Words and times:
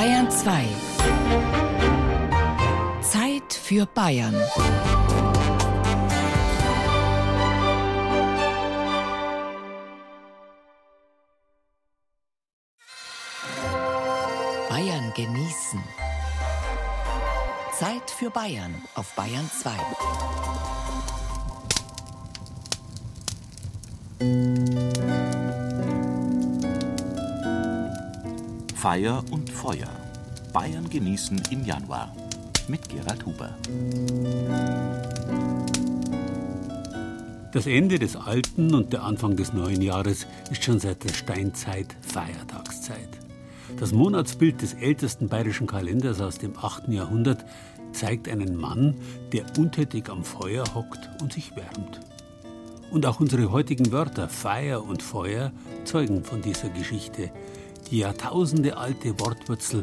Bayern 0.00 0.30
2. 0.30 0.64
Zeit 3.02 3.52
für 3.52 3.84
Bayern. 3.84 4.34
Bayern 14.70 15.12
genießen. 15.14 15.84
Zeit 17.78 18.10
für 18.10 18.30
Bayern 18.30 18.82
auf 18.94 19.14
Bayern 19.14 19.50
2. 19.60 19.70
Feier 28.80 29.22
und 29.30 29.50
Feuer. 29.50 29.90
Bayern 30.54 30.88
genießen 30.88 31.38
im 31.50 31.66
Januar. 31.66 32.16
Mit 32.66 32.88
Gerald 32.88 33.26
Huber. 33.26 33.54
Das 37.52 37.66
Ende 37.66 37.98
des 37.98 38.16
alten 38.16 38.74
und 38.74 38.94
der 38.94 39.02
Anfang 39.02 39.36
des 39.36 39.52
neuen 39.52 39.82
Jahres 39.82 40.26
ist 40.50 40.64
schon 40.64 40.80
seit 40.80 41.04
der 41.04 41.12
Steinzeit 41.12 41.94
Feiertagszeit. 42.00 43.10
Das 43.78 43.92
Monatsbild 43.92 44.62
des 44.62 44.72
ältesten 44.72 45.28
bayerischen 45.28 45.66
Kalenders 45.66 46.22
aus 46.22 46.38
dem 46.38 46.56
8. 46.56 46.88
Jahrhundert 46.88 47.44
zeigt 47.92 48.30
einen 48.30 48.56
Mann, 48.56 48.94
der 49.34 49.44
untätig 49.58 50.08
am 50.08 50.24
Feuer 50.24 50.64
hockt 50.74 51.10
und 51.20 51.34
sich 51.34 51.54
wärmt. 51.54 52.00
Und 52.90 53.04
auch 53.04 53.20
unsere 53.20 53.52
heutigen 53.52 53.92
Wörter 53.92 54.30
Feier 54.30 54.82
und 54.82 55.02
Feuer 55.02 55.52
zeugen 55.84 56.24
von 56.24 56.40
dieser 56.40 56.70
Geschichte. 56.70 57.30
Die 57.90 57.98
Jahrtausende 57.98 58.76
alte 58.76 59.18
Wortwurzel 59.18 59.82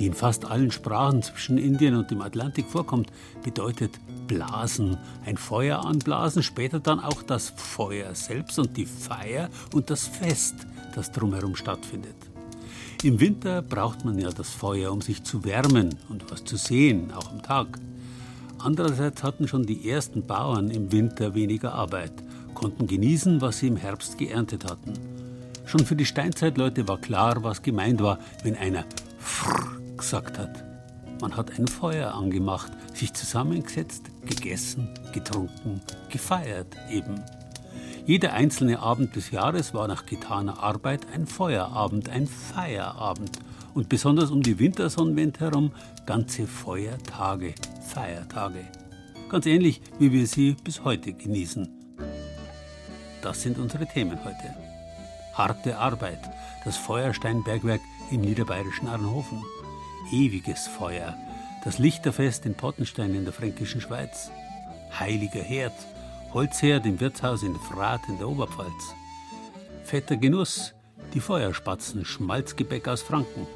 die 0.00 0.06
in 0.06 0.14
fast 0.14 0.46
allen 0.46 0.72
Sprachen 0.72 1.22
zwischen 1.22 1.58
Indien 1.58 1.94
und 1.94 2.10
dem 2.10 2.22
Atlantik 2.22 2.66
vorkommt, 2.66 3.12
bedeutet 3.44 4.00
blasen, 4.26 4.96
ein 5.26 5.36
Feuer 5.36 5.84
anblasen, 5.84 6.42
später 6.42 6.80
dann 6.80 7.00
auch 7.00 7.22
das 7.22 7.52
Feuer 7.54 8.14
selbst 8.14 8.58
und 8.58 8.78
die 8.78 8.86
Feier 8.86 9.50
und 9.74 9.90
das 9.90 10.06
Fest, 10.06 10.54
das 10.94 11.12
drumherum 11.12 11.54
stattfindet. 11.54 12.16
Im 13.02 13.20
Winter 13.20 13.60
braucht 13.60 14.04
man 14.06 14.18
ja 14.18 14.30
das 14.30 14.48
Feuer, 14.48 14.90
um 14.90 15.02
sich 15.02 15.22
zu 15.22 15.44
wärmen 15.44 15.94
und 16.08 16.30
was 16.30 16.44
zu 16.44 16.56
sehen, 16.56 17.12
auch 17.12 17.30
am 17.30 17.42
Tag. 17.42 17.78
Andererseits 18.58 19.22
hatten 19.22 19.48
schon 19.48 19.66
die 19.66 19.88
ersten 19.88 20.26
Bauern 20.26 20.70
im 20.70 20.92
Winter 20.92 21.34
weniger 21.34 21.74
Arbeit, 21.74 22.12
konnten 22.54 22.86
genießen, 22.86 23.42
was 23.42 23.58
sie 23.58 23.68
im 23.68 23.76
Herbst 23.76 24.16
geerntet 24.16 24.64
hatten. 24.64 25.19
Schon 25.70 25.86
für 25.86 25.94
die 25.94 26.04
Steinzeitleute 26.04 26.88
war 26.88 26.98
klar, 26.98 27.44
was 27.44 27.62
gemeint 27.62 28.02
war, 28.02 28.18
wenn 28.42 28.56
einer 28.56 28.84
Frrr 29.20 29.78
gesagt 29.96 30.36
hat. 30.36 30.64
Man 31.20 31.36
hat 31.36 31.56
ein 31.56 31.68
Feuer 31.68 32.12
angemacht, 32.12 32.72
sich 32.92 33.14
zusammengesetzt, 33.14 34.10
gegessen, 34.26 34.88
getrunken, 35.12 35.80
gefeiert 36.08 36.76
eben. 36.90 37.22
Jeder 38.04 38.32
einzelne 38.32 38.80
Abend 38.80 39.14
des 39.14 39.30
Jahres 39.30 39.72
war 39.72 39.86
nach 39.86 40.06
getaner 40.06 40.60
Arbeit 40.60 41.06
ein 41.14 41.28
Feuerabend, 41.28 42.08
ein 42.08 42.26
Feierabend 42.26 43.38
und 43.72 43.88
besonders 43.88 44.32
um 44.32 44.42
die 44.42 44.58
Wintersonnenwende 44.58 45.38
herum 45.38 45.70
ganze 46.04 46.48
Feuertage, 46.48 47.54
Feiertage. 47.86 48.64
Ganz 49.28 49.46
ähnlich, 49.46 49.80
wie 50.00 50.10
wir 50.10 50.26
sie 50.26 50.56
bis 50.64 50.82
heute 50.82 51.12
genießen. 51.12 51.68
Das 53.22 53.40
sind 53.42 53.56
unsere 53.56 53.86
Themen 53.86 54.18
heute. 54.24 54.69
Harte 55.34 55.78
Arbeit, 55.78 56.18
das 56.64 56.76
Feuersteinbergwerk 56.76 57.80
im 58.10 58.20
niederbayerischen 58.22 58.88
Arnhofen. 58.88 59.42
Ewiges 60.12 60.66
Feuer, 60.66 61.16
das 61.64 61.78
Lichterfest 61.78 62.46
in 62.46 62.54
Pottenstein 62.54 63.14
in 63.14 63.24
der 63.24 63.32
fränkischen 63.32 63.80
Schweiz, 63.80 64.30
heiliger 64.98 65.42
Herd, 65.42 65.74
Holzherd 66.32 66.86
im 66.86 67.00
Wirtshaus 67.00 67.42
in 67.42 67.54
Frath 67.56 68.08
in 68.08 68.18
der 68.18 68.28
Oberpfalz, 68.28 68.94
fetter 69.84 70.16
Genuss, 70.16 70.74
die 71.14 71.20
Feuerspatzen, 71.20 72.04
Schmalzgebäck 72.04 72.88
aus 72.88 73.02
Franken, 73.02 73.46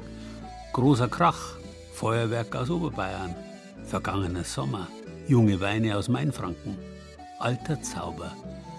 großer 0.73 1.07
Krach, 1.07 1.55
Feuerwerk 1.93 2.55
aus 2.55 2.69
Oberbayern, 2.69 3.35
vergangener 3.85 4.43
Sommer, 4.43 4.87
junge 5.27 5.59
Weine 5.61 5.97
aus 5.97 6.07
Mainfranken, 6.07 6.77
alter 7.39 7.81
Zauber. 7.81 8.31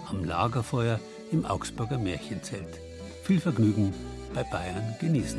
Am 0.09 0.23
Lagerfeuer 0.23 0.99
im 1.31 1.45
Augsburger 1.45 1.97
Märchenzelt. 1.97 2.79
Viel 3.27 3.41
Vergnügen 3.41 3.93
bei 4.33 4.41
Bayern 4.41 4.95
genießen. 5.01 5.37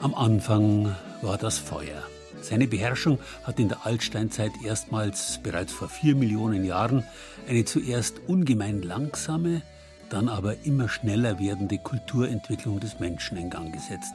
Am 0.00 0.14
Anfang 0.14 0.96
war 1.20 1.36
das 1.36 1.58
Feuer. 1.58 2.02
Seine 2.40 2.66
Beherrschung 2.66 3.18
hat 3.42 3.60
in 3.60 3.68
der 3.68 3.84
Altsteinzeit 3.84 4.52
erstmals, 4.64 5.38
bereits 5.42 5.74
vor 5.74 5.90
vier 5.90 6.14
Millionen 6.14 6.64
Jahren, 6.64 7.04
eine 7.46 7.66
zuerst 7.66 8.20
ungemein 8.26 8.80
langsame, 8.80 9.60
dann 10.10 10.28
aber 10.28 10.64
immer 10.64 10.88
schneller 10.88 11.38
werdende 11.38 11.78
Kulturentwicklung 11.78 12.80
des 12.80 13.00
Menschen 13.00 13.36
in 13.36 13.50
Gang 13.50 13.72
gesetzt, 13.72 14.14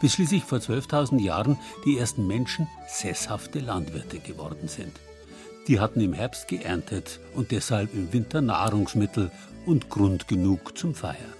bis 0.00 0.14
schließlich 0.14 0.44
vor 0.44 0.58
12.000 0.58 1.20
Jahren 1.20 1.58
die 1.84 1.98
ersten 1.98 2.26
Menschen 2.26 2.68
sesshafte 2.86 3.60
Landwirte 3.60 4.18
geworden 4.18 4.68
sind. 4.68 4.92
Die 5.66 5.80
hatten 5.80 6.00
im 6.00 6.14
Herbst 6.14 6.48
geerntet 6.48 7.20
und 7.34 7.50
deshalb 7.50 7.92
im 7.92 8.12
Winter 8.12 8.40
Nahrungsmittel 8.40 9.30
und 9.66 9.90
Grund 9.90 10.26
genug 10.26 10.78
zum 10.78 10.94
Feiern. 10.94 11.34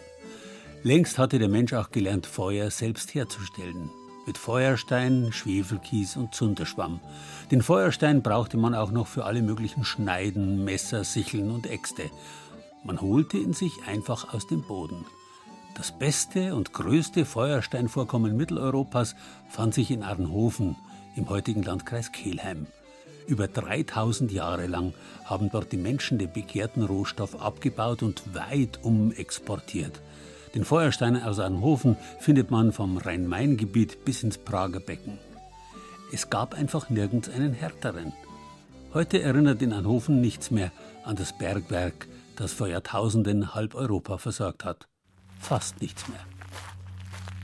Längst 0.82 1.18
hatte 1.18 1.38
der 1.38 1.48
Mensch 1.48 1.72
auch 1.72 1.90
gelernt, 1.90 2.26
Feuer 2.26 2.70
selbst 2.70 3.14
herzustellen. 3.14 3.90
Mit 4.26 4.36
Feuerstein, 4.36 5.32
Schwefelkies 5.32 6.16
und 6.16 6.34
Zunderschwamm. 6.34 7.00
Den 7.50 7.62
Feuerstein 7.62 8.22
brauchte 8.22 8.58
man 8.58 8.74
auch 8.74 8.90
noch 8.90 9.06
für 9.06 9.24
alle 9.24 9.40
möglichen 9.40 9.84
Schneiden, 9.84 10.64
Messer, 10.64 11.02
Sicheln 11.04 11.50
und 11.50 11.66
Äxte. 11.66 12.10
Man 12.84 13.00
holte 13.00 13.38
ihn 13.38 13.52
sich 13.52 13.72
einfach 13.86 14.32
aus 14.32 14.46
dem 14.46 14.62
Boden. 14.62 15.04
Das 15.76 15.96
beste 15.96 16.54
und 16.54 16.72
größte 16.72 17.24
Feuersteinvorkommen 17.24 18.36
Mitteleuropas 18.36 19.14
fand 19.48 19.74
sich 19.74 19.90
in 19.90 20.02
Arnhofen 20.02 20.76
im 21.14 21.28
heutigen 21.28 21.62
Landkreis 21.62 22.12
Kelheim. 22.12 22.66
Über 23.26 23.46
3000 23.46 24.32
Jahre 24.32 24.66
lang 24.66 24.94
haben 25.24 25.50
dort 25.50 25.70
die 25.70 25.76
Menschen 25.76 26.18
den 26.18 26.32
begehrten 26.32 26.82
Rohstoff 26.82 27.40
abgebaut 27.42 28.02
und 28.02 28.34
weit 28.34 28.80
um 28.82 29.12
exportiert. 29.12 30.00
Den 30.54 30.64
Feuerstein 30.64 31.22
aus 31.22 31.38
Arnhofen 31.38 31.96
findet 32.20 32.50
man 32.50 32.72
vom 32.72 32.96
Rhein-Main-Gebiet 32.96 34.04
bis 34.04 34.22
ins 34.22 34.38
Prager 34.38 34.80
Becken. 34.80 35.18
Es 36.10 36.30
gab 36.30 36.54
einfach 36.54 36.88
nirgends 36.88 37.28
einen 37.28 37.52
härteren. 37.52 38.14
Heute 38.94 39.20
erinnert 39.20 39.60
in 39.60 39.74
Arnhofen 39.74 40.22
nichts 40.22 40.50
mehr 40.50 40.72
an 41.04 41.16
das 41.16 41.36
Bergwerk, 41.36 42.08
das 42.40 42.52
vor 42.52 42.68
Jahrtausenden 42.68 43.54
halb 43.54 43.74
Europa 43.74 44.18
versorgt 44.18 44.64
hat. 44.64 44.88
Fast 45.38 45.80
nichts 45.80 46.08
mehr. 46.08 46.20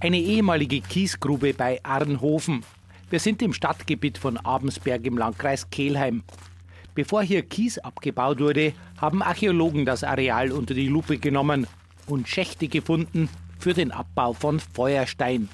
Eine 0.01 0.19
ehemalige 0.19 0.81
Kiesgrube 0.81 1.55
bei 1.55 1.81
Arnhofen. 1.83 2.65
Wir 3.11 3.21
sind 3.21 3.43
im 3.43 3.53
Stadtgebiet 3.53 4.19
von 4.19 4.37
Abensberg 4.37 5.07
im 5.07 5.19
Landkreis 5.19 5.71
Kelheim. 5.71 6.23
Bevor 6.95 7.23
hier 7.23 7.43
Kies 7.43 7.79
abgebaut 7.79 8.39
wurde, 8.39 8.73
haben 9.01 9.23
Archäologen 9.23 9.85
das 9.85 10.05
Areal 10.05 10.53
unter 10.53 10.75
die 10.75 10.89
Lupe 10.89 11.19
genommen 11.19 11.67
und 12.07 12.29
Schächte 12.29 12.69
gefunden 12.69 13.29
für 13.59 13.75
den 13.75 13.91
Abbau 13.91 14.33
von 14.33 14.61
Feuerstein. 14.61 15.49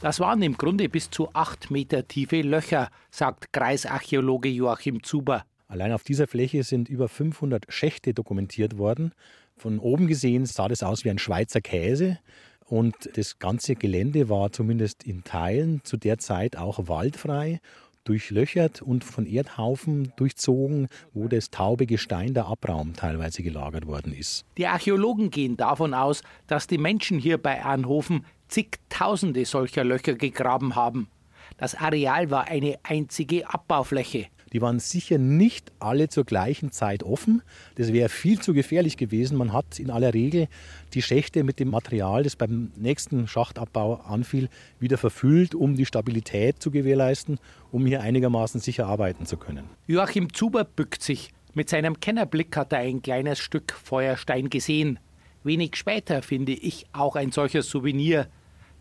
Das 0.00 0.20
waren 0.20 0.42
im 0.42 0.56
Grunde 0.56 0.88
bis 0.88 1.10
zu 1.10 1.30
acht 1.32 1.70
Meter 1.70 2.06
tiefe 2.06 2.42
Löcher, 2.42 2.90
sagt 3.10 3.52
Kreisarchäologe 3.52 4.48
Joachim 4.48 5.02
Zuber. 5.02 5.44
Allein 5.68 5.92
auf 5.92 6.04
dieser 6.04 6.26
Fläche 6.26 6.62
sind 6.62 6.88
über 6.88 7.08
500 7.08 7.66
Schächte 7.68 8.14
dokumentiert 8.14 8.78
worden. 8.78 9.12
Von 9.56 9.78
oben 9.78 10.06
gesehen 10.06 10.46
sah 10.46 10.68
das 10.68 10.82
aus 10.82 11.04
wie 11.04 11.10
ein 11.10 11.18
Schweizer 11.18 11.60
Käse. 11.60 12.18
Und 12.66 12.94
das 13.14 13.38
ganze 13.38 13.74
Gelände 13.74 14.28
war 14.28 14.52
zumindest 14.52 15.04
in 15.04 15.24
Teilen 15.24 15.82
zu 15.84 15.96
der 15.96 16.18
Zeit 16.18 16.56
auch 16.56 16.88
waldfrei, 16.88 17.60
durchlöchert 18.04 18.82
und 18.82 19.04
von 19.04 19.26
Erdhaufen 19.26 20.12
durchzogen, 20.16 20.88
wo 21.12 21.28
das 21.28 21.50
taube 21.50 21.86
Gestein 21.86 22.34
der 22.34 22.46
Abraum 22.46 22.94
teilweise 22.94 23.42
gelagert 23.42 23.86
worden 23.86 24.12
ist. 24.12 24.44
Die 24.58 24.66
Archäologen 24.66 25.30
gehen 25.30 25.56
davon 25.56 25.94
aus, 25.94 26.22
dass 26.46 26.66
die 26.66 26.78
Menschen 26.78 27.18
hier 27.18 27.38
bei 27.38 27.64
Arnhofen 27.64 28.24
zigtausende 28.48 29.44
solcher 29.44 29.84
Löcher 29.84 30.14
gegraben 30.14 30.76
haben. 30.76 31.08
Das 31.56 31.74
Areal 31.74 32.30
war 32.30 32.48
eine 32.48 32.78
einzige 32.82 33.48
Abbaufläche. 33.48 34.26
Die 34.52 34.62
waren 34.62 34.78
sicher 34.78 35.18
nicht 35.18 35.72
alle 35.80 36.08
zur 36.08 36.24
gleichen 36.24 36.70
Zeit 36.70 37.02
offen. 37.02 37.42
Das 37.74 37.92
wäre 37.92 38.08
viel 38.08 38.40
zu 38.40 38.54
gefährlich 38.54 38.96
gewesen. 38.96 39.36
Man 39.36 39.52
hat 39.52 39.78
in 39.78 39.90
aller 39.90 40.14
Regel 40.14 40.48
die 40.94 41.02
Schächte 41.02 41.42
mit 41.44 41.58
dem 41.58 41.70
Material, 41.70 42.22
das 42.22 42.36
beim 42.36 42.70
nächsten 42.76 43.26
Schachtabbau 43.26 43.94
anfiel, 43.94 44.48
wieder 44.78 44.98
verfüllt, 44.98 45.54
um 45.54 45.74
die 45.74 45.86
Stabilität 45.86 46.62
zu 46.62 46.70
gewährleisten, 46.70 47.38
um 47.72 47.86
hier 47.86 48.00
einigermaßen 48.02 48.60
sicher 48.60 48.86
arbeiten 48.86 49.26
zu 49.26 49.36
können. 49.36 49.64
Joachim 49.86 50.32
Zuber 50.32 50.64
bückt 50.64 51.02
sich. 51.02 51.30
Mit 51.54 51.68
seinem 51.70 52.00
Kennerblick 52.00 52.56
hat 52.56 52.72
er 52.72 52.80
ein 52.80 53.02
kleines 53.02 53.38
Stück 53.38 53.72
Feuerstein 53.72 54.50
gesehen. 54.50 54.98
Wenig 55.42 55.76
später 55.76 56.22
finde 56.22 56.52
ich 56.52 56.86
auch 56.92 57.16
ein 57.16 57.32
solches 57.32 57.70
Souvenir. 57.70 58.28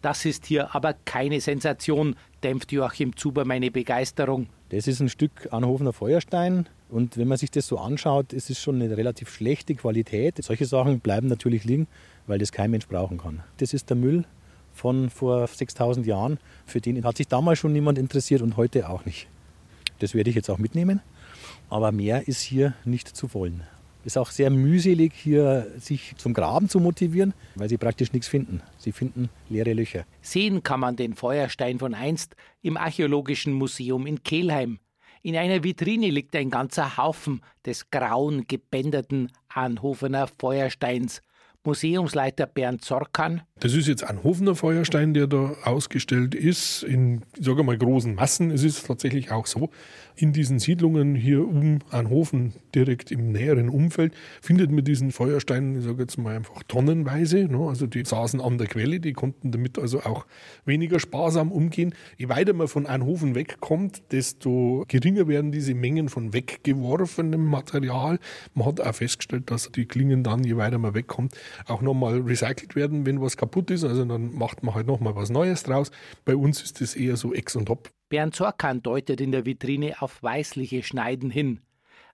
Das 0.02 0.26
ist 0.26 0.46
hier 0.46 0.76
aber 0.76 0.94
keine 0.94 1.42
Sensation, 1.42 2.16
dämpft 2.46 2.72
Joachim 2.72 3.16
Zuber 3.16 3.44
meine 3.44 3.72
Begeisterung. 3.72 4.46
Das 4.70 4.86
ist 4.86 5.00
ein 5.00 5.10
Stück 5.10 5.52
Anhofener 5.52 5.94
Feuerstein. 5.94 6.68
Und 6.90 7.18
wenn 7.18 7.28
man 7.28 7.40
sich 7.40 7.50
das 7.50 7.66
so 7.66 7.80
anschaut, 7.80 8.34
ist 8.34 8.52
es 8.52 8.62
schon 8.62 8.80
eine 8.80 8.96
relativ 8.96 9.34
schlechte 9.34 9.74
Qualität. 9.74 10.36
Solche 10.44 10.68
Sachen 10.68 11.00
bleiben 11.00 11.28
natürlich 11.28 11.64
liegen, 11.64 11.88
weil 12.28 12.38
das 12.38 12.52
kein 12.52 12.70
Mensch 12.70 12.88
brauchen 12.88 13.18
kann. 13.18 13.42
Das 13.58 13.74
ist 13.74 13.90
der 13.90 13.98
Müll 13.98 14.26
von 14.74 15.10
vor 15.10 15.48
6000 15.48 16.06
Jahren. 16.06 16.38
Für 16.68 16.82
den 16.82 17.04
hat 17.04 17.18
sich 17.18 17.28
damals 17.28 17.58
schon 17.58 17.74
niemand 17.74 17.98
interessiert 17.98 18.44
und 18.44 18.58
heute 18.58 18.90
auch 18.90 19.06
nicht. 19.06 19.28
Das 19.98 20.14
werde 20.14 20.30
ich 20.30 20.36
jetzt 20.36 20.52
auch 20.52 20.60
mitnehmen. 20.60 21.02
Aber 21.72 21.92
mehr 21.92 22.28
ist 22.28 22.42
hier 22.42 22.76
nicht 22.86 23.08
zu 23.08 23.34
wollen. 23.34 23.64
Es 24.06 24.14
ist 24.14 24.18
auch 24.18 24.30
sehr 24.30 24.52
mühselig, 24.52 25.14
hier 25.16 25.66
sich 25.80 26.14
zum 26.18 26.36
Graben 26.36 26.70
zu 26.70 26.80
motivieren, 26.80 27.34
weil 27.56 27.70
sie 27.70 27.80
praktisch 27.80 28.14
nichts 28.14 28.28
finden. 28.28 28.62
Sie 28.78 28.92
finden 28.92 29.30
leere 29.50 29.74
Löcher. 29.74 30.06
Sehen 30.22 30.62
kann 30.62 30.80
man 30.80 30.96
den 30.96 31.16
Feuerstein 31.16 31.80
von 31.80 31.96
einst 31.96 32.36
im 32.62 32.78
Archäologischen 32.78 33.54
Museum 33.54 34.06
in 34.06 34.22
Kelheim. 34.22 34.78
In 35.24 35.36
einer 35.36 35.64
Vitrine 35.64 36.12
liegt 36.12 36.36
ein 36.36 36.52
ganzer 36.52 36.98
Haufen 36.98 37.42
des 37.66 37.90
grauen, 37.90 38.46
gebänderten 38.48 39.32
Anhofener 39.50 40.28
Feuersteins. 40.40 41.22
Museumsleiter 41.66 42.46
Bernd 42.46 42.84
Zorkan. 42.84 43.42
Das 43.60 43.74
ist 43.74 43.88
jetzt 43.88 44.04
ein 44.04 44.24
Hofener 44.24 44.56
Feuerstein, 44.56 45.14
der 45.14 45.28
da 45.28 45.56
ausgestellt 45.64 46.36
ist, 46.36 46.84
in, 46.84 47.24
sage 47.40 47.64
mal, 47.64 47.78
großen 47.78 48.14
Massen. 48.14 48.52
Es 48.52 48.64
ist 48.64 48.86
tatsächlich 48.86 49.32
auch 49.32 49.48
so, 49.48 49.70
in 50.16 50.34
diesen 50.34 50.60
Siedlungen 50.60 51.16
hier 51.16 51.48
um 51.48 51.80
Anhofen, 51.90 52.54
direkt 52.74 53.12
im 53.12 53.32
näheren 53.32 53.70
Umfeld, 53.70 54.14
findet 54.42 54.72
man 54.72 54.84
diesen 54.84 55.12
Feuerstein, 55.12 55.78
ich 55.78 55.84
sage 55.84 56.04
jetzt 56.04 56.18
mal 56.18 56.36
einfach 56.36 56.64
tonnenweise. 56.68 57.46
Ne? 57.46 57.58
Also 57.68 57.88
die 57.88 58.06
saßen 58.06 58.42
an 58.42 58.58
der 58.58 58.68
Quelle, 58.68 59.00
die 59.00 59.14
konnten 59.14 59.52
damit 59.52 59.78
also 59.80 60.02
auch 60.02 60.26
weniger 60.66 61.00
sparsam 61.00 61.52
umgehen. 61.52 61.94
Je 62.18 62.30
weiter 62.30 62.54
man 62.54 62.68
von 62.68 62.86
Anhofen 62.86 63.36
wegkommt, 63.36 64.04
desto 64.12 64.86
geringer 64.88 65.28
werden 65.28 65.52
diese 65.52 65.74
Mengen 65.74 66.10
von 66.10 66.34
weggeworfenem 66.34 67.44
Material. 67.44 68.20
Man 68.54 68.66
hat 68.68 68.82
auch 68.82 68.96
festgestellt, 68.96 69.52
dass 69.52 69.72
die 69.72 69.86
Klingen 69.86 70.24
dann, 70.24 70.44
je 70.44 70.58
weiter 70.58 70.78
man 70.78 70.94
wegkommt, 70.94 71.34
auch 71.68 71.82
nochmal 71.82 72.22
recycelt 72.22 72.76
werden, 72.76 73.06
wenn 73.06 73.22
was 73.22 73.38
kaputt 73.38 73.72
ist. 73.72 73.84
Also 73.84 74.06
dann 74.06 74.34
macht 74.34 74.64
man 74.64 74.76
halt 74.76 74.88
nochmal 74.88 75.16
was 75.16 75.30
Neues 75.30 75.64
draus. 75.64 75.92
Bei 76.24 76.36
uns 76.36 76.62
ist 76.62 76.82
das 76.82 76.96
eher 76.96 77.18
so 77.18 77.34
Ex 77.34 77.56
und 77.56 77.66
Top. 77.66 77.95
Bernd 78.16 78.34
Zorkan 78.34 78.82
deutet 78.82 79.20
in 79.20 79.34
der 79.34 79.46
Vitrine 79.46 80.02
auf 80.02 80.24
weißliche 80.24 80.84
Schneiden 80.84 81.30
hin. 81.30 81.60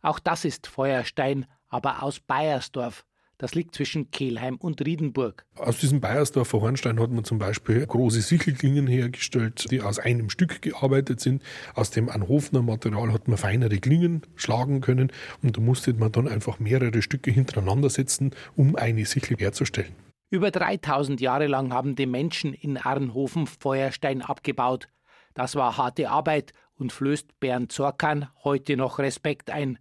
Auch 0.02 0.18
das 0.18 0.46
ist 0.46 0.66
Feuerstein, 0.66 1.46
aber 1.70 2.02
aus 2.02 2.20
Bayersdorf. 2.20 3.06
Das 3.38 3.54
liegt 3.54 3.76
zwischen 3.76 4.10
Kelheim 4.10 4.56
und 4.56 4.84
Riedenburg. 4.84 5.46
Aus 5.58 5.78
diesem 5.78 6.02
Bayersdorfer 6.02 6.60
Hornstein 6.60 7.00
hat 7.00 7.12
man 7.12 7.24
zum 7.24 7.38
Beispiel 7.38 7.86
große 7.86 8.22
Sichelklingen 8.22 8.88
hergestellt, 8.88 9.70
die 9.70 9.82
aus 9.82 10.00
einem 10.00 10.32
Stück 10.32 10.64
gearbeitet 10.64 11.20
sind. 11.20 11.44
Aus 11.76 11.92
dem 11.92 12.10
Anhofener 12.10 12.64
Material 12.64 13.14
hat 13.14 13.28
man 13.28 13.38
feinere 13.38 13.78
Klingen 13.78 14.24
schlagen 14.36 14.82
können 14.82 15.12
und 15.44 15.58
da 15.58 15.62
musste 15.62 15.94
man 15.94 16.12
dann 16.12 16.28
einfach 16.28 16.58
mehrere 16.58 17.04
Stücke 17.04 17.30
hintereinander 17.30 17.92
setzen, 17.92 18.32
um 18.56 18.76
eine 18.76 19.06
Sichel 19.06 19.38
herzustellen. 19.38 19.94
Über 20.32 20.50
3000 20.50 21.22
Jahre 21.22 21.46
lang 21.46 21.72
haben 21.72 21.96
die 21.96 22.08
Menschen 22.08 22.56
in 22.56 22.78
Arnhofen 22.78 23.46
Feuerstein 23.46 24.24
abgebaut. 24.24 24.88
Das 25.34 25.56
war 25.56 25.78
harte 25.78 26.10
Arbeit 26.10 26.54
und 26.76 26.92
flößt 26.92 27.40
Bernd 27.40 27.72
Zorkan 27.72 28.28
heute 28.44 28.76
noch 28.78 29.00
Respekt 29.00 29.50
ein. 29.50 29.80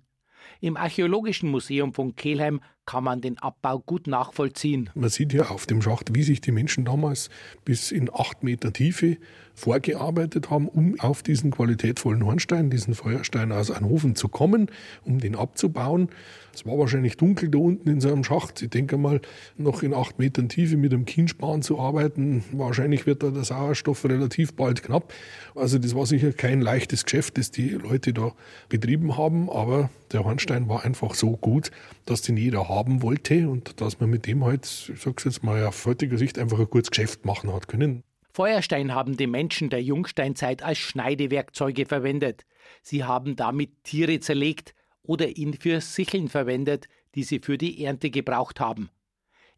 Im 0.60 0.76
Archäologischen 0.76 1.50
Museum 1.50 1.92
von 1.94 2.14
Kelheim 2.16 2.60
kann 2.90 3.04
man 3.04 3.20
den 3.20 3.38
Abbau 3.38 3.78
gut 3.78 4.08
nachvollziehen. 4.08 4.90
Man 4.96 5.10
sieht 5.10 5.30
hier 5.30 5.52
auf 5.52 5.64
dem 5.64 5.80
Schacht, 5.80 6.12
wie 6.12 6.24
sich 6.24 6.40
die 6.40 6.50
Menschen 6.50 6.84
damals 6.84 7.30
bis 7.64 7.92
in 7.92 8.10
acht 8.12 8.42
Meter 8.42 8.72
Tiefe 8.72 9.16
vorgearbeitet 9.54 10.50
haben, 10.50 10.68
um 10.68 10.98
auf 10.98 11.22
diesen 11.22 11.52
qualitätvollen 11.52 12.24
Hornstein, 12.24 12.70
diesen 12.70 12.94
Feuerstein 12.94 13.52
aus 13.52 13.70
Anhofen 13.70 14.16
zu 14.16 14.28
kommen, 14.28 14.70
um 15.04 15.20
den 15.20 15.36
abzubauen. 15.36 16.08
Es 16.52 16.66
war 16.66 16.78
wahrscheinlich 16.78 17.16
dunkel 17.16 17.48
da 17.48 17.58
unten 17.58 17.88
in 17.88 18.00
so 18.00 18.08
einem 18.08 18.24
Schacht. 18.24 18.60
Ich 18.62 18.70
denke 18.70 18.96
mal, 18.96 19.20
noch 19.56 19.82
in 19.82 19.94
acht 19.94 20.18
Metern 20.18 20.48
Tiefe 20.48 20.76
mit 20.76 20.92
einem 20.92 21.04
Kienspan 21.04 21.62
zu 21.62 21.78
arbeiten, 21.78 22.42
wahrscheinlich 22.52 23.06
wird 23.06 23.22
da 23.22 23.30
der 23.30 23.44
Sauerstoff 23.44 24.04
relativ 24.04 24.54
bald 24.54 24.82
knapp. 24.82 25.12
Also 25.54 25.78
das 25.78 25.94
war 25.94 26.06
sicher 26.06 26.32
kein 26.32 26.60
leichtes 26.60 27.04
Geschäft, 27.04 27.38
das 27.38 27.50
die 27.50 27.68
Leute 27.68 28.12
da 28.12 28.32
betrieben 28.68 29.16
haben, 29.16 29.48
aber 29.48 29.90
der 30.12 30.24
Hornstein 30.24 30.68
war 30.68 30.84
einfach 30.84 31.14
so 31.14 31.36
gut, 31.36 31.70
dass 32.04 32.22
den 32.22 32.36
jeder 32.36 32.68
haben 32.80 33.02
wollte 33.02 33.48
und 33.48 33.80
dass 33.82 34.00
man 34.00 34.08
mit 34.08 34.26
dem 34.26 34.42
halt, 34.42 34.64
ich 34.92 35.00
sag's 35.00 35.24
jetzt 35.24 35.44
mal 35.44 35.66
auf 35.66 35.84
heutiger 35.84 36.16
Sicht, 36.16 36.38
einfach 36.38 36.58
ein 36.58 36.70
gutes 36.70 36.90
Geschäft 36.90 37.26
machen 37.26 37.52
hat 37.52 37.68
können. 37.68 38.02
Feuerstein 38.32 38.94
haben 38.94 39.18
die 39.18 39.26
Menschen 39.26 39.68
der 39.68 39.82
Jungsteinzeit 39.82 40.62
als 40.62 40.78
Schneidewerkzeuge 40.78 41.84
verwendet. 41.84 42.46
Sie 42.80 43.04
haben 43.04 43.36
damit 43.36 43.84
Tiere 43.84 44.18
zerlegt 44.20 44.74
oder 45.02 45.36
ihn 45.36 45.52
für 45.54 45.82
Sicheln 45.82 46.28
verwendet, 46.28 46.86
die 47.14 47.24
sie 47.24 47.40
für 47.40 47.58
die 47.58 47.84
Ernte 47.84 48.08
gebraucht 48.10 48.60
haben. 48.60 48.88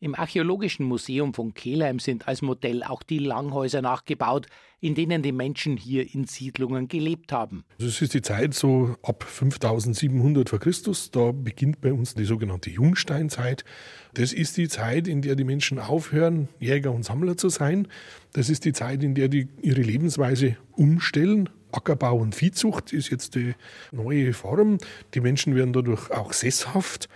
Im 0.02 0.16
Archäologischen 0.16 0.84
Museum 0.84 1.32
von 1.32 1.54
Kelheim 1.54 2.00
sind 2.00 2.26
als 2.26 2.42
Modell 2.42 2.82
auch 2.82 3.04
die 3.04 3.20
Langhäuser 3.20 3.82
nachgebaut, 3.82 4.48
in 4.80 4.96
denen 4.96 5.22
die 5.22 5.30
Menschen 5.30 5.76
hier 5.76 6.12
in 6.12 6.24
Siedlungen 6.24 6.88
gelebt 6.88 7.30
haben. 7.30 7.62
Also 7.78 8.04
ist 8.04 8.12
die 8.12 8.20
Zeit 8.20 8.52
so 8.52 8.96
ab 9.04 9.22
5700 9.22 10.50
vor 10.50 10.58
Christus. 10.58 11.12
Da 11.12 11.30
beginnt 11.30 11.80
bei 11.80 11.92
uns 11.92 12.16
die 12.16 12.24
sogenannte 12.24 12.68
Jungsteinzeit. 12.68 13.64
Das 14.14 14.32
ist 14.32 14.56
die 14.56 14.66
Zeit, 14.66 15.06
in 15.06 15.22
der 15.22 15.36
die 15.36 15.44
Menschen 15.44 15.78
aufhören, 15.78 16.48
Jäger 16.58 16.90
und 16.90 17.04
Sammler 17.04 17.36
zu 17.36 17.48
sein. 17.48 17.86
Das 18.32 18.50
ist 18.50 18.64
die 18.64 18.72
Zeit, 18.72 19.04
in 19.04 19.14
der 19.14 19.28
die 19.28 19.46
ihre 19.62 19.82
Lebensweise 19.82 20.56
umstellen. 20.72 21.48
Ackerbau 21.70 22.16
und 22.16 22.34
Viehzucht 22.34 22.92
ist 22.92 23.08
jetzt 23.10 23.36
die 23.36 23.54
neue 23.92 24.32
Form. 24.32 24.78
Die 25.14 25.20
Menschen 25.20 25.54
werden 25.54 25.72
dadurch 25.72 26.10
auch 26.10 26.32
sesshaft. 26.32 27.08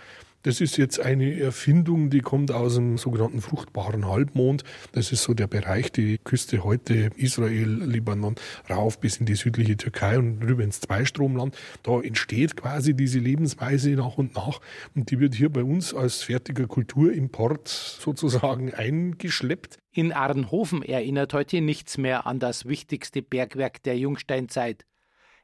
Das 0.47 0.61
ist 0.61 0.77
jetzt 0.77 1.01
eine 1.01 1.37
Erfindung, 1.41 2.09
die 2.09 2.21
kommt 2.21 2.53
aus 2.53 2.75
dem 2.75 2.97
sogenannten 2.97 3.41
fruchtbaren 3.41 4.07
Halbmond. 4.07 4.63
Das 4.93 5.11
ist 5.11 5.23
so 5.23 5.33
der 5.33 5.47
Bereich, 5.47 5.91
die 5.91 6.19
Küste 6.19 6.63
heute 6.63 7.09
Israel, 7.17 7.67
Libanon, 7.83 8.35
rauf 8.69 8.97
bis 9.01 9.17
in 9.17 9.25
die 9.25 9.35
südliche 9.35 9.75
Türkei 9.75 10.17
und 10.17 10.41
rüber 10.41 10.63
ins 10.63 10.79
Zweistromland. 10.79 11.57
Da 11.83 11.99
entsteht 11.99 12.55
quasi 12.55 12.93
diese 12.93 13.19
Lebensweise 13.19 13.89
nach 13.89 14.17
und 14.17 14.35
nach 14.35 14.61
und 14.95 15.11
die 15.11 15.19
wird 15.19 15.35
hier 15.35 15.49
bei 15.49 15.65
uns 15.65 15.93
als 15.93 16.23
fertiger 16.23 16.65
Kulturimport 16.65 17.67
sozusagen 17.99 18.73
eingeschleppt. 18.73 19.79
In 19.91 20.13
Arnhofen 20.13 20.81
erinnert 20.81 21.33
heute 21.33 21.59
nichts 21.59 21.97
mehr 21.97 22.25
an 22.25 22.39
das 22.39 22.63
wichtigste 22.63 23.21
Bergwerk 23.21 23.83
der 23.83 23.97
Jungsteinzeit. 23.97 24.85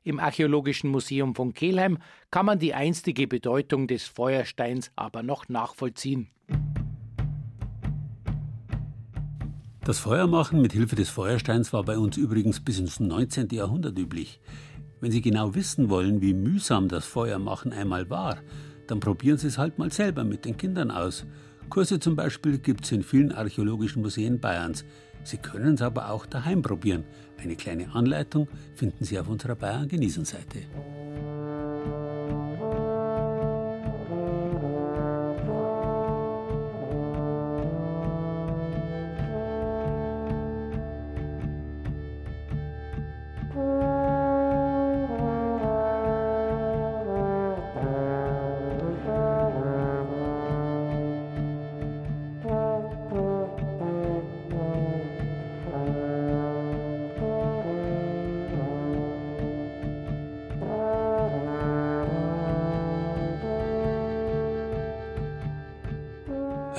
Im 0.05 0.19
Archäologischen 0.19 0.89
Museum 0.89 1.33
von 1.33 1.53
Kelheim 1.53 1.97
kann 2.29 2.45
man 2.45 2.59
die 2.59 2.73
einstige 2.73 3.25
Bedeutung 3.25 3.87
des 3.87 4.03
Feuersteins 4.03 4.91
aber 4.97 5.23
noch 5.23 5.47
nachvollziehen. 5.47 6.27
Das 9.85 9.99
Feuermachen 9.99 10.61
mit 10.61 10.73
Hilfe 10.73 10.95
des 10.95 11.09
Feuersteins 11.09 11.71
war 11.71 11.83
bei 11.83 11.97
uns 11.97 12.17
übrigens 12.17 12.59
bis 12.59 12.79
ins 12.79 12.99
19. 12.99 13.49
Jahrhundert 13.51 13.97
üblich. 13.97 14.41
Wenn 14.99 15.11
Sie 15.11 15.21
genau 15.21 15.55
wissen 15.55 15.89
wollen, 15.89 16.21
wie 16.21 16.33
mühsam 16.33 16.89
das 16.89 17.05
Feuermachen 17.05 17.71
einmal 17.71 18.09
war, 18.09 18.37
dann 18.87 18.99
probieren 18.99 19.37
Sie 19.37 19.47
es 19.47 19.57
halt 19.57 19.79
mal 19.79 19.91
selber 19.91 20.25
mit 20.25 20.43
den 20.43 20.57
Kindern 20.57 20.91
aus. 20.91 21.25
Kurse 21.69 21.99
zum 21.99 22.15
Beispiel 22.15 22.57
gibt 22.59 22.85
es 22.85 22.91
in 22.91 23.03
vielen 23.03 23.31
archäologischen 23.31 24.01
Museen 24.01 24.39
Bayerns. 24.39 24.83
Sie 25.23 25.37
können 25.37 25.75
es 25.75 25.81
aber 25.81 26.09
auch 26.09 26.25
daheim 26.25 26.61
probieren. 26.61 27.05
Eine 27.43 27.57
kleine 27.57 27.93
Anleitung 27.93 28.47
finden 28.73 29.03
Sie 29.03 29.19
auf 29.19 29.27
unserer 29.27 29.55
Bayern 29.55 29.89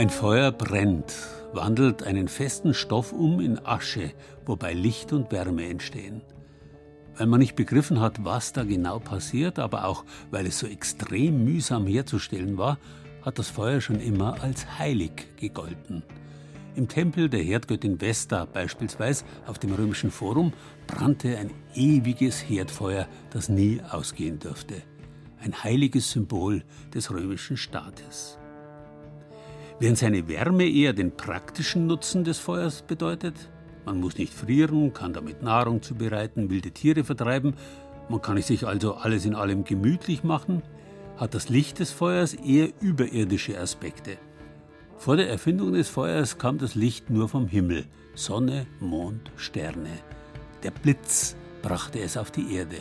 Ein 0.05 0.11
Feuer 0.11 0.53
brennt, 0.53 1.15
wandelt 1.55 2.03
einen 2.03 2.29
festen 2.29 2.75
Stoff 2.75 3.15
um 3.15 3.41
in 3.41 3.65
Asche, 3.65 4.13
wobei 4.45 4.75
Licht 4.75 5.15
und 5.15 5.33
Wärme 5.33 5.67
entstehen. 5.67 6.21
Weil 7.17 7.27
man 7.27 7.41
nicht 7.41 7.57
begriffen 7.57 8.01
hat, 8.01 8.23
was 8.23 8.53
da 8.53 8.65
genau 8.65 8.99
passiert, 8.99 9.59
aber 9.59 9.87
auch 9.87 10.05
weil 10.31 10.47
es 10.47 10.59
so 10.59 10.67
extrem 10.67 11.43
mühsam 11.47 11.87
herzustellen 11.87 12.59
war, 12.59 12.77
hat 13.23 13.39
das 13.39 13.49
Feuer 13.49 13.81
schon 13.81 13.99
immer 13.99 14.43
als 14.43 14.79
heilig 14.79 15.27
gegolten. 15.37 16.03
Im 16.77 16.87
Tempel 16.87 17.31
der 17.31 17.43
Herdgöttin 17.43 17.99
Vesta 17.99 18.45
beispielsweise 18.45 19.25
auf 19.47 19.59
dem 19.59 19.73
römischen 19.73 20.11
Forum 20.11 20.53
brannte 20.87 21.39
ein 21.39 21.51
ewiges 21.75 22.47
Herdfeuer, 22.47 23.09
das 23.31 23.49
nie 23.49 23.81
ausgehen 23.91 24.39
durfte. 24.39 24.83
Ein 25.41 25.65
heiliges 25.65 26.11
Symbol 26.11 26.63
des 26.93 27.11
römischen 27.11 27.57
Staates. 27.57 28.37
Während 29.81 29.99
seine 29.99 30.29
Wärme 30.29 30.69
eher 30.69 30.93
den 30.93 31.17
praktischen 31.17 31.87
Nutzen 31.87 32.25
des 32.25 32.39
Feuers 32.39 32.83
bedeutet, 32.83 33.51
man 33.85 34.01
muss 34.01 34.17
nicht 34.17 34.33
frieren, 34.33 34.93
kann 34.95 35.13
damit 35.13 35.43
Nahrung 35.43 35.83
zubereiten, 35.83 36.49
wilde 36.49 36.71
Tiere 36.71 37.05
vertreiben, 37.05 37.55
man 38.09 38.23
kann 38.23 38.37
es 38.37 38.47
sich 38.47 38.67
also 38.67 38.95
alles 38.95 39.25
in 39.25 39.35
allem 39.35 39.65
gemütlich 39.65 40.23
machen, 40.23 40.63
hat 41.17 41.35
das 41.35 41.49
Licht 41.49 41.81
des 41.81 41.91
Feuers 41.91 42.35
eher 42.35 42.69
überirdische 42.81 43.59
Aspekte. 43.59 44.17
Vor 44.97 45.17
der 45.17 45.29
Erfindung 45.29 45.73
des 45.73 45.89
Feuers 45.89 46.39
kam 46.39 46.59
das 46.59 46.75
Licht 46.75 47.11
nur 47.11 47.29
vom 47.29 47.49
Himmel, 47.49 47.85
Sonne, 48.15 48.67
Mond, 48.81 49.33
Sterne. 49.37 49.99
Der 50.63 50.71
Blitz 50.71 51.37
brachte 51.63 52.01
es 52.01 52.17
auf 52.17 52.31
die 52.31 52.55
Erde. 52.55 52.77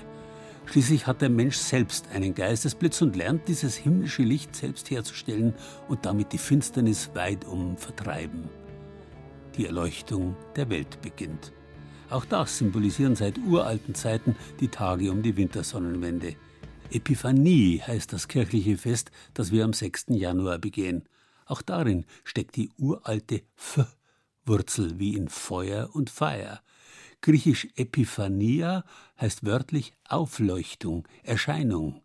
Schließlich 0.65 1.07
hat 1.07 1.21
der 1.21 1.29
Mensch 1.29 1.57
selbst 1.57 2.07
einen 2.13 2.33
Geistesblitz 2.33 3.01
und 3.01 3.15
lernt 3.15 3.47
dieses 3.47 3.75
himmlische 3.75 4.23
Licht 4.23 4.55
selbst 4.55 4.89
herzustellen 4.89 5.53
und 5.87 6.05
damit 6.05 6.33
die 6.33 6.37
Finsternis 6.37 7.11
weitum 7.13 7.77
vertreiben. 7.77 8.49
Die 9.57 9.65
Erleuchtung 9.65 10.35
der 10.55 10.69
Welt 10.69 11.01
beginnt. 11.01 11.51
Auch 12.09 12.25
das 12.25 12.57
symbolisieren 12.57 13.15
seit 13.15 13.37
uralten 13.39 13.95
Zeiten 13.95 14.35
die 14.59 14.67
Tage 14.67 15.11
um 15.11 15.21
die 15.21 15.35
Wintersonnenwende. 15.35 16.35
Epiphanie 16.91 17.81
heißt 17.85 18.13
das 18.13 18.27
kirchliche 18.27 18.77
Fest, 18.77 19.11
das 19.33 19.51
wir 19.51 19.63
am 19.65 19.73
6. 19.73 20.05
Januar 20.09 20.59
begehen. 20.59 21.03
Auch 21.45 21.61
darin 21.61 22.05
steckt 22.23 22.55
die 22.55 22.69
uralte 22.77 23.41
F-Wurzel 23.57 24.99
wie 24.99 25.15
in 25.15 25.27
Feuer 25.27 25.89
und 25.93 26.09
Feier. 26.09 26.61
Griechisch 27.23 27.69
Epiphania 27.77 28.83
heißt 29.17 29.45
wörtlich 29.45 29.93
Aufleuchtung, 30.09 31.07
Erscheinung. 31.23 32.01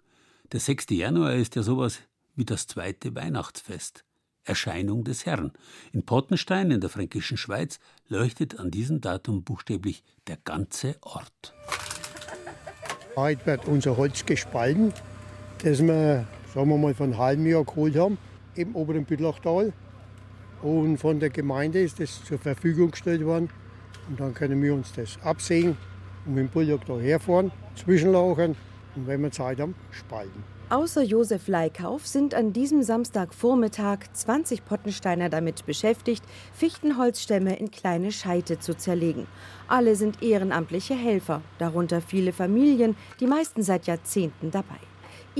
Der 0.52 0.60
6. 0.60 0.90
Januar 0.90 1.34
ist 1.34 1.56
ja 1.56 1.64
sowas 1.64 1.98
wie 2.36 2.44
das 2.44 2.68
zweite 2.68 3.16
Weihnachtsfest. 3.16 4.04
Erscheinung 4.44 5.02
des 5.02 5.26
Herrn. 5.26 5.50
In 5.90 6.06
Pottenstein 6.06 6.70
in 6.70 6.80
der 6.80 6.88
fränkischen 6.88 7.36
Schweiz 7.36 7.80
leuchtet 8.06 8.60
an 8.60 8.70
diesem 8.70 9.00
Datum 9.00 9.42
buchstäblich 9.42 10.04
der 10.28 10.36
ganze 10.36 10.94
Ort. 11.00 11.52
Heute 13.16 13.44
wird 13.44 13.64
unser 13.64 13.96
Holz 13.96 14.24
gespalten, 14.24 14.94
das 15.64 15.82
wir, 15.82 16.28
sagen 16.54 16.70
wir 16.70 16.78
mal, 16.78 16.94
von 16.94 17.06
einem 17.06 17.18
halben 17.18 17.46
Jahr 17.46 17.64
geholt 17.64 17.96
haben, 17.96 18.18
im 18.54 18.76
oberen 18.76 19.04
Bütlachtal. 19.04 19.72
Und 20.62 20.98
von 20.98 21.18
der 21.18 21.30
Gemeinde 21.30 21.80
ist 21.80 21.98
das 21.98 22.24
zur 22.24 22.38
Verfügung 22.38 22.92
gestellt 22.92 23.24
worden. 23.24 23.50
Und 24.08 24.20
dann 24.20 24.34
können 24.34 24.62
wir 24.62 24.74
uns 24.74 24.92
das 24.92 25.18
absägen 25.22 25.76
und 26.26 26.34
mit 26.34 26.44
dem 26.44 26.48
Bullock 26.48 26.84
da 26.86 26.98
herfahren, 26.98 27.50
zwischenlauchen 27.76 28.56
und 28.96 29.06
wenn 29.06 29.22
wir 29.22 29.30
Zeit 29.30 29.60
haben, 29.60 29.74
spalten. 29.90 30.42
Außer 30.70 31.02
Josef 31.02 31.48
Leikauf 31.48 32.06
sind 32.06 32.34
an 32.34 32.52
diesem 32.52 32.82
Samstagvormittag 32.82 34.00
20 34.12 34.66
Pottensteiner 34.66 35.30
damit 35.30 35.64
beschäftigt, 35.64 36.22
Fichtenholzstämme 36.52 37.58
in 37.58 37.70
kleine 37.70 38.12
Scheite 38.12 38.58
zu 38.58 38.76
zerlegen. 38.76 39.26
Alle 39.66 39.96
sind 39.96 40.22
ehrenamtliche 40.22 40.94
Helfer, 40.94 41.40
darunter 41.58 42.02
viele 42.02 42.34
Familien, 42.34 42.96
die 43.18 43.26
meisten 43.26 43.62
seit 43.62 43.86
Jahrzehnten 43.86 44.50
dabei. 44.50 44.76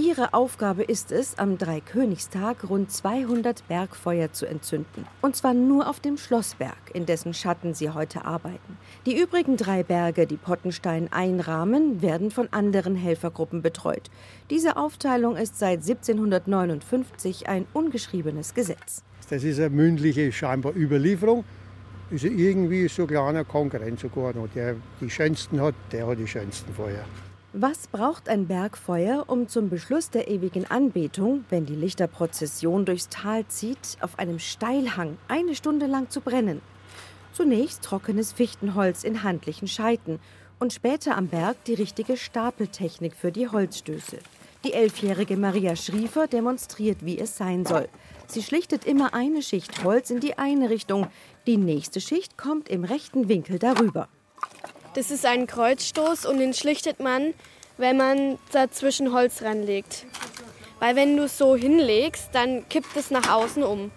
Ihre 0.01 0.33
Aufgabe 0.33 0.85
ist 0.85 1.11
es, 1.11 1.39
am 1.39 1.59
Dreikönigstag 1.59 2.71
rund 2.71 2.93
200 2.93 3.67
Bergfeuer 3.67 4.33
zu 4.33 4.47
entzünden. 4.47 5.05
Und 5.23 5.35
zwar 5.35 5.55
nur 5.55 5.89
auf 5.89 5.99
dem 5.99 6.17
Schlossberg, 6.17 6.77
in 6.93 7.05
dessen 7.05 7.35
Schatten 7.35 7.75
sie 7.75 7.91
heute 7.91 8.25
arbeiten. 8.25 8.79
Die 9.07 9.21
übrigen 9.21 9.57
drei 9.57 9.83
Berge, 9.83 10.29
die 10.29 10.37
Pottenstein 10.37 11.13
einrahmen, 11.13 12.01
werden 12.01 12.31
von 12.31 12.47
anderen 12.53 12.95
Helfergruppen 12.95 13.61
betreut. 13.61 14.09
Diese 14.51 14.77
Aufteilung 14.77 15.35
ist 15.35 15.59
seit 15.59 15.79
1759 15.81 17.49
ein 17.49 17.67
ungeschriebenes 17.73 18.55
Gesetz. 18.55 19.03
Das 19.29 19.43
ist 19.43 19.59
eine 19.59 19.71
mündliche 19.71 20.31
scheinbar 20.31 20.77
Überlieferung. 20.77 21.43
Ist 22.13 22.23
irgendwie 22.23 22.87
so 22.87 23.03
ein 23.03 23.09
kleiner 23.09 23.45
Konkurrent 23.45 23.99
sogar 23.99 24.33
noch. 24.33 24.47
Der 24.55 24.77
die 25.01 25.11
schönsten 25.11 25.61
hat, 25.61 25.75
der 25.91 26.07
hat 26.07 26.21
die 26.21 26.29
schönsten 26.29 26.73
Feuer. 26.73 27.05
Was 27.55 27.87
braucht 27.87 28.29
ein 28.29 28.47
Bergfeuer, 28.47 29.25
um 29.27 29.49
zum 29.49 29.71
Beschluss 29.71 30.11
der 30.11 30.29
ewigen 30.29 30.71
Anbetung, 30.71 31.47
wenn 31.49 31.65
die 31.65 31.75
Lichterprozession 31.75 32.85
durchs 32.85 33.09
Tal 33.09 33.47
zieht, 33.47 33.97
auf 34.03 34.19
einem 34.19 34.39
Steilhang 34.39 35.17
eine 35.29 35.55
Stunde 35.55 35.87
lang 35.87 36.11
zu 36.11 36.21
brennen? 36.21 36.61
Zunächst 37.33 37.83
trockenes 37.83 38.33
Fichtenholz 38.33 39.03
in 39.03 39.23
handlichen 39.23 39.67
Scheiten 39.67 40.21
und 40.59 40.75
später 40.75 41.17
am 41.17 41.29
Berg 41.29 41.65
die 41.65 41.73
richtige 41.73 42.19
Stapeltechnik 42.19 43.17
für 43.17 43.33
die 43.33 43.49
Holzstöße. 43.49 44.19
Die 44.63 44.75
elfjährige 44.75 45.39
Maria 45.39 45.75
Schriefer 45.75 46.27
demonstriert, 46.27 46.99
wie 47.01 47.19
es 47.19 47.39
sein 47.39 47.65
soll. 47.65 47.89
Sie 48.27 48.43
schlichtet 48.43 48.85
immer 48.85 49.15
eine 49.15 49.41
Schicht 49.41 49.85
Holz 49.85 50.11
in 50.11 50.21
die 50.21 50.37
eine 50.37 50.69
Richtung, 50.69 51.07
die 51.47 51.57
nächste 51.57 52.03
Schicht 52.03 52.37
kommt 52.37 52.69
im 52.69 52.85
rechten 52.85 53.31
Winkel 53.31 53.59
darüber. 53.59 54.09
Das 54.95 55.11
ist 55.11 55.27
ein 55.27 55.47
Kreuzstoß 55.47 56.27
und 56.27 56.39
den 56.39 56.55
schlichtet 56.55 57.01
man, 57.01 57.35
wenn 57.77 57.97
man 57.97 58.39
dazwischen 58.53 59.13
Holz 59.13 59.43
reinlegt. 59.43 60.07
Weil 60.81 60.97
wenn 60.97 61.17
du 61.17 61.25
es 61.25 61.39
so 61.39 61.57
hinlegst, 61.57 62.31
dann 62.33 62.69
kippt 62.69 62.97
es 62.97 63.11
nach 63.11 63.31
außen 63.31 63.63
um. 63.63 63.91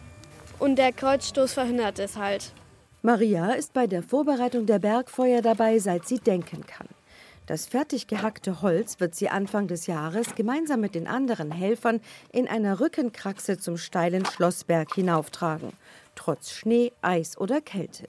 Und 0.59 0.75
der 0.75 0.91
Kreuzstoß 0.91 1.53
verhindert 1.53 1.99
es 1.99 2.17
halt. 2.17 2.53
Maria 3.01 3.51
ist 3.53 3.73
bei 3.73 3.87
der 3.87 4.03
Vorbereitung 4.03 4.67
der 4.67 4.79
Bergfeuer 4.79 5.41
dabei, 5.41 5.79
seit 5.79 6.07
sie 6.07 6.19
denken 6.19 6.65
kann. 6.67 6.87
Das 7.47 7.65
fertig 7.65 8.07
gehackte 8.07 8.61
Holz 8.61 8.99
wird 8.99 9.15
sie 9.15 9.27
Anfang 9.27 9.67
des 9.67 9.87
Jahres 9.87 10.35
gemeinsam 10.35 10.79
mit 10.79 10.93
den 10.93 11.07
anderen 11.07 11.51
Helfern 11.51 11.99
in 12.31 12.47
einer 12.47 12.79
Rückenkraxe 12.79 13.57
zum 13.57 13.77
steilen 13.77 14.25
Schlossberg 14.25 14.93
hinauftragen, 14.93 15.73
trotz 16.15 16.51
Schnee, 16.51 16.91
Eis 17.01 17.37
oder 17.37 17.59
Kälte. 17.59 18.07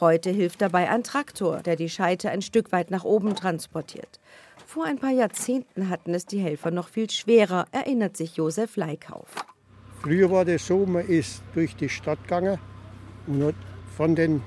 Heute 0.00 0.30
hilft 0.30 0.62
dabei 0.62 0.88
ein 0.90 1.02
Traktor, 1.02 1.58
der 1.60 1.74
die 1.74 1.88
Scheite 1.88 2.30
ein 2.30 2.40
Stück 2.40 2.70
weit 2.70 2.92
nach 2.92 3.04
oben 3.04 3.34
transportiert. 3.34 4.20
Vor 4.64 4.84
ein 4.84 4.98
paar 4.98 5.10
Jahrzehnten 5.10 5.88
hatten 5.88 6.14
es 6.14 6.24
die 6.24 6.38
Helfer 6.38 6.70
noch 6.70 6.88
viel 6.88 7.10
schwerer, 7.10 7.66
erinnert 7.72 8.16
sich 8.16 8.36
Josef 8.36 8.76
Leikauf. 8.76 9.28
Früher 10.00 10.30
war 10.30 10.44
das 10.44 10.66
so, 10.66 10.86
man 10.86 11.04
ist 11.04 11.42
durch 11.54 11.74
die 11.74 11.88
Stadt 11.88 12.22
gegangen 12.22 12.58
und 13.26 13.42
hat 13.42 13.56
von 13.96 14.14
den 14.14 14.42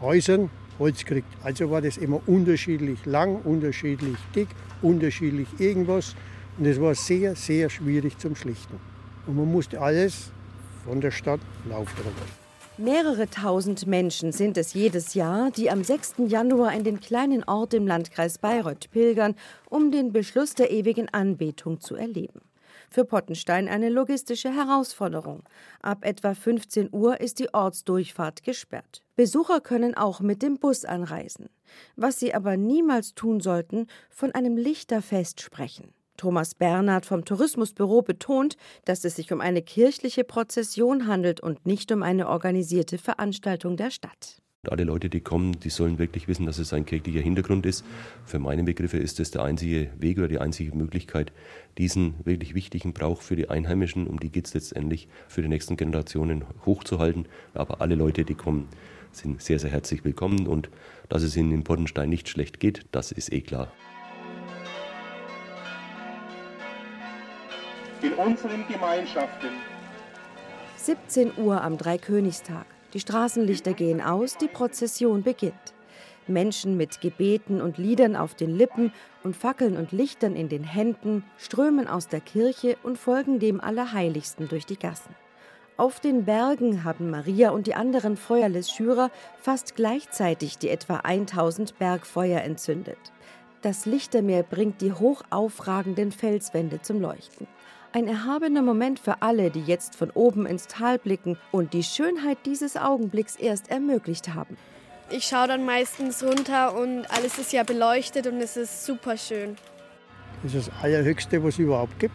Häusern 0.00 0.50
Holz 0.80 1.04
gekriegt. 1.04 1.28
Also 1.44 1.70
war 1.70 1.82
das 1.82 1.96
immer 1.96 2.20
unterschiedlich 2.26 3.06
lang, 3.06 3.42
unterschiedlich 3.42 4.16
dick, 4.34 4.48
unterschiedlich 4.82 5.48
irgendwas. 5.60 6.16
Und 6.58 6.66
es 6.66 6.80
war 6.80 6.96
sehr, 6.96 7.36
sehr 7.36 7.70
schwierig 7.70 8.18
zum 8.18 8.34
Schlichten. 8.34 8.80
Und 9.26 9.36
man 9.36 9.52
musste 9.52 9.80
alles 9.80 10.32
von 10.84 11.00
der 11.00 11.12
Stadt 11.12 11.40
laufen. 11.68 11.94
Mehrere 12.80 13.28
tausend 13.28 13.86
Menschen 13.86 14.32
sind 14.32 14.56
es 14.56 14.72
jedes 14.72 15.12
Jahr, 15.12 15.50
die 15.50 15.70
am 15.70 15.84
6. 15.84 16.14
Januar 16.28 16.72
in 16.72 16.82
den 16.82 16.98
kleinen 16.98 17.44
Ort 17.44 17.74
im 17.74 17.86
Landkreis 17.86 18.38
Bayreuth 18.38 18.90
pilgern, 18.90 19.34
um 19.68 19.90
den 19.90 20.12
Beschluss 20.12 20.54
der 20.54 20.70
ewigen 20.70 21.06
Anbetung 21.10 21.82
zu 21.82 21.94
erleben. 21.94 22.40
Für 22.88 23.04
Pottenstein 23.04 23.68
eine 23.68 23.90
logistische 23.90 24.48
Herausforderung. 24.48 25.42
Ab 25.82 26.06
etwa 26.06 26.32
15 26.32 26.88
Uhr 26.90 27.20
ist 27.20 27.38
die 27.38 27.52
Ortsdurchfahrt 27.52 28.44
gesperrt. 28.44 29.02
Besucher 29.14 29.60
können 29.60 29.94
auch 29.94 30.20
mit 30.20 30.40
dem 30.40 30.58
Bus 30.58 30.86
anreisen. 30.86 31.50
Was 31.96 32.18
sie 32.18 32.32
aber 32.32 32.56
niemals 32.56 33.14
tun 33.14 33.40
sollten, 33.40 33.88
von 34.08 34.32
einem 34.32 34.56
Lichterfest 34.56 35.42
sprechen. 35.42 35.92
Thomas 36.20 36.54
Bernhard 36.54 37.06
vom 37.06 37.24
Tourismusbüro 37.24 38.02
betont, 38.02 38.58
dass 38.84 39.06
es 39.06 39.16
sich 39.16 39.32
um 39.32 39.40
eine 39.40 39.62
kirchliche 39.62 40.22
Prozession 40.22 41.06
handelt 41.06 41.40
und 41.40 41.64
nicht 41.64 41.90
um 41.92 42.02
eine 42.02 42.28
organisierte 42.28 42.98
Veranstaltung 42.98 43.78
der 43.78 43.90
Stadt. 43.90 44.42
Alle 44.68 44.84
Leute, 44.84 45.08
die 45.08 45.22
kommen, 45.22 45.58
die 45.60 45.70
sollen 45.70 45.98
wirklich 45.98 46.28
wissen, 46.28 46.44
dass 46.44 46.58
es 46.58 46.74
ein 46.74 46.84
kirchlicher 46.84 47.22
Hintergrund 47.22 47.64
ist. 47.64 47.86
Für 48.26 48.38
meine 48.38 48.64
Begriffe 48.64 48.98
ist 48.98 49.18
es 49.18 49.30
der 49.30 49.44
einzige 49.44 49.88
Weg 49.98 50.18
oder 50.18 50.28
die 50.28 50.40
einzige 50.40 50.76
Möglichkeit, 50.76 51.32
diesen 51.78 52.16
wirklich 52.26 52.52
wichtigen 52.52 52.92
Brauch 52.92 53.22
für 53.22 53.36
die 53.36 53.48
Einheimischen, 53.48 54.06
um 54.06 54.20
die 54.20 54.28
geht 54.28 54.46
es 54.46 54.52
letztendlich, 54.52 55.08
für 55.26 55.40
die 55.40 55.48
nächsten 55.48 55.78
Generationen 55.78 56.44
hochzuhalten. 56.66 57.28
Aber 57.54 57.80
alle 57.80 57.94
Leute, 57.94 58.24
die 58.24 58.34
kommen, 58.34 58.68
sind 59.10 59.40
sehr, 59.40 59.58
sehr 59.58 59.70
herzlich 59.70 60.04
willkommen. 60.04 60.46
Und 60.46 60.68
dass 61.08 61.22
es 61.22 61.34
ihnen 61.34 61.52
in 61.52 61.64
Boddenstein 61.64 62.10
nicht 62.10 62.28
schlecht 62.28 62.60
geht, 62.60 62.84
das 62.92 63.10
ist 63.10 63.32
eh 63.32 63.40
klar. 63.40 63.72
In 68.02 68.14
unseren 68.14 68.66
Gemeinschaften 68.68 69.50
17 70.76 71.32
Uhr 71.36 71.62
am 71.62 71.76
Dreikönigstag. 71.76 72.64
Die 72.94 73.00
Straßenlichter 73.00 73.74
gehen 73.74 74.00
aus, 74.00 74.38
die 74.38 74.48
Prozession 74.48 75.22
beginnt. 75.22 75.74
Menschen 76.26 76.76
mit 76.76 77.00
Gebeten 77.00 77.60
und 77.60 77.76
Liedern 77.76 78.16
auf 78.16 78.34
den 78.34 78.56
Lippen 78.56 78.92
und 79.22 79.36
Fackeln 79.36 79.76
und 79.76 79.92
Lichtern 79.92 80.36
in 80.36 80.48
den 80.48 80.64
Händen 80.64 81.24
strömen 81.36 81.86
aus 81.86 82.08
der 82.08 82.20
Kirche 82.20 82.76
und 82.82 82.96
folgen 82.96 83.38
dem 83.38 83.60
Allerheiligsten 83.60 84.48
durch 84.48 84.64
die 84.64 84.78
Gassen. 84.78 85.14
Auf 85.76 86.00
den 86.00 86.24
Bergen 86.24 86.84
haben 86.84 87.10
Maria 87.10 87.50
und 87.50 87.66
die 87.66 87.74
anderen 87.74 88.16
Feuerlesschürer 88.16 89.10
fast 89.40 89.76
gleichzeitig 89.76 90.58
die 90.58 90.68
etwa 90.68 90.96
1000 90.96 91.78
Bergfeuer 91.78 92.40
entzündet. 92.42 92.98
Das 93.62 93.84
Lichtermeer 93.84 94.42
bringt 94.42 94.80
die 94.80 94.92
hoch 94.92 95.22
aufragenden 95.28 96.12
Felswände 96.12 96.80
zum 96.80 97.00
Leuchten. 97.00 97.46
Ein 97.92 98.06
erhabener 98.06 98.62
Moment 98.62 99.00
für 99.00 99.20
alle, 99.20 99.50
die 99.50 99.62
jetzt 99.62 99.96
von 99.96 100.10
oben 100.12 100.46
ins 100.46 100.68
Tal 100.68 100.96
blicken 100.96 101.36
und 101.50 101.72
die 101.72 101.82
Schönheit 101.82 102.38
dieses 102.46 102.76
Augenblicks 102.76 103.34
erst 103.34 103.68
ermöglicht 103.68 104.32
haben. 104.32 104.56
Ich 105.10 105.24
schaue 105.24 105.48
dann 105.48 105.66
meistens 105.66 106.22
runter 106.22 106.76
und 106.76 107.04
alles 107.10 107.38
ist 107.38 107.52
ja 107.52 107.64
beleuchtet 107.64 108.28
und 108.28 108.40
es 108.40 108.56
ist 108.56 108.86
super 108.86 109.16
schön. 109.16 109.56
Das 110.44 110.54
ist 110.54 110.68
das 110.68 110.82
Allerhöchste, 110.84 111.42
was 111.42 111.54
es 111.54 111.58
überhaupt 111.58 111.98
gibt. 111.98 112.14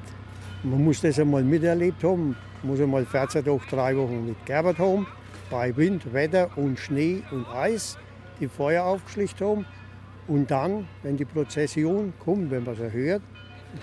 Man 0.64 0.82
muss 0.82 1.02
das 1.02 1.20
einmal 1.20 1.44
miterlebt 1.44 2.06
haben. 2.06 2.38
Man 2.64 2.72
muss 2.72 2.80
einmal 2.80 3.06
14 3.06 3.44
Tage, 3.44 3.60
drei 3.70 3.98
Wochen 3.98 4.28
mitgearbeitet 4.28 4.80
haben. 4.80 5.08
Bei 5.52 5.76
Wind, 5.76 6.14
Wetter 6.14 6.52
und 6.56 6.80
Schnee 6.80 7.22
und 7.32 7.46
Eis 7.50 7.98
die 8.40 8.48
Feuer 8.48 8.86
aufgeschlicht 8.86 9.42
haben. 9.42 9.66
Und 10.30 10.50
dann, 10.50 10.88
wenn 11.04 11.18
die 11.18 11.26
Prozession 11.26 12.14
kommt, 12.18 12.50
wenn 12.50 12.64
man 12.64 12.76
sie 12.76 12.94
hört, 12.94 13.22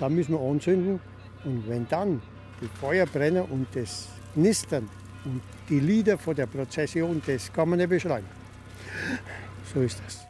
dann 0.01 0.15
müssen 0.15 0.33
wir 0.33 0.41
anzünden. 0.41 1.01
Und 1.45 1.69
wenn 1.69 1.87
dann 1.89 2.23
die 2.61 2.69
Feuer 2.69 3.07
brennen 3.07 3.45
und 3.45 3.67
das 3.75 4.09
Nistern 4.35 4.89
und 5.25 5.43
die 5.69 5.81
Lieder 5.81 6.19
von 6.19 6.35
der 6.35 6.47
Prozession, 6.47 7.21
das 7.27 7.53
kann 7.53 7.69
man 7.69 7.79
nicht 7.79 7.89
beschreiben. 7.89 8.27
So 9.75 9.81
ist 9.81 10.01
das. 10.05 10.27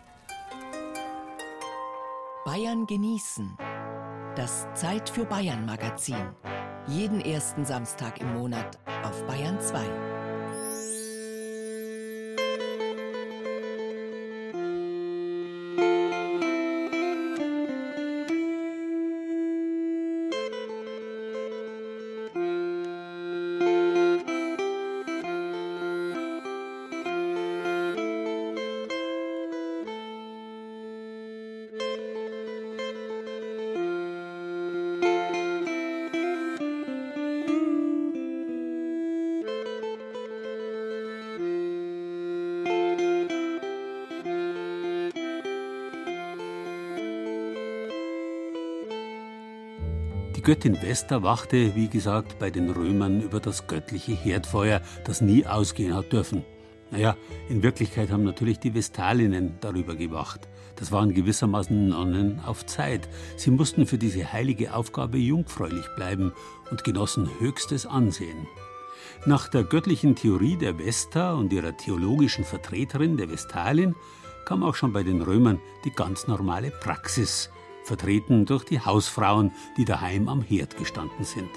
Bayern 2.44 2.86
genießen. 2.86 3.56
Das 4.34 4.66
Zeit 4.74 5.08
für 5.08 5.24
Bayern 5.24 5.66
Magazin. 5.66 6.16
Jeden 6.88 7.20
ersten 7.20 7.64
Samstag 7.64 8.20
im 8.20 8.32
Monat 8.34 8.78
auf 9.04 9.24
Bayern 9.26 9.60
2. 9.60 10.11
Göttin 50.52 50.82
Vesta 50.82 51.22
wachte, 51.22 51.74
wie 51.76 51.88
gesagt, 51.88 52.38
bei 52.38 52.50
den 52.50 52.68
Römern 52.68 53.22
über 53.22 53.40
das 53.40 53.66
göttliche 53.68 54.12
Herdfeuer, 54.12 54.82
das 55.06 55.22
nie 55.22 55.46
ausgehen 55.46 55.94
hat 55.94 56.12
dürfen. 56.12 56.44
Naja, 56.90 57.16
in 57.48 57.62
Wirklichkeit 57.62 58.10
haben 58.10 58.24
natürlich 58.24 58.58
die 58.58 58.74
Vestalinnen 58.74 59.54
darüber 59.62 59.96
gewacht. 59.96 60.50
Das 60.76 60.92
waren 60.92 61.14
gewissermaßen 61.14 61.88
Nonnen 61.88 62.38
auf 62.44 62.66
Zeit. 62.66 63.08
Sie 63.38 63.50
mussten 63.50 63.86
für 63.86 63.96
diese 63.96 64.30
heilige 64.30 64.74
Aufgabe 64.74 65.16
jungfräulich 65.16 65.86
bleiben 65.96 66.34
und 66.70 66.84
genossen 66.84 67.30
höchstes 67.40 67.86
Ansehen. 67.86 68.46
Nach 69.24 69.48
der 69.48 69.64
göttlichen 69.64 70.16
Theorie 70.16 70.58
der 70.58 70.78
Vesta 70.78 71.32
und 71.32 71.50
ihrer 71.54 71.74
theologischen 71.78 72.44
Vertreterin 72.44 73.16
der 73.16 73.30
Vestalin 73.30 73.94
kam 74.44 74.62
auch 74.62 74.74
schon 74.74 74.92
bei 74.92 75.02
den 75.02 75.22
Römern 75.22 75.62
die 75.86 75.92
ganz 75.92 76.26
normale 76.26 76.70
Praxis, 76.72 77.48
vertreten 77.84 78.46
durch 78.46 78.64
die 78.64 78.80
Hausfrauen, 78.80 79.52
die 79.76 79.84
daheim 79.84 80.28
am 80.28 80.42
Herd 80.42 80.76
gestanden 80.76 81.24
sind. 81.24 81.50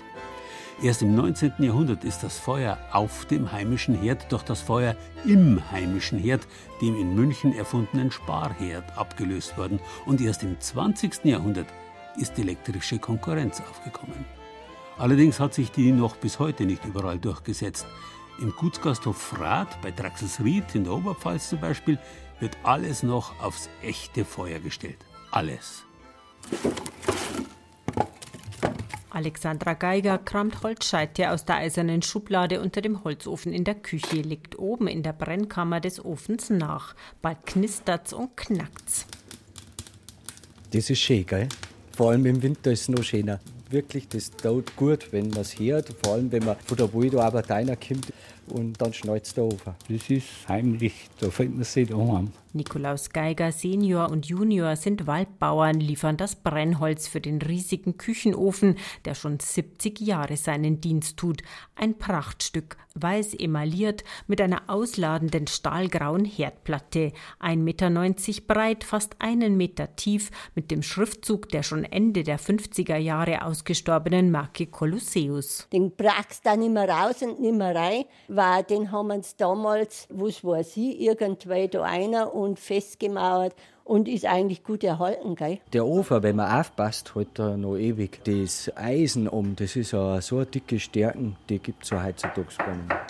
Erst 0.81 1.01
im 1.01 1.15
19. 1.15 1.53
Jahrhundert 1.59 2.03
ist 2.03 2.21
das 2.21 2.37
Feuer 2.37 2.77
auf 2.91 3.25
dem 3.25 3.51
heimischen 3.51 3.95
Herd 3.95 4.29
durch 4.31 4.43
das 4.43 4.59
Feuer 4.59 4.97
im 5.23 5.61
heimischen 5.71 6.19
Herd, 6.19 6.45
dem 6.81 6.99
in 6.99 7.15
München 7.15 7.55
erfundenen 7.55 8.11
Sparherd, 8.11 8.97
abgelöst 8.97 9.57
worden. 9.57 9.79
Und 10.05 10.19
erst 10.19 10.43
im 10.43 10.59
20. 10.59 11.23
Jahrhundert 11.23 11.67
ist 12.17 12.37
elektrische 12.37 12.99
Konkurrenz 12.99 13.61
aufgekommen. 13.61 14.25
Allerdings 14.97 15.39
hat 15.39 15.53
sich 15.53 15.71
die 15.71 15.91
noch 15.93 16.17
bis 16.17 16.39
heute 16.39 16.65
nicht 16.65 16.83
überall 16.83 17.19
durchgesetzt. 17.19 17.85
Im 18.41 18.51
Gutsgasthof 18.51 19.17
Frath 19.17 19.81
bei 19.81 19.91
Draxelsried 19.91 20.75
in 20.75 20.83
der 20.83 20.93
Oberpfalz 20.93 21.49
zum 21.49 21.61
Beispiel 21.61 21.97
wird 22.41 22.57
alles 22.63 23.01
noch 23.01 23.41
aufs 23.41 23.69
echte 23.81 24.25
Feuer 24.25 24.59
gestellt. 24.59 24.97
Alles. 25.31 25.84
Alexandra 29.15 29.75
Geiger 29.75 30.17
kramt 30.17 30.61
Holzscheite 30.61 31.31
aus 31.31 31.45
der 31.45 31.55
eisernen 31.55 32.01
Schublade 32.01 32.59
unter 32.59 32.81
dem 32.81 33.05
Holzofen 33.05 33.53
in 33.53 33.63
der 33.63 33.75
Küche, 33.75 34.17
legt 34.17 34.59
oben 34.59 34.87
in 34.87 35.03
der 35.03 35.13
Brennkammer 35.13 35.79
des 35.79 36.03
Ofens 36.03 36.49
nach. 36.49 36.95
Bald 37.21 37.45
knistert's 37.45 38.11
und 38.11 38.35
knackt's. 38.35 39.05
Das 40.71 40.89
ist 40.89 40.99
schön, 40.99 41.25
gell? 41.25 41.47
Vor 41.95 42.11
allem 42.11 42.25
im 42.25 42.43
Winter 42.43 42.73
ist 42.73 42.81
es 42.81 42.89
noch 42.89 43.03
schöner. 43.03 43.39
Wirklich, 43.69 44.09
das 44.09 44.31
tut 44.31 44.75
gut, 44.75 45.13
wenn 45.13 45.29
man 45.29 45.41
es 45.41 45.57
hört. 45.57 45.95
Vor 46.03 46.15
allem, 46.15 46.29
wenn 46.33 46.43
man 46.43 46.57
von 46.65 46.75
der 46.75 46.93
Waldarbeit 46.93 47.49
reinkommt 47.49 48.11
und 48.47 48.81
dann 48.81 48.93
schneit 48.93 49.25
es 49.25 49.33
da 49.33 49.43
oben. 49.43 49.75
Das 49.89 50.09
ist 50.09 50.47
heimlich, 50.47 51.09
da 51.19 51.29
findet 51.29 51.55
man 51.55 51.63
sich 51.63 51.87
daheim. 51.87 52.31
Nikolaus 52.55 53.09
Geiger 53.09 53.51
Senior 53.51 54.09
und 54.09 54.27
Junior 54.27 54.77
sind 54.77 55.07
Waldbauern, 55.07 55.77
liefern 55.79 56.15
das 56.15 56.37
Brennholz 56.37 57.05
für 57.07 57.19
den 57.19 57.41
riesigen 57.41 57.97
Küchenofen, 57.97 58.77
der 59.03 59.13
schon 59.13 59.39
70 59.39 59.99
Jahre 59.99 60.37
seinen 60.37 60.79
Dienst 60.79 61.17
tut. 61.17 61.41
Ein 61.75 61.97
Prachtstück, 61.97 62.77
weiß 62.95 63.33
emailliert, 63.33 64.05
mit 64.27 64.39
einer 64.39 64.63
ausladenden 64.67 65.47
stahlgrauen 65.47 66.23
Herdplatte, 66.23 67.11
1,90 67.41 67.57
Meter 67.57 68.41
breit, 68.47 68.83
fast 68.85 69.17
einen 69.19 69.57
Meter 69.57 69.97
tief, 69.97 70.31
mit 70.55 70.71
dem 70.71 70.81
Schriftzug 70.81 71.49
der 71.49 71.61
schon 71.61 71.83
Ende 71.83 72.23
der 72.23 72.39
50er 72.39 72.95
Jahre 72.95 73.43
ausgestorbenen 73.43 74.31
Marke 74.31 74.67
Colosseus. 74.67 75.67
Den 75.73 75.91
brachst 75.91 76.45
dann 76.45 76.63
immer 76.63 76.87
raus 76.87 77.21
und 77.21 77.41
nicht 77.41 77.55
mehr 77.55 77.75
rein, 77.75 78.05
weil 78.35 78.63
den 78.63 78.91
haben 78.91 79.07
wir 79.07 79.21
damals, 79.37 80.07
was 80.09 80.43
weiß 80.43 80.77
ich, 80.77 80.99
irgendwann 81.01 81.69
da 81.69 81.83
einer 81.83 82.33
und 82.33 82.59
festgemauert 82.59 83.55
und 83.83 84.07
ist 84.07 84.25
eigentlich 84.25 84.63
gut 84.63 84.83
erhalten. 84.83 85.35
Gell? 85.35 85.59
Der 85.71 85.85
Ofen, 85.85 86.23
wenn 86.23 86.35
man 86.35 86.59
aufpasst, 86.59 87.15
hat 87.15 87.39
er 87.39 87.55
noch 87.55 87.77
ewig. 87.77 88.21
Das 88.25 88.71
Eisen 88.75 89.27
um, 89.27 89.55
das 89.55 89.75
ist 89.75 89.93
eine 89.93 90.21
so 90.21 90.37
eine 90.37 90.47
dicke 90.47 90.79
Stärken, 90.79 91.37
die 91.49 91.59
gibt 91.59 91.83
es 91.83 91.89
so 91.89 92.03
heutzutage 92.03 92.47
gar 92.57 92.75
nicht 92.75 92.87
mehr. 92.87 93.05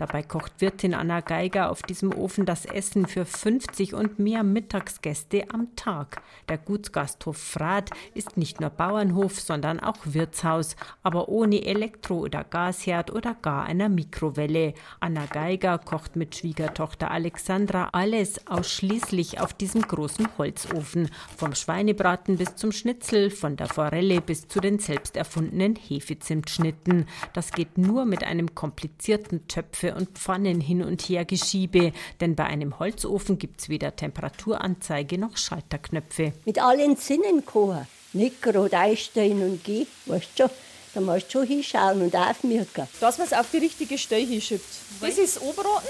Dabei 0.00 0.22
kocht 0.22 0.62
Wirtin 0.62 0.94
Anna 0.94 1.20
Geiger 1.20 1.70
auf 1.70 1.82
diesem 1.82 2.14
Ofen 2.14 2.46
das 2.46 2.64
Essen 2.64 3.06
für 3.06 3.26
50 3.26 3.92
und 3.92 4.18
mehr 4.18 4.42
Mittagsgäste 4.42 5.44
am 5.52 5.76
Tag. 5.76 6.22
Der 6.48 6.56
Gutsgasthof 6.56 7.36
Frath 7.36 7.90
ist 8.14 8.38
nicht 8.38 8.62
nur 8.62 8.70
Bauernhof, 8.70 9.38
sondern 9.38 9.78
auch 9.78 9.98
Wirtshaus, 10.04 10.74
aber 11.02 11.28
ohne 11.28 11.66
Elektro- 11.66 12.20
oder 12.20 12.44
Gasherd 12.44 13.12
oder 13.12 13.34
gar 13.34 13.64
einer 13.64 13.90
Mikrowelle. 13.90 14.72
Anna 15.00 15.26
Geiger 15.26 15.76
kocht 15.76 16.16
mit 16.16 16.34
Schwiegertochter 16.34 17.10
Alexandra 17.10 17.90
alles 17.92 18.46
ausschließlich 18.46 19.38
auf 19.38 19.52
diesem 19.52 19.82
großen 19.82 20.28
Holzofen. 20.38 21.10
Vom 21.36 21.54
Schweinebraten 21.54 22.38
bis 22.38 22.56
zum 22.56 22.72
Schnitzel, 22.72 23.30
von 23.30 23.58
der 23.58 23.66
Forelle 23.66 24.22
bis 24.22 24.48
zu 24.48 24.60
den 24.60 24.78
selbst 24.78 25.18
erfundenen 25.18 25.76
Hefezimtschnitten. 25.76 27.04
Das 27.34 27.52
geht 27.52 27.76
nur 27.76 28.06
mit 28.06 28.24
einem 28.24 28.54
komplizierten 28.54 29.46
Töpfe 29.46 29.89
und 29.94 30.18
Pfannen 30.18 30.60
hin 30.60 30.82
und 30.82 31.02
her 31.02 31.24
geschiebe, 31.24 31.92
denn 32.20 32.36
bei 32.36 32.44
einem 32.44 32.78
Holzofen 32.78 33.38
gibt's 33.38 33.68
weder 33.68 33.94
Temperaturanzeige 33.96 35.18
noch 35.18 35.36
Schalterknöpfe. 35.36 36.32
Mit 36.44 36.60
allen 36.62 36.96
Sinnen 36.96 37.44
kochen. 37.44 37.86
Nicht 38.12 38.42
gerade 38.42 38.76
einstellen 38.76 39.42
und 39.42 39.64
gehen, 39.64 39.86
weißt 40.06 40.28
du 40.36 40.42
schon. 40.44 40.50
Da 40.92 41.00
musst 41.00 41.28
du 41.28 41.38
schon 41.38 41.46
hinschauen 41.46 42.02
und 42.02 42.16
aufmerken. 42.16 42.88
Dass 43.00 43.18
man 43.18 43.26
es 43.26 43.32
auf 43.32 43.50
die 43.52 43.58
richtige 43.58 43.96
Stelle 43.96 44.26
hinschiebt. 44.26 44.64
Das 45.00 45.18
ist 45.18 45.40
Oberroten, 45.40 45.88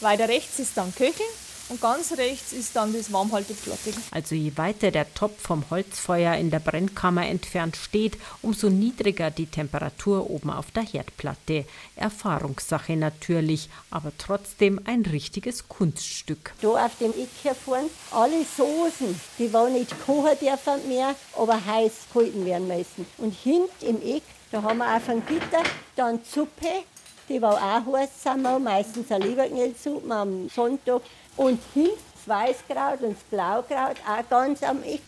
weiter 0.00 0.28
rechts 0.28 0.58
ist 0.58 0.76
dann 0.76 0.94
Köcheln 0.94 1.28
und 1.68 1.80
ganz 1.80 2.12
rechts 2.12 2.52
ist 2.52 2.76
dann 2.76 2.92
das 2.92 3.12
Warmhalteplatting. 3.12 3.94
Also 4.10 4.34
je 4.34 4.52
weiter 4.56 4.90
der 4.90 5.12
Topf 5.14 5.40
vom 5.40 5.64
Holzfeuer 5.70 6.34
in 6.34 6.50
der 6.50 6.60
Brennkammer 6.60 7.26
entfernt 7.26 7.76
steht, 7.76 8.18
umso 8.42 8.68
niedriger 8.68 9.30
die 9.30 9.46
Temperatur 9.46 10.30
oben 10.30 10.50
auf 10.50 10.70
der 10.70 10.82
Herdplatte. 10.84 11.64
Erfahrungssache 11.96 12.96
natürlich, 12.96 13.68
aber 13.90 14.12
trotzdem 14.18 14.80
ein 14.84 15.02
richtiges 15.02 15.68
Kunststück. 15.68 16.52
Da 16.60 16.68
auf 16.68 16.96
dem 16.98 17.10
Eck 17.12 17.28
hier 17.42 17.54
vorne, 17.54 17.88
alle 18.10 18.44
Soßen, 18.44 19.20
die 19.38 19.52
waren 19.52 19.72
nicht 19.72 19.94
kochen 20.04 20.38
dürfen 20.40 20.88
mehr, 20.88 21.14
aber 21.36 21.64
heiß 21.64 21.92
gehalten 22.12 22.44
werden 22.44 22.68
müssen. 22.68 23.06
Und 23.18 23.32
hinten 23.32 23.86
im 23.86 24.02
Eck, 24.02 24.22
da 24.50 24.62
haben 24.62 24.78
wir 24.78 24.96
auf 24.96 25.06
dem 25.06 25.24
Gitter 25.26 25.62
dann 25.96 26.20
Suppe, 26.30 26.84
die 27.28 27.40
war 27.40 27.54
auch 27.54 27.92
heiß, 27.94 28.22
sind 28.22 28.42
wir 28.42 28.58
meistens 28.58 29.10
eine 29.10 29.26
Leberknellsuppe 29.26 30.14
am 30.14 30.48
Sonntag. 30.48 31.02
Und 31.36 31.60
hinten 31.74 31.98
das 32.14 32.28
Weißkraut 32.28 33.00
und 33.02 33.16
das 33.16 33.24
Blaukraut 33.24 33.96
auch 34.06 34.28
ganz 34.28 34.62
am 34.62 34.82
Eck. 34.82 35.00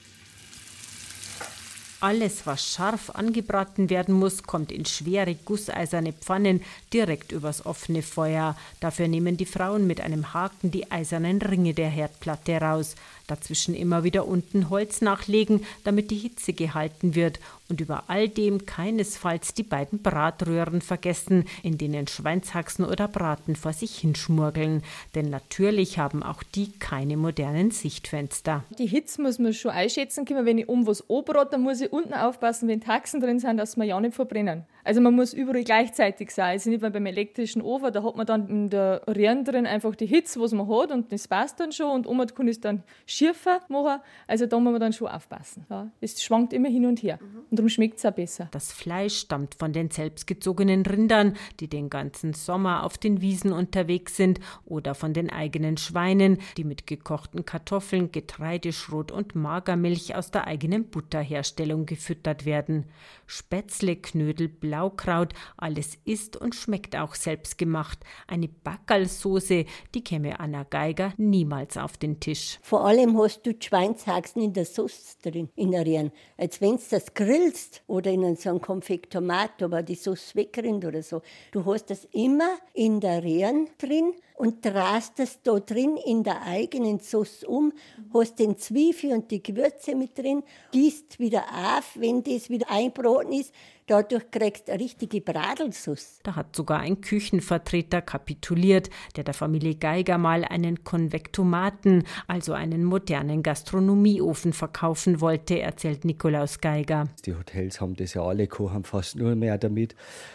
Alles, 2.04 2.46
was 2.46 2.62
scharf 2.62 3.08
angebraten 3.08 3.88
werden 3.88 4.14
muss, 4.14 4.42
kommt 4.42 4.70
in 4.70 4.84
schwere 4.84 5.34
gusseiserne 5.34 6.12
Pfannen 6.12 6.60
direkt 6.92 7.32
übers 7.32 7.64
offene 7.64 8.02
Feuer. 8.02 8.58
Dafür 8.78 9.08
nehmen 9.08 9.38
die 9.38 9.46
Frauen 9.46 9.86
mit 9.86 10.02
einem 10.02 10.34
Haken 10.34 10.70
die 10.70 10.90
eisernen 10.90 11.40
Ringe 11.40 11.72
der 11.72 11.88
Herdplatte 11.88 12.60
raus. 12.60 12.94
Dazwischen 13.26 13.74
immer 13.74 14.04
wieder 14.04 14.28
unten 14.28 14.68
Holz 14.68 15.00
nachlegen, 15.00 15.64
damit 15.82 16.10
die 16.10 16.18
Hitze 16.18 16.52
gehalten 16.52 17.14
wird. 17.14 17.40
Und 17.70 17.80
über 17.80 18.04
all 18.08 18.28
dem 18.28 18.66
keinesfalls 18.66 19.54
die 19.54 19.62
beiden 19.62 20.02
Bratröhren 20.02 20.82
vergessen, 20.82 21.46
in 21.62 21.78
denen 21.78 22.06
Schweinshaxen 22.06 22.84
oder 22.84 23.08
Braten 23.08 23.56
vor 23.56 23.72
sich 23.72 23.96
hinschmurgeln. 23.96 24.82
Denn 25.14 25.30
natürlich 25.30 25.98
haben 25.98 26.22
auch 26.22 26.42
die 26.42 26.72
keine 26.72 27.16
modernen 27.16 27.70
Sichtfenster. 27.70 28.62
Die 28.78 28.86
Hitze 28.86 29.22
muss 29.22 29.38
man 29.38 29.54
schon 29.54 29.70
einschätzen 29.70 30.26
können. 30.26 30.44
Wenn 30.44 30.58
ich 30.58 30.68
um 30.68 30.86
was 30.86 31.08
anbrate, 31.08 31.52
dann 31.52 31.62
muss 31.62 31.80
ich 31.80 31.93
unten 31.94 32.14
aufpassen, 32.14 32.68
wenn 32.68 32.80
Taxen 32.80 33.20
drin 33.20 33.38
sind, 33.38 33.56
dass 33.56 33.76
wir 33.76 33.84
ja 33.84 34.00
nicht 34.00 34.14
verbrennen. 34.14 34.66
Also 34.84 35.00
man 35.00 35.14
muss 35.14 35.32
überall 35.32 35.64
gleichzeitig 35.64 36.30
sein. 36.30 36.50
Also 36.50 36.70
nicht 36.70 36.82
mehr 36.82 36.90
beim 36.90 37.06
elektrischen 37.06 37.62
Ofen, 37.62 37.92
da 37.92 38.02
hat 38.02 38.16
man 38.16 38.26
dann 38.26 38.48
in 38.48 38.70
der 38.70 39.02
Röhren 39.08 39.44
drin 39.44 39.66
einfach 39.66 39.96
die 39.96 40.06
Hitze, 40.06 40.40
was 40.40 40.52
man 40.52 40.68
hat 40.68 40.92
und 40.92 41.10
das 41.10 41.26
passt 41.26 41.58
dann 41.58 41.72
schon 41.72 41.90
und 41.90 42.06
oben 42.06 42.26
kann 42.26 42.46
ich 42.46 42.56
es 42.56 42.60
dann 42.60 42.82
schärfer 43.06 43.60
machen. 43.68 44.00
Also 44.26 44.46
da 44.46 44.58
muss 44.60 44.72
man 44.72 44.80
dann 44.80 44.92
schon 44.92 45.08
aufpassen. 45.08 45.66
Ja, 45.70 45.90
es 46.00 46.22
schwankt 46.22 46.52
immer 46.52 46.68
hin 46.68 46.84
und 46.84 47.02
her 47.02 47.18
und 47.50 47.58
darum 47.58 47.68
schmeckt 47.68 47.98
es 47.98 48.04
auch 48.04 48.12
besser. 48.12 48.48
Das 48.50 48.72
Fleisch 48.72 49.16
stammt 49.20 49.54
von 49.54 49.72
den 49.72 49.90
selbstgezogenen 49.90 50.84
Rindern, 50.84 51.36
die 51.60 51.68
den 51.68 51.88
ganzen 51.88 52.34
Sommer 52.34 52.84
auf 52.84 52.98
den 52.98 53.22
Wiesen 53.22 53.52
unterwegs 53.52 54.16
sind 54.16 54.38
oder 54.66 54.94
von 54.94 55.14
den 55.14 55.30
eigenen 55.30 55.78
Schweinen, 55.78 56.38
die 56.58 56.64
mit 56.64 56.86
gekochten 56.86 57.46
Kartoffeln, 57.46 58.12
Getreideschrot 58.12 59.10
und 59.12 59.34
Magermilch 59.34 60.14
aus 60.14 60.30
der 60.30 60.46
eigenen 60.46 60.84
Butterherstellung 60.90 61.86
gefüttert 61.86 62.44
werden. 62.44 62.84
Spätzle, 63.26 63.96
Knödel, 63.96 64.48
Blaukraut, 64.74 65.34
alles 65.56 65.98
ist 66.04 66.36
und 66.36 66.56
schmeckt 66.56 66.96
auch 66.96 67.14
selbstgemacht. 67.14 68.00
Eine 68.26 68.48
Backerlsoße, 68.48 69.66
die 69.94 70.02
käme 70.02 70.40
Anna 70.40 70.64
Geiger 70.64 71.12
niemals 71.16 71.76
auf 71.76 71.96
den 71.96 72.18
Tisch. 72.18 72.58
Vor 72.60 72.84
allem 72.84 73.16
hast 73.16 73.46
du 73.46 73.52
Schweinshaxen 73.56 74.42
in 74.42 74.52
der 74.52 74.64
Sauce 74.64 75.16
drin, 75.22 75.48
in 75.54 75.70
der 75.70 75.86
Rien. 75.86 76.10
Als 76.36 76.60
wenn 76.60 76.76
du 76.76 76.82
das 76.90 77.14
grillst 77.14 77.84
oder 77.86 78.10
in 78.10 78.34
so 78.34 78.50
einem 78.50 78.60
Konfekt 78.60 79.12
Tomat, 79.12 79.62
aber 79.62 79.84
die 79.84 79.94
Sauce 79.94 80.34
wegrinnt 80.34 80.84
oder 80.84 81.02
so. 81.02 81.22
Du 81.52 81.64
hast 81.66 81.90
das 81.90 82.06
immer 82.06 82.58
in 82.72 82.98
der 82.98 83.22
Rien 83.22 83.68
drin 83.78 84.12
und 84.34 84.64
drehst 84.64 85.18
das 85.18 85.40
da 85.42 85.60
drin 85.60 85.96
in 85.96 86.24
der 86.24 86.42
eigenen 86.42 87.00
Sauce 87.00 87.44
um, 87.44 87.72
hast 88.12 88.38
den 88.38 88.58
Zwiebel 88.58 89.12
und 89.12 89.30
die 89.30 89.42
Gewürze 89.42 89.94
mit 89.94 90.18
drin, 90.18 90.42
gießt 90.72 91.18
wieder 91.18 91.44
auf, 91.52 91.92
wenn 91.94 92.22
das 92.22 92.50
wieder 92.50 92.70
einbraten 92.70 93.32
ist, 93.32 93.52
Dadurch 93.86 94.30
kriegst 94.30 94.68
du 94.68 94.72
eine 94.72 94.82
richtige 94.82 95.20
Bradelsauce. 95.20 96.20
Da 96.22 96.36
hat 96.36 96.56
sogar 96.56 96.80
ein 96.80 97.02
Küchenvertreter 97.02 98.00
kapituliert, 98.00 98.88
der 99.16 99.24
der 99.24 99.34
Familie 99.34 99.74
Geiger 99.74 100.16
mal 100.16 100.42
einen 100.42 100.84
Konvektomaten, 100.84 102.04
also 102.26 102.54
einen 102.54 102.84
modernen 102.84 103.42
Gastronomieofen 103.42 104.54
verkaufen 104.54 105.20
wollte, 105.20 105.60
erzählt 105.60 106.06
Nikolaus 106.06 106.60
Geiger. 106.62 107.08
Die 107.26 107.34
Hotels 107.34 107.82
haben 107.82 107.94
das 107.94 108.14
ja 108.14 108.22
alle 108.22 108.46
kochen 108.46 108.84
fast 108.84 109.16
nur 109.16 109.34
mehr 109.34 109.58
damit. 109.58 109.94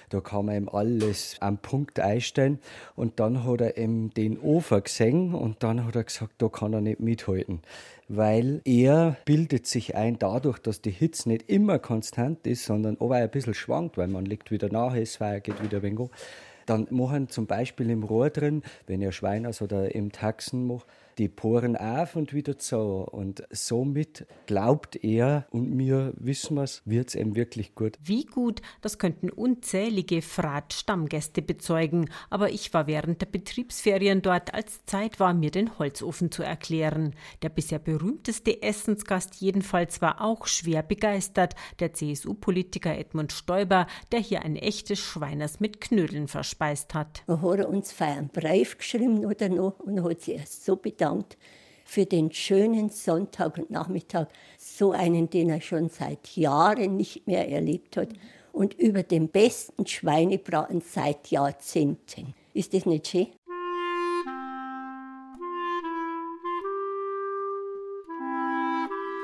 Da 0.09 0.21
kann 0.21 0.45
man 0.45 0.55
ihm 0.55 0.69
alles 0.69 1.35
am 1.39 1.57
Punkt 1.57 1.99
einstellen. 1.99 2.59
Und 2.95 3.19
dann 3.19 3.45
hat 3.45 3.62
er 3.62 3.77
ihm 3.89 4.13
den 4.13 4.39
Ofen 4.39 4.84
gesehen 4.84 5.34
und 5.34 5.63
dann 5.63 5.86
hat 5.86 5.95
er 5.95 6.04
gesagt, 6.04 6.34
da 6.38 6.47
kann 6.47 6.73
er 6.73 6.82
nicht 6.82 6.99
mithalten. 6.99 7.62
Weil 8.08 8.62
er 8.65 9.17
bildet 9.25 9.67
sich 9.67 9.95
ein 9.95 10.17
dadurch, 10.17 10.60
dass 10.60 10.82
die 10.82 10.91
Hitze 10.91 11.30
nicht 11.30 11.49
immer 11.49 11.80
konstant 11.80 12.45
ist, 12.47 12.65
sondern 12.65 12.97
aber 12.99 13.15
ein 13.15 13.30
bisschen 13.30 13.54
schwankt, 13.54 13.97
weil 13.97 14.08
man 14.08 14.25
legt 14.25 14.52
wieder 14.52 14.71
nach, 14.71 14.95
es 14.95 15.19
geht 15.19 15.62
wieder 15.62 15.78
ein 15.78 15.84
wenig 15.84 16.10
Dann 16.65 16.88
machen 16.89 17.30
zum 17.30 17.45
Beispiel 17.45 17.89
im 17.89 18.04
Rohr 18.04 18.30
drin, 18.30 18.63
wenn 18.88 19.02
ihr 19.02 19.12
Schweiners 19.12 19.62
oder 19.62 19.93
im 19.93 20.12
Taxen 20.12 20.65
macht, 20.67 20.88
die 21.19 21.27
Poren 21.27 21.75
auf 21.75 22.15
und 22.15 22.34
wieder 22.34 22.58
zu. 22.58 22.77
Und 22.79 23.43
somit 23.51 24.25
glaubt 24.47 25.03
er, 25.03 25.45
und 25.51 25.77
wir 25.77 26.13
wissen 26.17 26.58
es, 26.58 26.82
wird 26.86 27.10
es 27.10 27.15
ihm 27.15 27.36
wirklich 27.36 27.75
gut. 27.75 27.97
Wie 28.01 28.25
gut, 28.25 28.62
das 28.82 28.97
könnten 28.97 29.29
unzählige 29.29 30.21
Frat-Stammgäste 30.21 31.41
bezeugen. 31.41 32.10
Aber 32.29 32.49
ich 32.49 32.73
war 32.73 32.88
während 32.88 33.21
der 33.21 33.27
Betriebsferien 33.27 34.21
dort, 34.21 34.53
als 34.53 34.86
Zeit 34.86 35.19
war, 35.19 35.34
mir 35.34 35.51
den 35.51 35.77
Holzofen 35.77 36.32
zu 36.32 36.41
erklären. 36.41 37.13
Der 37.41 37.49
bisher 37.49 37.79
berühmteste 37.79 38.63
Essensgast 38.63 39.36
jedenfalls 39.36 40.01
war 40.01 40.21
auch 40.21 40.47
schwer 40.47 40.84
begeistert, 40.84 41.55
der 41.79 41.93
CSU-Politiker 41.93 42.97
Edmund 42.97 43.34
Stoiber, 43.34 43.88
der 44.13 44.19
hier 44.19 44.43
ein 44.43 44.55
echtes 44.55 44.99
Schweiners 44.99 45.60
mit 45.60 45.82
Knödeln 45.82 46.29
verspeist 46.29 46.93
hat. 46.93 47.23
Da 47.27 47.41
hat 47.41 47.60
er 47.60 47.67
uns 47.67 47.99
einen 47.99 48.29
Brief 48.29 48.77
geschrieben 48.77 49.25
oder 49.25 49.49
noch 49.49 49.79
und 49.79 50.01
hat 50.01 50.21
sich 50.21 50.36
erst 50.36 50.63
so 50.63 50.77
bedankt 50.77 51.08
bedankt 51.09 51.37
für 51.85 52.05
den 52.05 52.31
schönen 52.31 52.89
Sonntag 52.89 53.57
und 53.57 53.71
Nachmittag, 53.71 54.29
so 54.59 54.91
einen, 54.91 55.29
den 55.29 55.49
er 55.49 55.59
schon 55.59 55.89
seit 55.89 56.37
Jahren 56.37 56.97
nicht 56.97 57.25
mehr 57.25 57.49
erlebt 57.49 57.97
hat, 57.97 58.09
und 58.51 58.73
über 58.75 59.03
den 59.03 59.29
besten 59.29 59.87
Schweinebraten 59.87 60.81
seit 60.81 61.27
Jahrzehnten. 61.27 62.35
Ist 62.53 62.73
das 62.73 62.85
nicht 62.85 63.07
schön? 63.07 63.27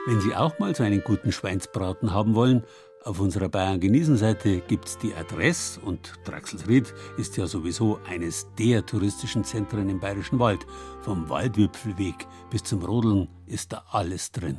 Wenn 0.07 0.21
Sie 0.21 0.35
auch 0.35 0.57
mal 0.59 0.75
so 0.75 0.83
einen 0.83 1.03
guten 1.03 1.31
Schweinsbraten 1.31 2.13
haben 2.13 2.35
wollen, 2.35 2.63
auf 3.05 3.19
unserer 3.19 3.49
Bayern 3.49 3.79
genießen 3.79 4.17
Seite 4.17 4.61
gibt's 4.61 4.97
die 4.97 5.13
Adresse 5.13 5.79
und 5.79 6.13
Draxelsried 6.25 6.93
ist 7.17 7.37
ja 7.37 7.45
sowieso 7.45 7.99
eines 8.09 8.47
der 8.57 8.85
touristischen 8.85 9.43
Zentren 9.43 9.89
im 9.89 9.99
Bayerischen 9.99 10.39
Wald. 10.39 10.65
Vom 11.01 11.29
Waldwipfelweg 11.29 12.27
bis 12.49 12.63
zum 12.63 12.83
Rodeln 12.83 13.27
ist 13.45 13.73
da 13.73 13.83
alles 13.91 14.31
drin. 14.31 14.57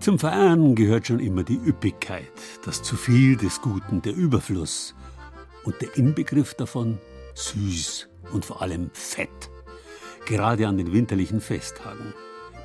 Zum 0.00 0.16
Verein 0.18 0.76
gehört 0.76 1.08
schon 1.08 1.18
immer 1.18 1.42
die 1.42 1.56
Üppigkeit, 1.56 2.30
das 2.64 2.82
zu 2.82 2.96
viel 2.96 3.36
des 3.36 3.60
Guten, 3.60 4.00
der 4.00 4.14
Überfluss 4.14 4.94
und 5.64 5.80
der 5.82 5.96
Inbegriff 5.96 6.54
davon 6.54 6.98
süß 7.34 8.08
und 8.32 8.44
vor 8.44 8.62
allem 8.62 8.90
fett. 8.92 9.50
Gerade 10.24 10.68
an 10.68 10.78
den 10.78 10.92
winterlichen 10.92 11.40
Festtagen. 11.40 12.14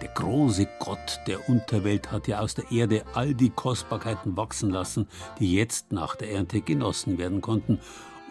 Der 0.01 0.09
große 0.09 0.67
Gott 0.79 1.19
der 1.27 1.49
Unterwelt 1.49 2.11
hat 2.11 2.27
ja 2.27 2.39
aus 2.39 2.53
der 2.53 2.71
Erde 2.71 3.03
all 3.13 3.33
die 3.33 3.49
Kostbarkeiten 3.49 4.37
wachsen 4.37 4.69
lassen, 4.69 5.07
die 5.39 5.53
jetzt 5.53 5.91
nach 5.91 6.15
der 6.15 6.31
Ernte 6.31 6.61
genossen 6.61 7.17
werden 7.17 7.41
konnten. 7.41 7.79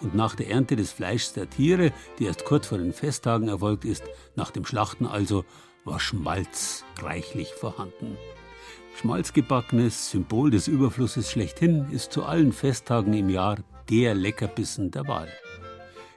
Und 0.00 0.14
nach 0.14 0.36
der 0.36 0.48
Ernte 0.48 0.76
des 0.76 0.92
Fleischs 0.92 1.32
der 1.32 1.50
Tiere, 1.50 1.92
die 2.18 2.26
erst 2.26 2.44
kurz 2.44 2.68
vor 2.68 2.78
den 2.78 2.92
Festtagen 2.92 3.48
erfolgt 3.48 3.84
ist, 3.84 4.04
nach 4.36 4.50
dem 4.50 4.64
Schlachten 4.64 5.06
also, 5.06 5.44
war 5.84 5.98
Schmalz 5.98 6.84
reichlich 7.00 7.52
vorhanden. 7.54 8.16
Schmalzgebackenes, 8.96 10.10
Symbol 10.10 10.50
des 10.50 10.68
Überflusses 10.68 11.30
schlechthin, 11.30 11.86
ist 11.90 12.12
zu 12.12 12.24
allen 12.24 12.52
Festtagen 12.52 13.14
im 13.14 13.28
Jahr 13.30 13.56
der 13.90 14.14
Leckerbissen 14.14 14.90
der 14.90 15.08
Wahl. 15.08 15.28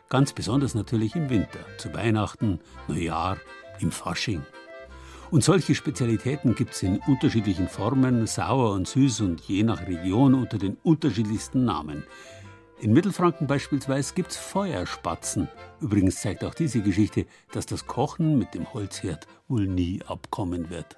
Ganz 0.10 0.34
besonders 0.34 0.76
natürlich 0.76 1.16
im 1.16 1.30
Winter, 1.30 1.60
zu 1.78 1.94
Weihnachten, 1.94 2.60
Neujahr, 2.88 3.38
im 3.80 3.92
Fasching. 3.92 4.44
Und 5.32 5.44
solche 5.44 5.74
Spezialitäten 5.74 6.54
gibt 6.54 6.74
es 6.74 6.84
in 6.84 7.00
unterschiedlichen 7.08 7.68
Formen, 7.68 8.28
sauer 8.28 8.72
und 8.74 8.88
süß 8.88 9.22
und 9.22 9.42
je 9.42 9.64
nach 9.64 9.88
Region 9.88 10.36
unter 10.36 10.58
den 10.58 10.78
unterschiedlichsten 10.84 11.66
Namen. 11.66 12.04
In 12.80 12.94
Mittelfranken 12.94 13.48
beispielsweise 13.48 14.14
gibt 14.14 14.32
es 14.32 14.38
Feuerspatzen. 14.38 15.48
Übrigens 15.82 16.22
zeigt 16.22 16.44
auch 16.44 16.54
diese 16.54 16.82
Geschichte, 16.82 17.26
dass 17.52 17.66
das 17.66 17.88
Kochen 17.88 18.38
mit 18.38 18.54
dem 18.54 18.72
Holzherd 18.74 19.28
wohl 19.48 19.66
nie 19.66 20.02
abkommen 20.06 20.70
wird. 20.70 20.98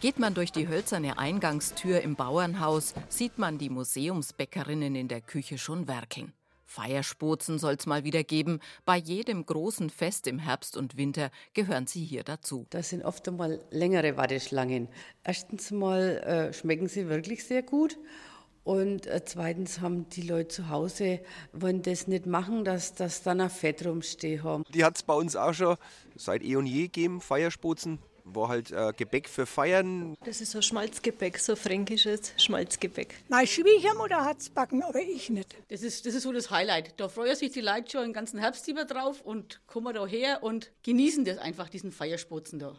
Geht 0.00 0.18
man 0.18 0.34
durch 0.34 0.52
die 0.52 0.68
hölzerne 0.68 1.18
Eingangstür 1.18 2.00
im 2.00 2.14
Bauernhaus, 2.14 2.94
sieht 3.08 3.38
man 3.38 3.58
die 3.58 3.70
Museumsbäckerinnen 3.70 4.94
in 4.94 5.08
der 5.08 5.20
Küche 5.20 5.58
schon 5.58 5.88
werkeln. 5.88 6.32
Feierspozen 6.68 7.58
soll's 7.58 7.86
mal 7.86 8.04
wieder 8.04 8.22
geben. 8.22 8.60
Bei 8.84 8.96
jedem 8.96 9.44
großen 9.44 9.90
Fest 9.90 10.26
im 10.26 10.38
Herbst 10.38 10.76
und 10.76 10.96
Winter 10.96 11.30
gehören 11.54 11.86
sie 11.86 12.04
hier 12.04 12.22
dazu. 12.22 12.66
Das 12.70 12.90
sind 12.90 13.04
oft 13.04 13.26
einmal 13.26 13.60
längere 13.70 14.16
Warteschlangen. 14.16 14.88
Erstens 15.24 15.70
mal 15.70 16.18
äh, 16.18 16.52
schmecken 16.52 16.86
sie 16.86 17.08
wirklich 17.08 17.44
sehr 17.44 17.62
gut. 17.62 17.98
Und 18.64 19.06
äh, 19.06 19.22
zweitens 19.24 19.80
haben 19.80 20.10
die 20.10 20.22
Leute 20.22 20.48
zu 20.48 20.68
Hause, 20.68 21.20
wollen 21.54 21.80
das 21.80 22.06
nicht 22.06 22.26
machen, 22.26 22.64
dass 22.64 22.92
das 22.92 23.22
dann 23.22 23.40
ein 23.40 23.48
Fett 23.48 23.86
rumstehen 23.86 24.42
haben. 24.42 24.62
Die 24.68 24.84
hat 24.84 24.96
es 24.96 25.02
bei 25.02 25.14
uns 25.14 25.36
auch 25.36 25.54
schon 25.54 25.76
seit 26.16 26.42
eh 26.42 26.54
und 26.56 26.66
je 26.66 26.82
gegeben, 26.82 27.22
Feiersputzen 27.22 27.98
war 28.34 28.48
halt 28.48 28.70
äh, 28.70 28.92
Gebäck 28.96 29.28
für 29.28 29.46
Feiern. 29.46 30.16
Das 30.24 30.40
ist 30.40 30.52
so 30.52 30.62
Schmalzgebäck, 30.62 31.38
so 31.38 31.56
fränkisches 31.56 32.32
Schmalzgebäck. 32.36 33.14
Meine 33.28 33.46
Schwiegermutter 33.46 34.24
hat 34.24 34.38
es 34.40 34.50
backen, 34.50 34.82
aber 34.82 35.00
ich 35.00 35.30
nicht. 35.30 35.56
Das 35.68 35.82
ist, 35.82 36.06
das 36.06 36.14
ist 36.14 36.22
so 36.22 36.32
das 36.32 36.50
Highlight. 36.50 36.94
Da 36.98 37.08
freuen 37.08 37.36
sich 37.36 37.52
die 37.52 37.60
Leute 37.60 37.90
schon 37.90 38.02
den 38.02 38.12
ganzen 38.12 38.38
Herbst 38.38 38.66
über 38.68 38.84
drauf 38.84 39.20
und 39.22 39.60
kommen 39.66 39.94
da 39.94 40.06
her 40.06 40.42
und 40.42 40.70
genießen 40.82 41.24
das 41.24 41.38
einfach, 41.38 41.68
diesen 41.68 41.92
Feiersputzen 41.92 42.58
da. 42.58 42.74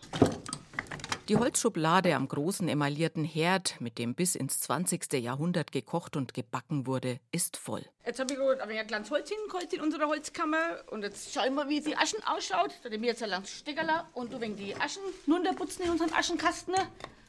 Die 1.30 1.38
Holzschublade 1.38 2.16
am 2.16 2.28
großen 2.28 2.68
emaillierten 2.68 3.24
Herd, 3.24 3.80
mit 3.80 4.00
dem 4.00 4.16
bis 4.16 4.34
ins 4.34 4.62
20. 4.62 5.14
Jahrhundert 5.14 5.72
gekocht 5.72 6.16
und 6.16 6.34
gebacken 6.34 6.88
wurde, 6.88 7.20
ist 7.32 7.56
voll. 7.56 7.86
Jetzt 8.04 8.20
habe 8.20 8.34
ich 8.34 8.80
ein 8.80 8.88
kleines 8.88 9.12
Holz 9.12 9.30
hingeholt 9.30 9.72
in 9.72 9.82
unserer 9.82 10.08
Holzkammer 10.08 10.80
und 10.88 11.04
jetzt 11.04 11.32
schauen 11.32 11.54
wir, 11.54 11.70
wie 11.70 11.82
die 11.82 11.96
Aschen 11.96 12.18
ausschaut. 12.26 12.72
Da 12.82 12.90
haben 12.90 13.00
wir 13.04 13.10
jetzt 13.10 13.22
ein 13.22 13.30
langes 13.30 13.52
Steckerl 13.52 14.06
und 14.16 14.34
du 14.34 14.40
die 14.40 14.76
Aschen 14.76 15.04
runterputzen 15.28 15.86
in 15.86 15.92
unseren 15.92 16.12
Aschenkasten. 16.12 16.74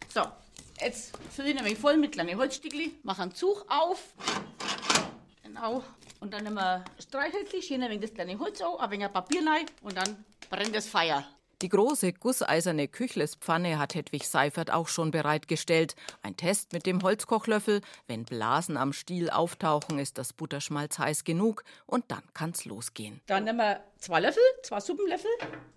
So, 0.09 0.23
jetzt 0.81 1.15
fülle 1.31 1.51
ich 1.51 1.61
ihn 1.61 1.77
voll 1.77 1.99
mit 1.99 2.13
kleinen 2.13 2.39
Holzstückchen, 2.39 2.93
mache 3.03 3.21
einen 3.21 3.35
Zug 3.35 3.67
auf. 3.69 4.15
Genau. 5.43 5.85
Und 6.21 6.33
dann 6.33 6.45
nehmen 6.45 6.57
wir 6.57 6.87
Streichhölzchen, 6.99 7.61
schön 7.61 7.83
ein 7.83 7.91
wenig 7.91 8.09
das 8.09 8.15
kleine 8.15 8.39
Holz 8.39 8.63
auf, 8.63 8.81
ein 8.81 8.91
wenig 8.93 9.13
Papier 9.13 9.47
rein 9.47 9.67
und 9.83 9.95
dann 9.95 10.25
brennt 10.49 10.75
das 10.75 10.87
Feuer. 10.87 11.23
Die 11.63 11.69
große 11.69 12.15
gusseiserne 12.15 12.89
Küchlespfanne 12.89 13.79
hat 13.79 13.95
Hedwig 13.95 14.27
Seifert 14.27 14.71
auch 14.71 14.89
schon 14.89 15.11
bereitgestellt. 15.11 15.95
Ein 16.23 16.35
Test 16.35 16.73
mit 16.73 16.87
dem 16.87 17.03
Holzkochlöffel. 17.03 17.83
Wenn 18.07 18.25
Blasen 18.25 18.79
am 18.79 18.95
Stiel 18.95 19.29
auftauchen, 19.29 19.99
ist 19.99 20.17
das 20.17 20.33
Butterschmalz 20.33 20.99
heiß 20.99 21.25
genug 21.25 21.65
und 21.85 22.07
dann 22.09 22.23
kann's 22.33 22.65
losgehen. 22.65 23.21
Dann 23.27 23.45
nehmen 23.45 23.59
wir 23.59 23.85
zwei 23.99 24.21
Löffel, 24.21 24.43
zwei 24.63 24.81
Suppenlöffel, 24.81 25.31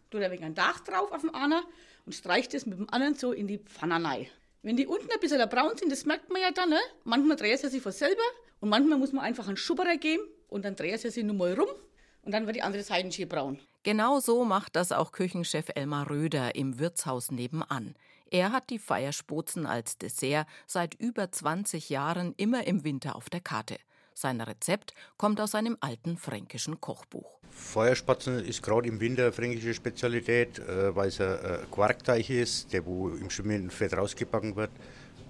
tut 0.09 0.21
ein 0.21 0.31
wenig 0.31 0.45
ein 0.45 0.55
Dach 0.55 0.79
drauf 0.79 1.11
auf 1.11 1.19
dem 1.19 1.35
einer 1.35 1.63
und 2.05 2.15
streicht 2.15 2.53
es 2.53 2.65
mit 2.65 2.79
dem 2.79 2.89
anderen 2.89 3.15
so 3.15 3.33
in 3.33 3.47
die 3.47 3.57
Pfanne 3.57 4.01
rein. 4.01 4.27
Wenn 4.61 4.77
die 4.77 4.87
unten 4.87 5.11
ein 5.11 5.19
bisschen 5.19 5.49
braun 5.49 5.75
sind, 5.75 5.91
das 5.91 6.05
merkt 6.05 6.29
man 6.31 6.41
ja 6.41 6.51
dann, 6.51 6.69
ne? 6.69 6.79
manchmal 7.03 7.35
dreht 7.35 7.59
sie 7.59 7.67
sich 7.67 7.81
von 7.81 7.91
selber 7.91 8.23
und 8.61 8.69
manchmal 8.69 8.97
muss 8.97 9.11
man 9.11 9.25
einfach 9.25 9.49
einen 9.49 9.57
Schubberer 9.57 9.97
geben 9.97 10.23
und 10.47 10.63
dann 10.63 10.77
dreht 10.77 11.01
sie 11.01 11.09
sich 11.09 11.25
nur 11.25 11.35
mal 11.35 11.53
rum 11.53 11.67
und 12.23 12.31
dann 12.31 12.45
wird 12.45 12.55
die 12.55 12.61
andere 12.61 12.83
Seite 12.83 13.11
schön 13.11 13.29
braun. 13.29 13.59
Genau 13.83 14.19
so 14.19 14.45
macht 14.45 14.75
das 14.75 14.91
auch 14.91 15.11
Küchenchef 15.11 15.69
Elmar 15.75 16.09
Röder 16.09 16.55
im 16.55 16.79
Wirtshaus 16.79 17.31
nebenan. 17.31 17.95
Er 18.31 18.51
hat 18.51 18.69
die 18.69 18.79
Feierspozen 18.79 19.65
als 19.65 19.97
Dessert 19.97 20.47
seit 20.65 20.95
über 20.95 21.31
20 21.31 21.89
Jahren 21.89 22.33
immer 22.37 22.65
im 22.65 22.83
Winter 22.83 23.15
auf 23.15 23.29
der 23.29 23.41
Karte. 23.41 23.77
Sein 24.15 24.41
Rezept 24.41 24.93
kommt 25.17 25.41
aus 25.41 25.55
einem 25.55 25.77
alten 25.81 26.17
fränkischen 26.17 26.79
Kochbuch. 26.79 27.39
Feuerspatzen 27.51 28.43
ist 28.43 28.63
gerade 28.63 28.87
im 28.87 28.99
Winter 28.99 29.23
eine 29.23 29.31
fränkische 29.31 29.73
Spezialität, 29.73 30.59
äh, 30.59 30.95
weil 30.95 31.09
es 31.09 31.21
ein 31.21 31.69
Quarkteig 31.71 32.29
ist, 32.29 32.73
der 32.73 32.85
wo 32.85 33.09
im 33.09 33.29
schwimmenden 33.29 33.69
Fett 33.69 33.95
rausgebacken 33.95 34.55
wird. 34.55 34.71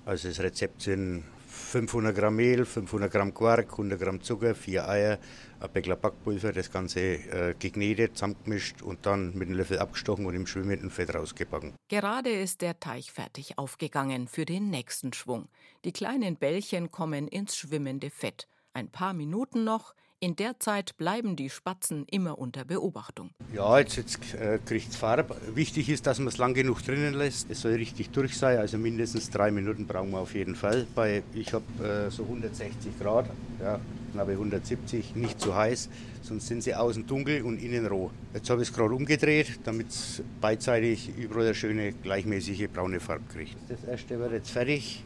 Also 0.06 0.27
das 0.29 0.39
Rezept 0.39 0.82
sind 0.82 1.23
500 1.53 2.15
Gramm 2.15 2.35
Mehl, 2.35 2.65
500 2.65 3.11
Gramm 3.11 3.33
Quark, 3.33 3.71
100 3.71 3.99
Gramm 3.99 4.21
Zucker, 4.21 4.55
vier 4.55 4.89
Eier, 4.89 5.19
ein 5.59 5.71
Bäckler 5.71 5.95
Backpulver, 5.95 6.51
das 6.51 6.71
Ganze 6.71 6.99
äh, 6.99 7.55
geknetet, 7.57 8.17
zusammengemischt 8.17 8.81
und 8.81 9.05
dann 9.05 9.33
mit 9.35 9.47
einem 9.47 9.57
Löffel 9.57 9.79
abgestochen 9.79 10.25
und 10.25 10.33
im 10.33 10.47
schwimmenden 10.47 10.89
Fett 10.89 11.13
rausgebacken. 11.13 11.73
Gerade 11.89 12.31
ist 12.31 12.61
der 12.61 12.79
Teig 12.79 13.05
fertig 13.05 13.57
aufgegangen 13.57 14.27
für 14.27 14.45
den 14.45 14.69
nächsten 14.69 15.13
Schwung. 15.13 15.47
Die 15.85 15.91
kleinen 15.91 16.37
Bällchen 16.37 16.91
kommen 16.91 17.27
ins 17.27 17.55
schwimmende 17.55 18.09
Fett. 18.09 18.47
Ein 18.73 18.89
paar 18.89 19.13
Minuten 19.13 19.63
noch, 19.63 19.93
in 20.23 20.38
der 20.38 20.57
Zeit 20.57 20.95
bleiben 20.95 21.36
die 21.36 21.49
Spatzen 21.49 22.05
immer 22.09 22.39
unter 22.39 22.63
Beobachtung. 22.63 23.31
Ja, 23.53 23.77
jetzt, 23.77 23.97
jetzt 23.97 24.33
äh, 24.36 24.57
kriegt 24.65 24.91
es 24.91 24.95
Farbe. 24.95 25.36
Wichtig 25.53 25.89
ist, 25.89 26.07
dass 26.07 26.17
man 26.19 26.29
es 26.29 26.38
lang 26.38 26.53
genug 26.53 26.81
drinnen 26.81 27.13
lässt. 27.13 27.51
Es 27.51 27.59
soll 27.59 27.73
richtig 27.73 28.09
durch 28.12 28.38
sein, 28.38 28.57
also 28.57 28.77
mindestens 28.77 29.29
drei 29.29 29.51
Minuten 29.51 29.86
brauchen 29.86 30.12
wir 30.12 30.19
auf 30.19 30.33
jeden 30.33 30.55
Fall. 30.55 30.88
Bei, 30.95 31.23
ich 31.33 31.51
habe 31.51 31.65
äh, 31.83 32.09
so 32.09 32.23
160 32.23 32.97
Grad, 33.01 33.29
ja, 33.59 33.81
knappe 34.13 34.31
170, 34.31 35.13
nicht 35.17 35.41
zu 35.41 35.53
heiß, 35.55 35.89
sonst 36.21 36.47
sind 36.47 36.63
sie 36.63 36.73
außen 36.73 37.05
dunkel 37.05 37.41
und 37.41 37.62
innen 37.62 37.86
roh. 37.86 38.09
Jetzt 38.33 38.49
habe 38.49 38.62
ich 38.62 38.69
es 38.69 38.73
gerade 38.73 38.95
umgedreht, 38.95 39.59
damit 39.65 39.89
es 39.89 40.23
beidseitig 40.39 41.17
überall 41.17 41.47
eine 41.47 41.55
schöne 41.55 41.91
gleichmäßige 41.91 42.69
braune 42.73 43.01
Farbe 43.01 43.25
kriegt. 43.29 43.57
Das 43.67 43.83
erste 43.83 44.17
wird 44.19 44.31
jetzt 44.31 44.51
fertig. 44.51 45.03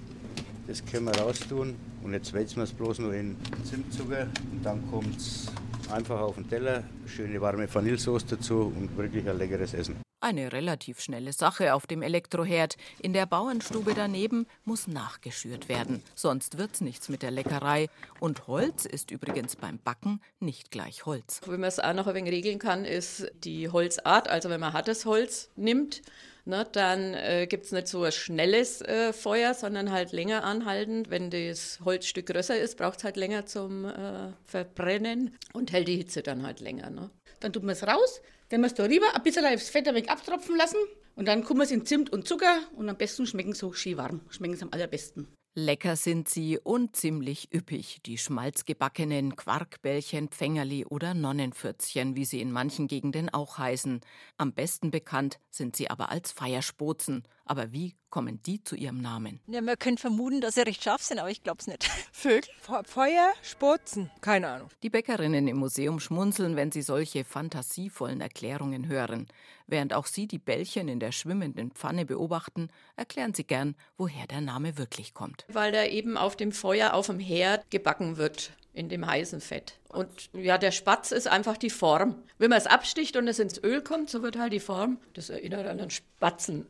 Das 0.67 0.85
können 0.85 1.05
wir 1.05 1.17
raustun 1.17 1.75
und 2.07 2.13
jetzt 2.13 2.31
wälzen 2.31 2.57
wir 2.57 2.63
es 2.63 2.71
bloß 2.71 2.99
nur 2.99 3.13
in 3.13 3.35
Zimtzucker 3.65 4.27
und 4.51 4.63
dann 4.63 4.89
kommt 4.89 5.17
es 5.17 5.47
einfach 5.91 6.21
auf 6.21 6.35
den 6.35 6.49
Teller, 6.49 6.83
schöne 7.05 7.41
warme 7.41 7.73
Vanillesauce 7.73 8.25
dazu 8.25 8.73
und 8.73 8.95
wirklich 8.95 9.27
ein 9.27 9.37
leckeres 9.37 9.73
Essen. 9.73 9.97
Eine 10.21 10.53
relativ 10.53 11.01
schnelle 11.01 11.33
Sache 11.33 11.73
auf 11.73 11.85
dem 11.85 12.01
Elektroherd. 12.01 12.77
In 13.01 13.11
der 13.11 13.25
Bauernstube 13.25 13.93
daneben 13.93 14.47
muss 14.63 14.87
nachgeschürt 14.87 15.67
werden, 15.67 16.01
sonst 16.15 16.57
wird's 16.57 16.79
nichts 16.79 17.09
mit 17.09 17.23
der 17.23 17.31
Leckerei. 17.31 17.89
Und 18.21 18.47
Holz 18.47 18.85
ist 18.85 19.11
übrigens 19.11 19.57
beim 19.57 19.77
Backen 19.77 20.21
nicht 20.39 20.71
gleich 20.71 21.05
Holz. 21.05 21.41
Wie 21.45 21.51
man 21.51 21.65
es 21.65 21.79
auch 21.79 21.93
noch 21.93 22.07
ein 22.07 22.15
wenig 22.15 22.31
regeln 22.31 22.57
kann, 22.57 22.85
ist 22.85 23.29
die 23.43 23.69
Holzart. 23.69 24.29
Also 24.29 24.49
wenn 24.49 24.61
man 24.61 24.71
hartes 24.71 25.05
Holz 25.05 25.49
nimmt, 25.57 26.01
ne, 26.47 26.67
dann 26.71 27.13
äh, 27.13 27.47
gibt 27.47 27.65
es 27.65 27.71
nicht 27.71 27.87
so 27.87 28.03
ein 28.03 28.11
schnelles 28.11 28.81
äh, 28.81 29.13
Feuer, 29.13 29.53
sondern 29.53 29.91
halt 29.91 30.11
länger 30.11 30.43
anhaltend. 30.43 31.09
Wenn 31.09 31.29
das 31.29 31.79
Holzstück 31.83 32.27
größer 32.27 32.57
ist, 32.59 32.77
braucht 32.77 32.99
es 32.99 33.03
halt 33.03 33.17
länger 33.17 33.45
zum 33.45 33.85
äh, 33.85 34.31
Verbrennen 34.45 35.35
und 35.53 35.71
hält 35.71 35.87
die 35.87 35.97
Hitze 35.97 36.23
dann 36.23 36.45
halt 36.45 36.59
länger. 36.59 36.89
Ne? 36.89 37.09
Dann 37.39 37.53
tut 37.53 37.63
man 37.63 37.73
es 37.73 37.85
raus, 37.85 38.21
dann 38.49 38.61
musst 38.61 38.79
du 38.79 38.83
rüber 38.83 39.07
ein 39.13 39.23
bisschen 39.23 39.43
das 39.43 39.69
Fett 39.69 39.85
wenig 39.85 40.09
abtropfen 40.09 40.57
lassen 40.57 40.79
und 41.15 41.27
dann 41.27 41.43
kommen 41.43 41.59
wir 41.59 41.65
es 41.65 41.71
in 41.71 41.85
Zimt 41.85 42.11
und 42.11 42.27
Zucker 42.27 42.59
und 42.75 42.89
am 42.89 42.97
besten 42.97 43.25
schmecken 43.27 43.53
so 43.53 43.73
schön 43.73 43.97
warm. 43.97 44.21
Schmecken 44.29 44.53
es 44.53 44.63
am 44.63 44.69
allerbesten. 44.71 45.27
Lecker 45.59 45.95
sind 45.95 46.29
sie 46.29 46.59
und 46.59 46.95
ziemlich 46.95 47.51
üppig, 47.51 48.03
die 48.05 48.19
schmalzgebackenen 48.19 49.35
Quarkbällchen, 49.35 50.27
Pfängerli 50.27 50.85
oder 50.85 51.15
Nonnenpfürzchen, 51.15 52.15
wie 52.15 52.25
sie 52.25 52.41
in 52.41 52.51
manchen 52.51 52.85
Gegenden 52.87 53.29
auch 53.29 53.57
heißen. 53.57 54.01
Am 54.37 54.53
besten 54.53 54.91
bekannt 54.91 55.39
sind 55.49 55.75
sie 55.75 55.89
aber 55.89 56.11
als 56.11 56.31
Feierspozen. 56.31 57.23
Aber 57.47 57.71
wie 57.71 57.95
kommen 58.09 58.41
die 58.43 58.63
zu 58.63 58.75
ihrem 58.75 59.01
Namen? 59.01 59.39
Ja, 59.47 59.61
man 59.61 59.79
könnte 59.79 60.01
vermuten, 60.01 60.41
dass 60.41 60.55
sie 60.55 60.61
recht 60.61 60.83
scharf 60.83 61.01
sind, 61.01 61.19
aber 61.19 61.29
ich 61.29 61.43
glaube 61.43 61.59
es 61.59 61.67
nicht. 61.67 61.83
Vögel, 62.11 62.49
Feuer, 62.85 63.33
Spotzen, 63.41 64.11
keine 64.21 64.49
Ahnung. 64.49 64.69
Die 64.83 64.89
Bäckerinnen 64.89 65.47
im 65.47 65.57
Museum 65.57 65.99
schmunzeln, 65.99 66.55
wenn 66.55 66.71
sie 66.71 66.81
solche 66.81 67.23
fantasievollen 67.23 68.21
Erklärungen 68.21 68.87
hören. 68.87 69.27
Während 69.65 69.93
auch 69.93 70.05
sie 70.05 70.27
die 70.27 70.39
Bällchen 70.39 70.87
in 70.87 70.99
der 70.99 71.11
schwimmenden 71.11 71.71
Pfanne 71.71 72.05
beobachten, 72.05 72.69
erklären 72.95 73.33
sie 73.33 73.43
gern, 73.43 73.75
woher 73.97 74.27
der 74.27 74.41
Name 74.41 74.77
wirklich 74.77 75.13
kommt. 75.13 75.45
Weil 75.49 75.71
der 75.71 75.91
eben 75.91 76.17
auf 76.17 76.35
dem 76.35 76.51
Feuer 76.51 76.93
auf 76.93 77.07
dem 77.07 77.19
Herd 77.19 77.69
gebacken 77.71 78.17
wird 78.17 78.51
in 78.77 78.89
dem 78.89 79.07
heißen 79.07 79.41
Fett. 79.41 79.73
Und 79.89 80.29
ja, 80.33 80.57
der 80.57 80.71
Spatz 80.71 81.11
ist 81.11 81.27
einfach 81.27 81.57
die 81.57 81.71
Form. 81.71 82.15
Wenn 82.37 82.51
man 82.51 82.59
es 82.59 82.67
absticht 82.67 83.17
und 83.17 83.27
es 83.27 83.39
ins 83.39 83.61
Öl 83.63 83.81
kommt, 83.81 84.09
so 84.09 84.21
wird 84.21 84.37
halt 84.37 84.53
die 84.53 84.59
Form. 84.59 84.99
Das 85.13 85.29
erinnert 85.29 85.65
an 85.65 85.79
einen 85.79 85.89
Spatzen. 85.89 86.67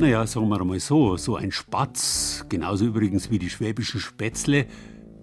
Naja, 0.00 0.26
sagen 0.26 0.48
wir 0.48 0.64
mal 0.64 0.80
so, 0.80 1.18
so 1.18 1.36
ein 1.36 1.52
Spatz, 1.52 2.46
genauso 2.48 2.86
übrigens 2.86 3.30
wie 3.30 3.38
die 3.38 3.50
schwäbischen 3.50 4.00
Spätzle, 4.00 4.64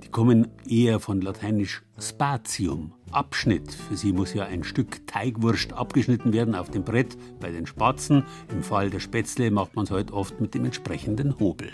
die 0.03 0.09
kommen 0.09 0.49
eher 0.69 0.99
von 0.99 1.19
lateinisch 1.19 1.81
spatium, 1.97 2.93
Abschnitt. 3.09 3.73
Für 3.73 3.97
sie 3.97 4.13
muss 4.13 4.35
ja 4.35 4.45
ein 4.45 4.63
Stück 4.63 5.07
Teigwurst 5.07 5.73
abgeschnitten 5.73 6.31
werden 6.31 6.53
auf 6.53 6.69
dem 6.69 6.83
Brett 6.83 7.17
bei 7.39 7.49
den 7.49 7.65
Spatzen. 7.65 8.23
Im 8.51 8.61
Fall 8.61 8.91
der 8.91 8.99
Spätzle 8.99 9.49
macht 9.49 9.75
man 9.75 9.85
es 9.85 9.91
heute 9.91 10.13
oft 10.13 10.39
mit 10.39 10.53
dem 10.53 10.65
entsprechenden 10.65 11.39
Hobel. 11.39 11.71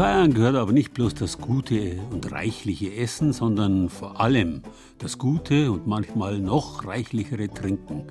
Feiern 0.00 0.32
gehört 0.32 0.56
aber 0.56 0.72
nicht 0.72 0.94
bloß 0.94 1.12
das 1.12 1.36
gute 1.36 1.98
und 2.10 2.32
reichliche 2.32 2.94
Essen, 2.94 3.34
sondern 3.34 3.90
vor 3.90 4.18
allem 4.18 4.62
das 4.96 5.18
gute 5.18 5.70
und 5.70 5.86
manchmal 5.86 6.38
noch 6.38 6.86
reichlichere 6.86 7.48
Trinken. 7.48 8.04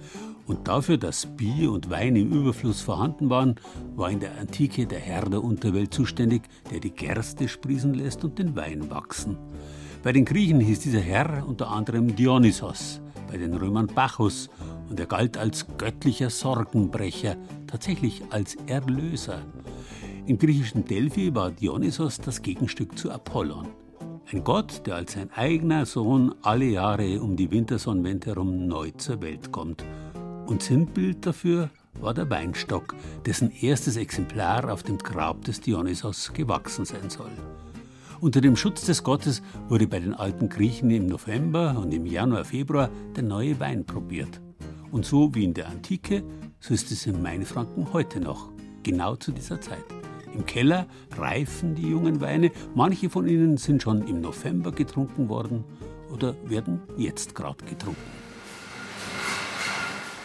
Und 0.46 0.68
dafür, 0.68 1.00
dass 1.00 1.26
Bier 1.26 1.72
und 1.72 1.90
Wein 1.90 2.16
im 2.16 2.32
Überfluss 2.32 2.82
vorhanden 2.82 3.32
waren, 3.32 3.56
war 3.96 4.12
in 4.12 4.20
der 4.20 4.38
Antike 4.40 4.86
der 4.86 5.00
Herr 5.00 5.28
der 5.32 5.44
Unterwelt 5.44 5.92
zuständig, 5.92 6.44
der 6.72 6.80
die 6.80 6.92
Gerste 6.92 7.48
sprießen 7.48 7.96
lässt 7.96 8.24
und 8.24 8.38
den 8.38 8.56
Wein 8.56 8.92
wachsen. 8.92 9.36
Bei 10.04 10.12
den 10.12 10.26
Griechen 10.26 10.60
hieß 10.60 10.82
dieser 10.82 11.00
Herr 11.00 11.44
unter 11.48 11.72
anderem 11.72 12.16
Dionysos, 12.16 13.02
bei 13.28 13.38
den 13.38 13.56
Römern 13.56 13.88
Bacchus 13.88 14.52
und 14.92 15.00
er 15.00 15.08
galt 15.08 15.40
als 15.40 15.66
göttlicher 15.80 16.30
Sorgenbrecher, 16.30 17.36
tatsächlich 17.66 18.22
als 18.30 18.58
Erlöser. 18.68 19.42
Im 20.30 20.38
griechischen 20.38 20.86
Delphi 20.86 21.34
war 21.34 21.50
Dionysos 21.50 22.20
das 22.20 22.44
Gegenstück 22.44 22.96
zu 23.00 23.10
Apollon. 23.10 23.70
Ein 24.32 24.44
Gott, 24.44 24.86
der 24.86 24.94
als 24.94 25.14
sein 25.14 25.32
eigener 25.34 25.88
Sohn 25.88 26.36
alle 26.44 26.66
Jahre 26.66 27.20
um 27.20 27.36
die 27.36 27.50
Wintersonnenwende 27.50 28.28
herum 28.28 28.68
neu 28.68 28.92
zur 28.92 29.24
Welt 29.24 29.52
kommt. 29.52 29.84
Und 30.46 30.62
Sinnbild 30.62 31.26
dafür 31.26 31.72
war 32.00 32.14
der 32.14 32.30
Weinstock, 32.30 32.94
dessen 33.26 33.50
erstes 33.50 33.98
Exemplar 33.98 34.72
auf 34.72 34.84
dem 34.84 35.00
Grab 35.00 35.46
des 35.46 35.62
Dionysos 35.62 36.32
gewachsen 36.32 36.86
sein 36.86 37.10
soll. 37.10 37.32
Unter 38.22 38.40
dem 38.40 38.56
Schutz 38.56 38.86
des 38.86 39.04
Gottes 39.04 39.42
wurde 39.68 39.88
bei 39.88 40.00
den 40.00 40.14
alten 40.14 40.48
Griechen 40.48 40.92
im 40.92 41.08
November 41.08 41.76
und 41.76 41.92
im 41.92 42.06
Januar, 42.06 42.46
Februar 42.46 42.92
der 43.16 43.24
neue 43.24 43.60
Wein 43.60 43.84
probiert. 43.84 44.40
Und 44.92 45.08
so 45.08 45.34
wie 45.34 45.44
in 45.44 45.56
der 45.56 45.70
Antike, 45.70 46.24
so 46.60 46.76
ist 46.76 46.92
es 46.92 47.08
in 47.08 47.20
Mainfranken 47.20 47.92
heute 47.94 48.20
noch, 48.20 48.52
genau 48.84 49.16
zu 49.16 49.32
dieser 49.32 49.60
Zeit. 49.60 49.86
Im 50.40 50.46
Keller 50.46 50.88
reifen 51.18 51.76
die 51.76 51.90
jungen 51.90 52.22
Weine. 52.22 52.52
Manche 52.74 53.10
von 53.10 53.28
ihnen 53.28 53.58
sind 53.58 53.84
schon 53.84 54.08
im 54.08 54.22
November 54.22 54.72
getrunken 54.72 55.28
worden 55.28 55.66
oder 56.14 56.34
werden 56.46 56.82
jetzt 56.96 57.36
gerade 57.36 57.66
getrunken. 57.66 58.00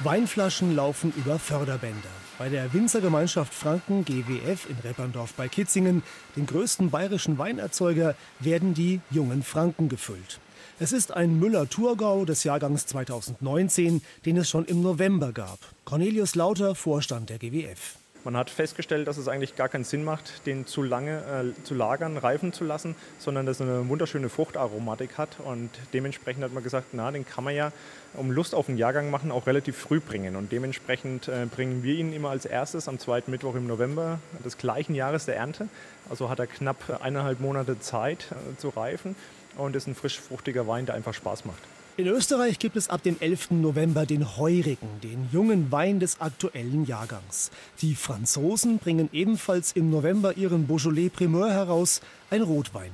Weinflaschen 0.05 0.77
laufen 0.77 1.13
über 1.17 1.41
Förderbänder. 1.41 2.15
Bei 2.39 2.49
der 2.49 2.73
Winzergemeinschaft 2.73 3.53
Franken 3.53 4.05
GWF 4.05 4.71
in 4.71 4.77
Repperndorf 4.85 5.35
bei 5.35 5.49
Kitzingen, 5.49 6.05
dem 6.37 6.47
größten 6.47 6.91
bayerischen 6.91 7.39
Weinerzeuger, 7.39 8.15
werden 8.39 8.73
die 8.73 9.01
jungen 9.11 9.43
Franken 9.43 9.89
gefüllt. 9.89 10.39
Es 10.79 10.93
ist 10.93 11.13
ein 11.13 11.41
Müller-Thurgau 11.41 12.25
des 12.25 12.45
Jahrgangs 12.45 12.87
2019, 12.87 14.01
den 14.27 14.37
es 14.37 14.49
schon 14.49 14.65
im 14.65 14.81
November 14.81 15.33
gab. 15.33 15.59
Cornelius 15.85 16.37
Lauter, 16.37 16.77
Vorstand 16.77 17.31
der 17.31 17.39
GWF. 17.39 17.97
Man 18.25 18.39
hat 18.39 18.49
festgestellt, 18.49 19.07
dass 19.07 19.19
es 19.19 19.29
eigentlich 19.29 19.55
gar 19.55 19.69
keinen 19.69 19.85
Sinn 19.85 20.03
macht, 20.03 20.47
den 20.47 20.67
zu 20.67 20.83
lange 20.83 21.53
äh, 21.59 21.65
zu 21.65 21.75
lagern, 21.75 22.17
reifen 22.17 22.55
zu 22.55 22.65
lassen, 22.65 22.97
sondern 23.19 23.45
dass 23.45 23.61
er 23.61 23.67
eine 23.67 23.89
wunderschöne 23.91 24.31
Fruchtaromatik 24.31 25.19
hat. 25.19 25.41
Und 25.45 25.69
dementsprechend 25.93 26.43
hat 26.43 26.55
man 26.55 26.63
gesagt, 26.63 26.89
na, 26.93 27.11
den 27.11 27.27
kann 27.27 27.45
man 27.45 27.55
ja, 27.55 27.71
um 28.15 28.31
Lust 28.31 28.55
auf 28.55 28.65
den 28.65 28.79
Jahrgang 28.79 29.11
machen, 29.11 29.31
auch 29.31 29.47
relativ 29.47 29.77
früh 29.77 30.01
bringen. 30.01 30.37
Und 30.37 30.53
dementsprechend 30.53 31.29
äh, 31.29 31.45
bringen 31.45 31.83
wir 31.83 31.97
ihn 31.97 32.15
immer 32.15 32.31
als 32.31 32.47
erstes 32.47 32.89
am 32.89 32.99
zweiten 32.99 33.31
Mittwoch 33.31 33.57
im 33.57 33.67
November 33.67 34.21
des 34.43 34.57
gleichen 34.57 34.95
Jahres 34.95 35.27
der 35.27 35.37
Ernte. 35.37 35.69
Also 36.09 36.31
hat 36.31 36.39
er 36.39 36.47
knapp 36.47 37.03
eineinhalb 37.03 37.41
Monate 37.41 37.79
Zeit 37.79 38.29
äh, 38.31 38.57
zu 38.57 38.71
reifen 38.71 39.17
und 39.59 39.77
ist 39.77 39.87
ein 39.87 39.95
frisch 39.95 40.19
fruchtiger 40.19 40.67
Wein, 40.67 40.87
der 40.87 40.95
einfach 40.95 41.13
Spaß 41.13 41.45
macht. 41.45 41.61
In 41.97 42.09
Österreich 42.09 42.59
gibt 42.59 42.75
es 42.75 42.91
ab 42.91 43.05
dem 43.05 43.17
11. 43.21 43.53
November 43.53 44.05
den 44.05 44.37
Heurigen, 44.37 44.89
den 45.05 45.29
jungen 45.33 45.71
Wein 45.71 46.01
des 46.01 46.21
aktuellen 46.21 46.85
Jahrgangs. 46.87 47.53
Die 47.83 47.95
Franzosen 47.95 48.79
bringen 48.79 49.09
ebenfalls 49.13 49.71
im 49.71 49.91
November 49.91 50.37
ihren 50.37 50.67
Beaujolais 50.67 51.09
Primeur 51.09 51.53
heraus, 51.53 52.01
ein 52.31 52.43
Rotwein. 52.43 52.91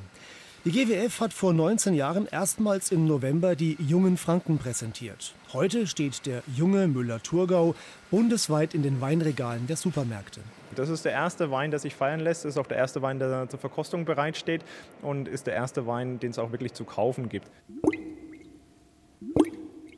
Die 0.67 0.71
GWF 0.71 1.19
hat 1.21 1.33
vor 1.33 1.55
19 1.55 1.95
Jahren 1.95 2.27
erstmals 2.27 2.93
im 2.93 3.07
November 3.07 3.57
die 3.57 3.79
jungen 3.79 4.19
Franken 4.19 4.59
präsentiert. 4.59 5.33
Heute 5.55 5.87
steht 5.87 6.27
der 6.27 6.43
junge 6.55 6.87
Müller-Thurgau 6.87 7.75
bundesweit 8.11 8.75
in 8.75 8.83
den 8.83 9.01
Weinregalen 9.01 9.67
der 9.67 9.77
Supermärkte. 9.77 10.43
Das 10.77 10.91
ist 10.91 11.07
der 11.07 11.13
erste 11.13 11.51
Wein, 11.51 11.71
der 11.71 11.81
sich 11.81 11.95
feiern 11.95 12.21
lässt. 12.21 12.45
Das 12.45 12.51
ist 12.51 12.59
auch 12.59 12.67
der 12.67 12.77
erste 12.77 13.01
Wein, 13.01 13.19
der 13.19 13.49
zur 13.49 13.59
Verkostung 13.59 14.05
bereitsteht 14.05 14.61
und 15.01 15.27
ist 15.27 15.47
der 15.47 15.55
erste 15.55 15.87
Wein, 15.87 16.21
den 16.21 16.33
es 16.33 16.39
auch 16.39 16.53
wirklich 16.53 16.75
zu 16.75 16.85
kaufen 16.85 17.31
gibt. 17.31 17.47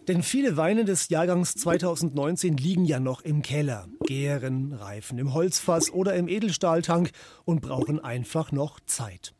Denn 0.08 0.24
viele 0.24 0.56
Weine 0.56 0.84
des 0.84 1.10
Jahrgangs 1.10 1.54
2019 1.54 2.56
liegen 2.56 2.84
ja 2.84 2.98
noch 2.98 3.20
im 3.20 3.40
Keller, 3.42 3.86
gären, 4.04 4.72
reifen 4.72 5.18
im 5.18 5.32
Holzfass 5.32 5.92
oder 5.92 6.14
im 6.14 6.26
Edelstahltank 6.26 7.12
und 7.44 7.60
brauchen 7.60 8.00
einfach 8.00 8.50
noch 8.50 8.80
Zeit. 8.80 9.32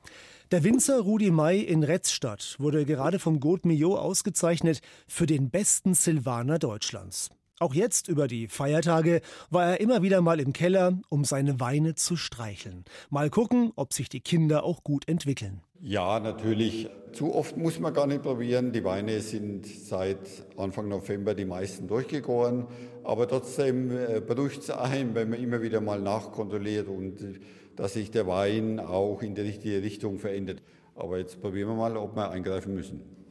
Der 0.53 0.63
Winzer 0.63 1.01
Rudi 1.01 1.33
May 1.33 1.61
in 1.61 1.83
Retzstadt 1.83 2.57
wurde 2.59 2.85
gerade 2.85 3.19
vom 3.19 3.41
Gaud 3.41 3.65
Millot 3.65 3.99
ausgezeichnet 3.99 4.83
für 5.09 5.27
den 5.27 5.51
besten 5.51 5.95
Silvaner 5.95 6.61
Deutschlands. 6.61 7.31
Auch 7.63 7.75
jetzt 7.75 8.09
über 8.09 8.27
die 8.27 8.49
Feiertage 8.49 9.21
war 9.51 9.67
er 9.67 9.81
immer 9.81 10.03
wieder 10.03 10.21
mal 10.21 10.41
im 10.41 10.53
Keller, 10.53 10.99
um 11.09 11.25
seine 11.25 11.61
Weine 11.61 11.95
zu 11.95 12.17
streicheln. 12.17 12.85
Mal 13.09 13.31
gucken, 13.31 13.71
ob 13.77 13.93
sich 13.93 14.09
die 14.09 14.19
Kinder 14.19 14.65
auch 14.65 14.83
gut 14.83 15.09
entwickeln. 15.09 15.61
Ja, 15.81 16.19
natürlich. 16.19 16.91
Zu 17.13 17.33
oft 17.33 17.57
muss 17.57 17.79
man 17.79 17.95
gar 17.95 18.09
nicht 18.09 18.25
probieren. 18.25 18.73
Die 18.73 18.83
Weine 18.83 19.21
sind 19.21 19.65
seit 19.65 20.19
Anfang 20.57 20.89
November 20.89 21.37
die 21.37 21.45
meisten 21.45 21.87
durchgegoren. 21.87 22.67
Aber 23.05 23.29
trotzdem 23.29 23.93
äh, 23.93 24.21
beruhigt 24.21 24.63
es 24.63 24.71
ein, 24.71 25.15
wenn 25.15 25.31
man 25.31 25.41
immer 25.41 25.63
wieder 25.63 25.81
mal 25.81 26.01
nachkontrolliert 26.01 26.89
und 26.89 27.23
äh, 27.23 27.39
dass 27.77 27.93
sich 27.93 28.11
der 28.11 28.27
Wein 28.27 28.81
auch 28.81 29.23
in 29.23 29.37
die 29.37 29.43
richtige 29.43 29.85
Richtung 29.85 30.19
verändert. 30.19 30.65
Aber 30.97 31.19
jetzt 31.19 31.41
probieren 31.41 31.69
wir 31.69 31.77
mal, 31.77 31.97
ob 31.97 32.17
wir 32.17 32.29
eingreifen 32.29 32.75
müssen. 32.75 33.22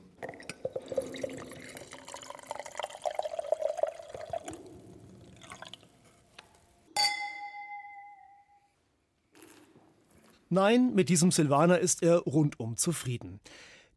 Nein, 10.53 10.93
mit 10.93 11.07
diesem 11.07 11.31
Silvaner 11.31 11.79
ist 11.79 12.03
er 12.03 12.17
rundum 12.17 12.75
zufrieden. 12.75 13.39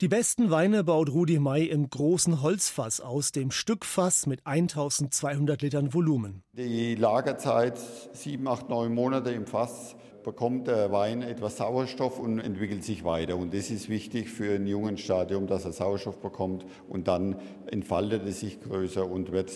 Die 0.00 0.06
besten 0.06 0.52
Weine 0.52 0.84
baut 0.84 1.08
Rudi 1.08 1.40
May 1.40 1.64
im 1.64 1.90
großen 1.90 2.42
Holzfass 2.42 3.00
aus, 3.00 3.32
dem 3.32 3.50
Stückfass 3.50 4.26
mit 4.26 4.46
1200 4.46 5.62
Litern 5.62 5.92
Volumen. 5.92 6.44
Die 6.52 6.94
Lagerzeit 6.94 7.76
sieben, 8.12 8.46
acht, 8.46 8.68
neun 8.68 8.94
Monate 8.94 9.30
im 9.30 9.48
Fass 9.48 9.96
bekommt 10.22 10.68
der 10.68 10.92
Wein 10.92 11.22
etwas 11.22 11.56
Sauerstoff 11.56 12.20
und 12.20 12.38
entwickelt 12.38 12.84
sich 12.84 13.02
weiter. 13.02 13.36
Und 13.36 13.52
das 13.52 13.70
ist 13.70 13.88
wichtig 13.88 14.30
für 14.30 14.54
ein 14.54 14.68
jungen 14.68 14.96
Stadium, 14.96 15.48
dass 15.48 15.64
er 15.64 15.72
Sauerstoff 15.72 16.20
bekommt 16.20 16.64
und 16.88 17.08
dann 17.08 17.40
entfaltet 17.66 18.24
es 18.28 18.38
sich 18.38 18.60
größer 18.60 19.10
und 19.10 19.32
wird 19.32 19.50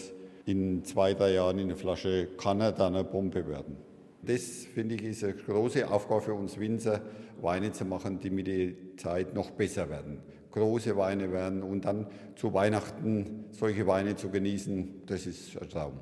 in 0.47 0.83
zwei, 0.83 1.15
drei 1.15 1.35
Jahren 1.35 1.61
in 1.61 1.69
der 1.69 1.77
Flasche, 1.77 2.27
kann 2.39 2.61
er 2.61 2.73
dann 2.73 2.97
eine 2.97 3.05
Bombe 3.05 3.47
werden. 3.47 3.77
Das, 4.29 4.67
finde 4.75 4.97
ich, 4.97 5.05
ist 5.05 5.25
eine 5.25 5.33
große 5.33 5.91
Aufgabe 5.91 6.21
für 6.21 6.35
uns 6.35 6.59
Winzer, 6.59 7.01
Weine 7.41 7.73
zu 7.73 7.87
machen, 7.87 8.21
die 8.21 8.29
mit 8.29 8.47
der 8.47 8.73
Zeit 8.99 9.33
noch 9.33 9.53
besser 9.53 9.88
werden. 9.88 10.19
Große 10.51 10.99
Weine 10.99 11.33
werden 11.33 11.62
und 11.62 11.87
dann 11.87 12.07
zu 12.37 12.53
Weihnachten 12.53 13.47
solche 13.53 13.87
Weine 13.87 14.17
zu 14.17 14.29
genießen, 14.29 15.07
das 15.07 15.25
ist 15.25 15.57
ein 15.57 15.71
Traum. 15.71 15.95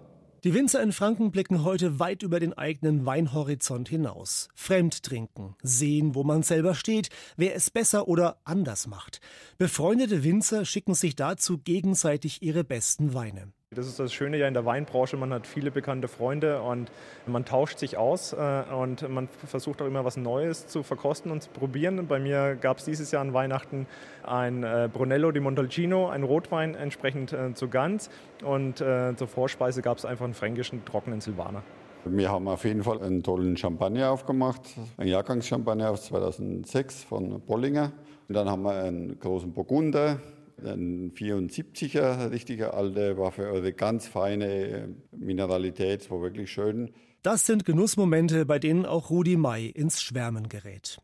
Die 0.43 0.55
Winzer 0.55 0.83
in 0.83 0.91
Franken 0.91 1.31
blicken 1.31 1.63
heute 1.63 2.01
weit 2.01 2.25
über 2.25 2.41
den 2.41 2.53
eigenen 2.53 3.07
Weinhorizont 3.07 3.89
hinaus. 3.89 4.49
Fremd 4.57 5.05
trinken, 5.05 5.55
sehen, 5.63 6.17
wo 6.17 6.25
man 6.25 6.43
selber 6.43 6.75
steht, 6.75 7.11
wer 7.37 7.55
es 7.55 7.71
besser 7.71 8.09
oder 8.09 8.41
anders 8.43 8.89
macht. 8.89 9.21
Befreundete 9.57 10.25
Winzer 10.25 10.65
schicken 10.65 10.95
sich 10.95 11.15
dazu 11.15 11.59
gegenseitig 11.59 12.43
ihre 12.43 12.65
besten 12.65 13.15
Weine. 13.15 13.53
Das 13.77 13.87
ist 13.87 13.99
das 13.99 14.15
Schöne 14.15 14.39
ja 14.39 14.49
in 14.49 14.55
der 14.55 14.65
Weinbranche, 14.65 15.19
man 15.19 15.35
hat 15.35 15.47
viele 15.47 15.71
bekannte 15.71 16.09
Freunde 16.09 16.63
und 16.63 16.91
man 17.27 17.45
tauscht 17.45 17.79
sich 17.79 17.99
aus 17.99 18.33
äh, 18.33 18.63
und 18.75 19.07
man 19.07 19.29
versucht 19.47 19.83
auch 19.83 19.87
immer 19.87 20.03
was 20.03 20.17
Neues 20.17 20.67
zu 20.67 20.83
verkosten 20.83 21.31
und 21.31 21.43
zu 21.43 21.51
probieren. 21.51 22.07
Bei 22.07 22.19
mir 22.19 22.57
gab 22.57 22.79
es 22.79 22.87
dieses 22.87 23.11
Jahr 23.11 23.21
an 23.21 23.35
Weihnachten 23.35 23.87
ein 24.23 24.65
äh, 24.65 24.89
Brunello 24.91 25.31
di 25.31 25.41
Montalcino, 25.41 26.09
ein 26.09 26.23
Rotwein 26.23 26.75
entsprechend 26.75 27.35
äh, 27.35 27.53
zu 27.53 27.69
Gans 27.69 28.09
und 28.43 28.79
zur 28.79 29.29
Vorspeise 29.29 29.83
gab 29.83 29.99
es 29.99 30.05
einfach 30.05 30.25
einen 30.25 30.35
fränkischen 30.35 30.85
trockenen 30.85 31.21
Silvaner. 31.21 31.63
Wir 32.05 32.31
haben 32.31 32.47
auf 32.47 32.65
jeden 32.65 32.83
Fall 32.83 33.03
einen 33.03 33.23
tollen 33.23 33.57
Champagner 33.57 34.11
aufgemacht, 34.11 34.63
einen 34.97 35.09
Jahrgangschampagner 35.09 35.91
aus 35.91 36.07
2006 36.07 37.05
von 37.05 37.41
Bollinger. 37.41 37.93
Und 38.29 38.35
dann 38.35 38.49
haben 38.49 38.63
wir 38.63 38.75
einen 38.83 39.19
großen 39.19 39.53
Burgunder, 39.53 40.19
ein 40.65 41.13
74er, 41.13 42.31
richtige 42.31 42.75
alte 42.75 43.19
Waffe, 43.19 43.49
also 43.49 43.71
ganz 43.73 44.07
feine 44.07 44.95
Mineralität, 45.11 46.11
war 46.11 46.23
wirklich 46.23 46.51
schön. 46.51 46.93
Das 47.23 47.45
sind 47.45 47.65
Genussmomente, 47.65 48.47
bei 48.47 48.59
denen 48.59 48.87
auch 48.87 49.11
Rudi 49.11 49.37
May 49.37 49.67
ins 49.67 50.01
Schwärmen 50.01 50.49
gerät. 50.49 50.99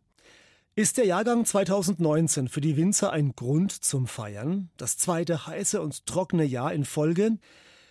Ist 0.75 0.97
der 0.97 1.05
Jahrgang 1.05 1.45
2019 1.45 2.49
für 2.49 2.63
die 2.63 2.77
Winzer 2.77 3.13
ein 3.13 3.33
Grund 3.37 3.73
zum 3.73 4.07
Feiern? 4.07 4.71
Das 4.79 4.97
zweite 4.97 5.47
heiße 5.47 5.83
und 5.83 6.07
trockene 6.07 6.45
Jahr 6.45 6.73
in 6.73 6.85
Folge? 6.85 7.39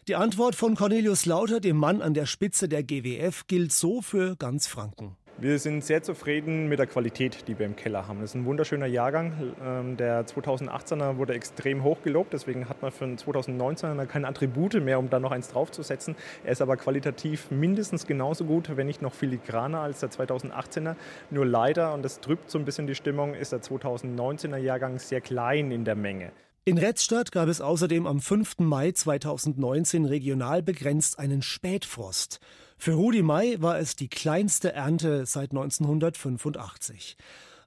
Die 0.08 0.16
Antwort 0.16 0.56
von 0.56 0.76
Cornelius 0.76 1.28
Lauter, 1.28 1.60
dem 1.60 1.78
Mann 1.78 2.02
an 2.02 2.16
der 2.16 2.26
Spitze 2.26 2.68
der 2.68 2.82
GWF, 2.82 3.46
gilt 3.46 3.72
so 3.72 4.02
für 4.02 4.36
ganz 4.36 4.66
Franken. 4.66 5.16
Wir 5.38 5.58
sind 5.58 5.84
sehr 5.84 6.04
zufrieden 6.04 6.70
mit 6.70 6.78
der 6.78 6.86
Qualität, 6.86 7.48
die 7.48 7.58
wir 7.58 7.66
im 7.66 7.76
Keller 7.76 8.08
haben. 8.08 8.22
Das 8.22 8.32
ist 8.32 8.36
ein 8.36 8.46
wunderschöner 8.46 8.86
Jahrgang. 8.86 9.34
Ähm, 9.64 9.98
der 9.98 10.26
2018er 10.28 11.18
wurde 11.18 11.34
extrem 11.34 11.84
hoch 11.84 12.04
gelobt, 12.04 12.34
deswegen 12.34 12.70
hat 12.70 12.82
man 12.82 12.92
für 12.92 13.06
den 13.06 13.18
2019er 13.18 14.06
keine 14.06 14.28
Attribute 14.28 14.76
mehr, 14.84 15.00
um 15.00 15.10
da 15.10 15.20
noch 15.20 15.32
eins 15.32 15.50
draufzusetzen. 15.50 16.16
Er 16.44 16.52
ist 16.52 16.62
aber 16.62 16.78
qualitativ 16.78 17.50
mindestens 17.50 18.06
genauso 18.06 18.46
gut, 18.46 18.76
wenn 18.76 18.86
nicht 18.86 19.02
noch 19.02 19.14
filigraner 19.14 19.80
als 19.80 20.02
der 20.02 20.12
2018er. 20.12 20.96
Nur 21.32 21.46
leider, 21.46 21.94
und 21.94 22.04
das 22.04 22.20
trübt 22.20 22.52
so 22.52 22.60
ein 22.60 22.66
bisschen 22.66 22.86
die 22.86 22.96
Stimmung, 22.96 23.34
ist 23.34 23.52
der 23.52 23.62
2019er 23.62 24.58
Jahrgang 24.58 25.00
sehr 25.00 25.22
klein 25.22 25.72
in 25.72 25.86
der 25.86 25.96
Menge. 25.96 26.32
In 26.64 26.78
Retzstadt 26.78 27.32
gab 27.32 27.50
es 27.50 27.60
außerdem 27.60 28.06
am 28.06 28.20
5. 28.20 28.60
Mai 28.60 28.92
2019 28.92 30.06
regional 30.06 30.62
begrenzt 30.62 31.18
einen 31.18 31.42
Spätfrost. 31.42 32.40
Für 32.84 32.94
Rudi 32.94 33.22
May 33.22 33.62
war 33.62 33.78
es 33.78 33.96
die 33.96 34.08
kleinste 34.08 34.74
Ernte 34.74 35.28
seit 35.28 35.52
1985. 35.52 37.16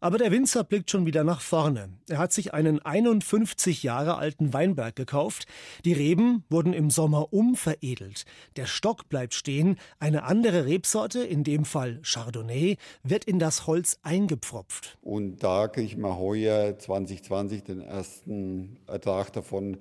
Aber 0.00 0.18
der 0.18 0.32
Winzer 0.32 0.64
blickt 0.64 0.90
schon 0.90 1.06
wieder 1.06 1.22
nach 1.22 1.40
vorne. 1.40 1.88
Er 2.08 2.18
hat 2.18 2.32
sich 2.32 2.52
einen 2.52 2.84
51 2.84 3.84
Jahre 3.84 4.16
alten 4.16 4.52
Weinberg 4.52 4.96
gekauft. 4.96 5.46
Die 5.84 5.92
Reben 5.92 6.42
wurden 6.50 6.72
im 6.72 6.90
Sommer 6.90 7.32
umveredelt. 7.32 8.24
Der 8.56 8.66
Stock 8.66 9.08
bleibt 9.08 9.34
stehen. 9.34 9.76
Eine 10.00 10.24
andere 10.24 10.66
Rebsorte, 10.66 11.22
in 11.22 11.44
dem 11.44 11.64
Fall 11.64 12.00
Chardonnay, 12.02 12.76
wird 13.04 13.24
in 13.24 13.38
das 13.38 13.68
Holz 13.68 14.00
eingepfropft. 14.02 14.98
Und 15.00 15.44
da 15.44 15.68
kriege 15.68 15.86
ich 15.86 15.96
mal 15.96 16.16
heuer 16.16 16.76
2020 16.76 17.62
den 17.62 17.80
ersten 17.82 18.78
Ertrag 18.88 19.32
davon. 19.32 19.78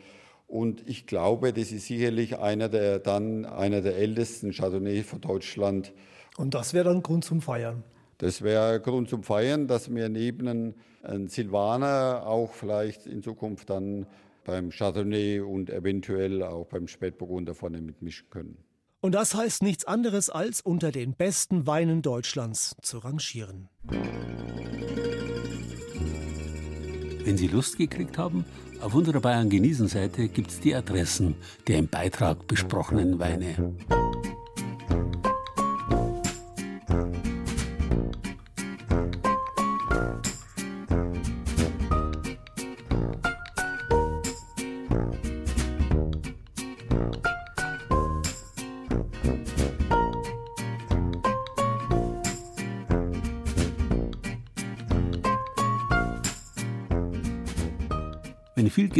Und 0.53 0.87
ich 0.87 1.07
glaube, 1.07 1.51
das 1.51 1.71
ist 1.71 1.87
sicherlich 1.87 2.37
einer 2.37 2.69
der, 2.69 2.99
dann 2.99 3.43
einer 3.43 3.81
der 3.81 3.97
ältesten 3.97 4.51
Chardonnay 4.51 5.01
von 5.01 5.19
Deutschland. 5.19 5.93
Und 6.37 6.53
das 6.53 6.75
wäre 6.75 6.85
dann 6.85 7.01
Grund 7.01 7.25
zum 7.25 7.41
Feiern. 7.41 7.83
Das 8.19 8.43
wäre 8.43 8.79
Grund 8.79 9.09
zum 9.09 9.23
Feiern, 9.23 9.67
dass 9.67 9.91
wir 9.91 10.09
neben 10.09 10.75
einem 11.01 11.27
Silvaner 11.27 12.27
auch 12.27 12.53
vielleicht 12.53 13.07
in 13.07 13.23
Zukunft 13.23 13.71
dann 13.71 14.05
beim 14.45 14.69
Chardonnay 14.69 15.39
und 15.39 15.71
eventuell 15.71 16.43
auch 16.43 16.67
beim 16.67 16.87
Spätburgunder 16.87 17.55
vorne 17.55 17.81
mitmischen 17.81 18.29
können. 18.29 18.59
Und 19.01 19.15
das 19.15 19.33
heißt 19.33 19.63
nichts 19.63 19.85
anderes 19.85 20.29
als 20.29 20.61
unter 20.61 20.91
den 20.91 21.15
besten 21.15 21.65
Weinen 21.65 22.03
Deutschlands 22.03 22.75
zu 22.83 22.99
rangieren. 22.99 23.69
Wenn 27.25 27.37
Sie 27.37 27.47
Lust 27.47 27.77
gekriegt 27.77 28.19
haben, 28.19 28.45
auf 28.83 28.93
unserer 28.95 29.21
Bayern 29.21 29.49
genießen 29.49 29.87
Seite 29.87 30.27
gibt 30.27 30.51
es 30.51 30.59
die 30.59 30.75
Adressen 30.75 31.35
der 31.67 31.77
im 31.77 31.87
Beitrag 31.87 32.47
besprochenen 32.47 33.17
Weine. 33.17 33.73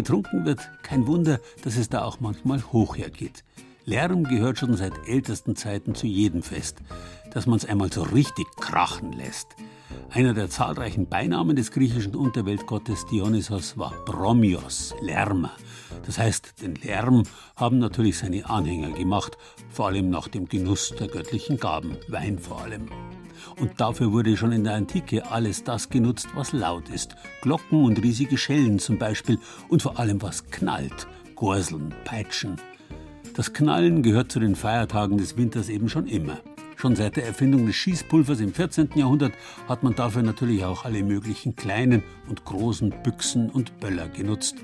Getrunken 0.04 0.46
wird, 0.46 0.60
kein 0.84 1.08
Wunder, 1.08 1.40
dass 1.64 1.78
es 1.78 1.88
da 1.88 2.04
auch 2.04 2.20
manchmal 2.20 2.62
hoch 2.74 2.98
hergeht. 2.98 3.46
Lärm 3.86 4.26
gehört 4.26 4.60
schon 4.60 4.76
seit 4.76 4.94
ältesten 5.08 5.56
Zeiten 5.56 5.96
zu 5.96 6.08
jedem 6.08 6.44
Fest, 6.44 6.78
dass 7.34 7.48
man 7.48 7.56
es 7.56 7.66
einmal 7.66 7.92
so 7.92 8.04
richtig 8.04 8.46
krachen 8.58 9.14
lässt. 9.14 9.48
Einer 10.10 10.34
der 10.34 10.50
zahlreichen 10.50 11.08
Beinamen 11.08 11.56
des 11.56 11.72
griechischen 11.72 12.16
Unterweltgottes 12.16 13.06
Dionysos 13.06 13.78
war 13.78 13.94
Bromios, 14.06 14.94
Lärmer. 15.02 15.52
Das 16.06 16.18
heißt, 16.18 16.62
den 16.62 16.76
Lärm 16.76 17.24
haben 17.56 17.80
natürlich 17.80 18.18
seine 18.18 18.50
Anhänger 18.50 18.92
gemacht, 18.92 19.38
vor 19.70 19.88
allem 19.88 20.10
nach 20.10 20.28
dem 20.28 20.48
Genuss 20.50 20.94
der 21.00 21.08
göttlichen 21.08 21.58
Gaben, 21.58 21.98
Wein 22.10 22.40
vor 22.40 22.62
allem. 22.62 22.90
Und 23.60 23.80
dafür 23.80 24.12
wurde 24.12 24.38
schon 24.38 24.52
in 24.52 24.64
der 24.64 24.76
Antike 24.76 25.30
alles 25.32 25.64
das 25.64 25.90
genutzt, 25.90 26.28
was 26.36 26.54
laut 26.54 26.90
ist. 26.90 27.16
Glocken 27.42 27.84
und 27.84 28.02
riesige 28.02 28.38
Schellen 28.38 28.80
zum 28.80 28.98
Beispiel 28.98 29.40
und 29.70 29.82
vor 29.82 30.00
allem 30.00 30.22
was 30.22 30.46
knallt. 30.48 31.08
Gorseln, 31.36 31.94
Peitschen. 32.06 32.58
Das 33.36 33.54
Knallen 33.54 34.04
gehört 34.04 34.32
zu 34.32 34.40
den 34.40 34.56
Feiertagen 34.56 35.18
des 35.18 35.38
Winters 35.38 35.70
eben 35.70 35.90
schon 35.90 36.08
immer. 36.08 36.40
Schon 36.76 36.96
seit 36.96 37.16
der 37.16 37.26
Erfindung 37.26 37.66
des 37.66 37.76
Schießpulvers 37.78 38.42
im 38.42 38.54
14. 38.54 38.90
Jahrhundert 38.96 39.32
hat 39.68 39.84
man 39.84 39.96
dafür 39.96 40.22
natürlich 40.22 40.66
auch 40.66 40.86
alle 40.86 41.02
möglichen 41.02 41.56
kleinen 41.56 42.04
und 42.28 42.46
großen 42.46 42.94
Büchsen 43.04 43.50
und 43.50 43.80
Böller 43.80 44.10
genutzt. 44.10 44.58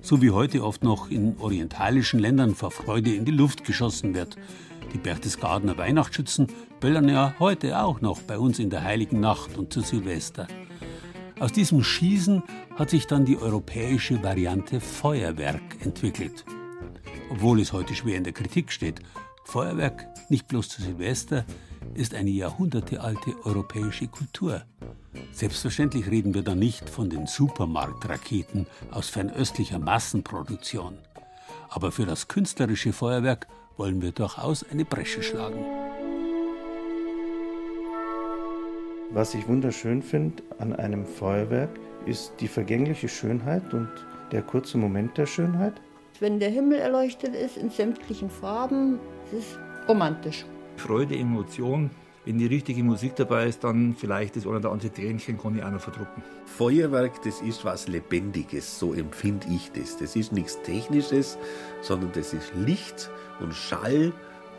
So 0.00 0.22
wie 0.22 0.30
heute 0.30 0.62
oft 0.62 0.84
noch 0.84 1.10
in 1.10 1.36
orientalischen 1.38 2.20
Ländern 2.20 2.54
vor 2.54 2.70
Freude 2.70 3.14
in 3.14 3.24
die 3.24 3.32
Luft 3.32 3.64
geschossen 3.64 4.14
wird. 4.14 4.36
Die 4.94 4.98
Berchtesgadener 4.98 5.76
Weihnachtsschützen 5.76 6.46
böllern 6.78 7.08
ja 7.08 7.34
heute 7.40 7.80
auch 7.80 8.00
noch 8.00 8.22
bei 8.22 8.38
uns 8.38 8.60
in 8.60 8.70
der 8.70 8.84
Heiligen 8.84 9.18
Nacht 9.18 9.58
und 9.58 9.72
zu 9.72 9.80
Silvester. 9.80 10.46
Aus 11.40 11.50
diesem 11.50 11.82
Schießen 11.82 12.44
hat 12.76 12.90
sich 12.90 13.08
dann 13.08 13.24
die 13.24 13.36
europäische 13.36 14.22
Variante 14.22 14.80
Feuerwerk 14.80 15.84
entwickelt. 15.84 16.44
Obwohl 17.28 17.60
es 17.60 17.72
heute 17.72 17.96
schwer 17.96 18.16
in 18.16 18.22
der 18.22 18.32
Kritik 18.32 18.70
steht, 18.70 19.00
Feuerwerk, 19.44 20.06
nicht 20.30 20.46
bloß 20.46 20.68
zu 20.68 20.80
Silvester, 20.80 21.44
ist 21.94 22.14
eine 22.14 22.30
jahrhundertealte 22.30 23.34
europäische 23.44 24.06
Kultur. 24.06 24.62
Selbstverständlich 25.32 26.08
reden 26.08 26.34
wir 26.34 26.42
da 26.42 26.54
nicht 26.54 26.88
von 26.88 27.10
den 27.10 27.26
Supermarktraketen 27.26 28.68
aus 28.92 29.08
fernöstlicher 29.08 29.80
Massenproduktion. 29.80 30.98
Aber 31.68 31.90
für 31.90 32.06
das 32.06 32.28
künstlerische 32.28 32.92
Feuerwerk 32.92 33.48
wollen 33.76 34.02
wir 34.02 34.12
durchaus 34.12 34.64
eine 34.70 34.84
Bresche 34.84 35.22
schlagen. 35.22 35.64
Was 39.10 39.34
ich 39.34 39.46
wunderschön 39.46 40.02
finde 40.02 40.42
an 40.58 40.72
einem 40.74 41.06
Feuerwerk, 41.06 41.70
ist 42.06 42.32
die 42.40 42.48
vergängliche 42.48 43.08
Schönheit 43.08 43.72
und 43.72 43.88
der 44.32 44.42
kurze 44.42 44.78
Moment 44.78 45.16
der 45.16 45.26
Schönheit. 45.26 45.74
Wenn 46.20 46.38
der 46.38 46.50
Himmel 46.50 46.78
erleuchtet 46.78 47.34
ist 47.34 47.56
in 47.56 47.70
sämtlichen 47.70 48.30
Farben, 48.30 48.98
ist 49.32 49.38
es 49.38 49.58
romantisch. 49.88 50.44
Freude, 50.76 51.16
Emotion. 51.16 51.90
Wenn 52.24 52.38
die 52.38 52.46
richtige 52.46 52.82
Musik 52.82 53.16
dabei 53.16 53.46
ist, 53.46 53.64
dann 53.64 53.94
vielleicht 53.98 54.36
das 54.36 54.46
eine 54.46 54.56
oder 54.56 54.72
andere 54.72 54.90
Tränchen 54.90 55.38
kann 55.38 55.56
ich 55.58 55.62
auch 55.62 55.70
noch 55.70 55.80
verdrucken. 55.80 56.22
Feuerwerk, 56.46 57.22
das 57.22 57.42
ist 57.42 57.64
was 57.64 57.86
Lebendiges, 57.86 58.78
so 58.78 58.94
empfinde 58.94 59.46
ich 59.50 59.70
das. 59.72 59.98
Das 59.98 60.16
ist 60.16 60.32
nichts 60.32 60.60
Technisches, 60.62 61.36
sondern 61.82 62.12
das 62.12 62.32
ist 62.32 62.54
Licht 62.54 63.10
und 63.40 63.54
Schall 63.54 64.12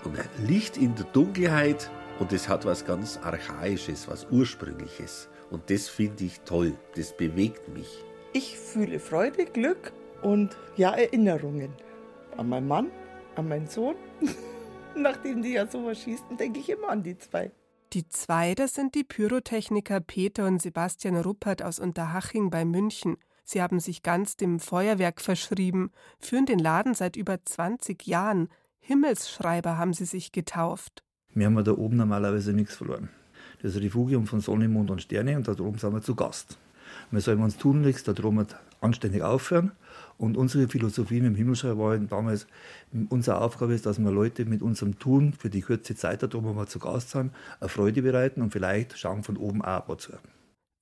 und 0.04 0.18
Licht 0.48 0.78
in 0.78 0.96
der 0.96 1.06
Dunkelheit 1.06 1.90
und 2.20 2.32
es 2.32 2.48
hat 2.48 2.66
was 2.66 2.86
ganz 2.86 3.20
Archaisches, 3.24 4.08
was 4.08 4.28
Ursprüngliches. 4.32 5.30
Und 5.52 5.70
das 5.70 5.90
finde 5.90 6.24
ich 6.24 6.42
toll, 6.42 6.74
das 6.96 7.16
bewegt 7.16 7.68
mich. 7.70 8.04
Ich 8.34 8.58
fühle 8.58 9.00
Freude, 9.00 9.46
Glück 9.46 9.94
und 10.22 10.58
ja, 10.76 10.92
Erinnerungen 10.92 11.74
an 12.38 12.50
meinen 12.50 12.68
Mann, 12.68 12.92
an 13.36 13.48
meinen 13.48 13.68
Sohn. 13.68 13.96
Nachdem 14.96 15.42
die 15.42 15.54
ja 15.54 15.68
sowas 15.68 16.02
schießen, 16.02 16.38
denke 16.38 16.60
ich 16.60 16.70
immer 16.70 16.90
an 16.90 17.04
die 17.04 17.18
zwei. 17.18 17.52
Die 17.94 18.08
zwei, 18.10 18.56
das 18.56 18.74
sind 18.74 18.96
die 18.96 19.04
Pyrotechniker 19.04 20.02
Peter 20.02 20.48
und 20.48 20.62
Sebastian 20.62 21.18
Ruppert 21.18 21.64
aus 21.64 21.80
Unterhaching 21.80 22.50
bei 22.50 22.66
München. 22.66 23.18
Sie 23.44 23.62
haben 23.62 23.80
sich 23.80 24.04
ganz 24.04 24.36
dem 24.38 24.60
Feuerwerk 24.60 25.22
verschrieben, 25.22 25.92
führen 26.20 26.46
den 26.46 26.60
Laden 26.60 26.94
seit 26.94 27.16
über 27.16 27.38
20 27.44 28.08
Jahren. 28.08 28.50
Himmelsschreiber 28.88 29.80
haben 29.80 29.94
sie 29.94 30.06
sich 30.06 30.32
getauft. 30.32 31.02
Wir 31.34 31.48
haben 31.48 31.64
da 31.64 31.72
oben 31.72 31.98
normalerweise 31.98 32.54
nichts 32.54 32.76
verloren. 32.76 33.10
Das 33.64 33.76
Refugium 33.78 34.28
von 34.28 34.42
Sonne, 34.42 34.68
Mond 34.68 34.92
und 34.92 35.02
Sterne 35.02 35.36
und 35.36 35.48
da 35.48 35.54
oben 35.54 35.80
sind 35.80 35.92
wir 35.92 36.04
zu 36.04 36.14
Gast. 36.14 36.60
Wir 37.10 37.20
sollen 37.20 37.42
uns 37.42 37.58
tun 37.58 37.82
nichts, 37.82 38.04
da 38.04 38.14
drum 38.14 38.46
anständig 38.82 39.24
aufhören. 39.24 39.72
Und 40.20 40.38
unsere 40.38 40.68
Philosophie 40.68 41.16
mit 41.16 41.32
dem 41.32 41.36
Himmelschreiber 41.36 41.80
war 41.80 41.98
damals, 41.98 42.46
unsere 43.10 43.42
Aufgabe 43.42 43.74
ist, 43.74 43.88
dass 43.88 43.98
wir 43.98 44.12
Leute 44.12 44.46
mit 44.46 44.62
unserem 44.62 45.00
Tun 45.00 45.34
für 45.34 45.50
die 45.50 45.62
kurze 45.62 45.96
Zeit, 45.96 46.22
da 46.22 46.28
drum 46.28 46.56
wir 46.56 46.68
zu 46.68 46.78
Gast 46.78 47.10
sind, 47.10 47.34
eine 47.60 47.70
Freude 47.70 48.04
bereiten 48.04 48.44
und 48.44 48.52
vielleicht 48.52 49.00
schauen 49.00 49.24
von 49.24 49.38
oben 49.38 49.64
auch 49.64 49.90
ein 49.90 49.98
zu. 49.98 50.14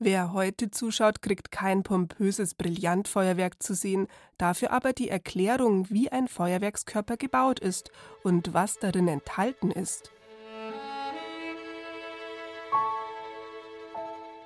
Wer 0.05 0.33
heute 0.33 0.69
zuschaut, 0.69 1.21
kriegt 1.21 1.49
kein 1.49 1.83
pompöses 1.83 2.55
Brillantfeuerwerk 2.55 3.63
zu 3.63 3.73
sehen, 3.73 4.07
dafür 4.37 4.71
aber 4.71 4.91
die 4.91 5.07
Erklärung, 5.07 5.89
wie 5.89 6.11
ein 6.11 6.27
Feuerwerkskörper 6.27 7.15
gebaut 7.15 7.61
ist 7.61 7.89
und 8.21 8.53
was 8.53 8.79
darin 8.79 9.07
enthalten 9.07 9.71
ist. 9.71 10.11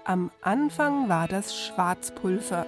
Am 0.03 0.29
Anfang 0.41 1.09
war 1.09 1.27
das 1.27 1.57
Schwarzpulver. 1.57 2.67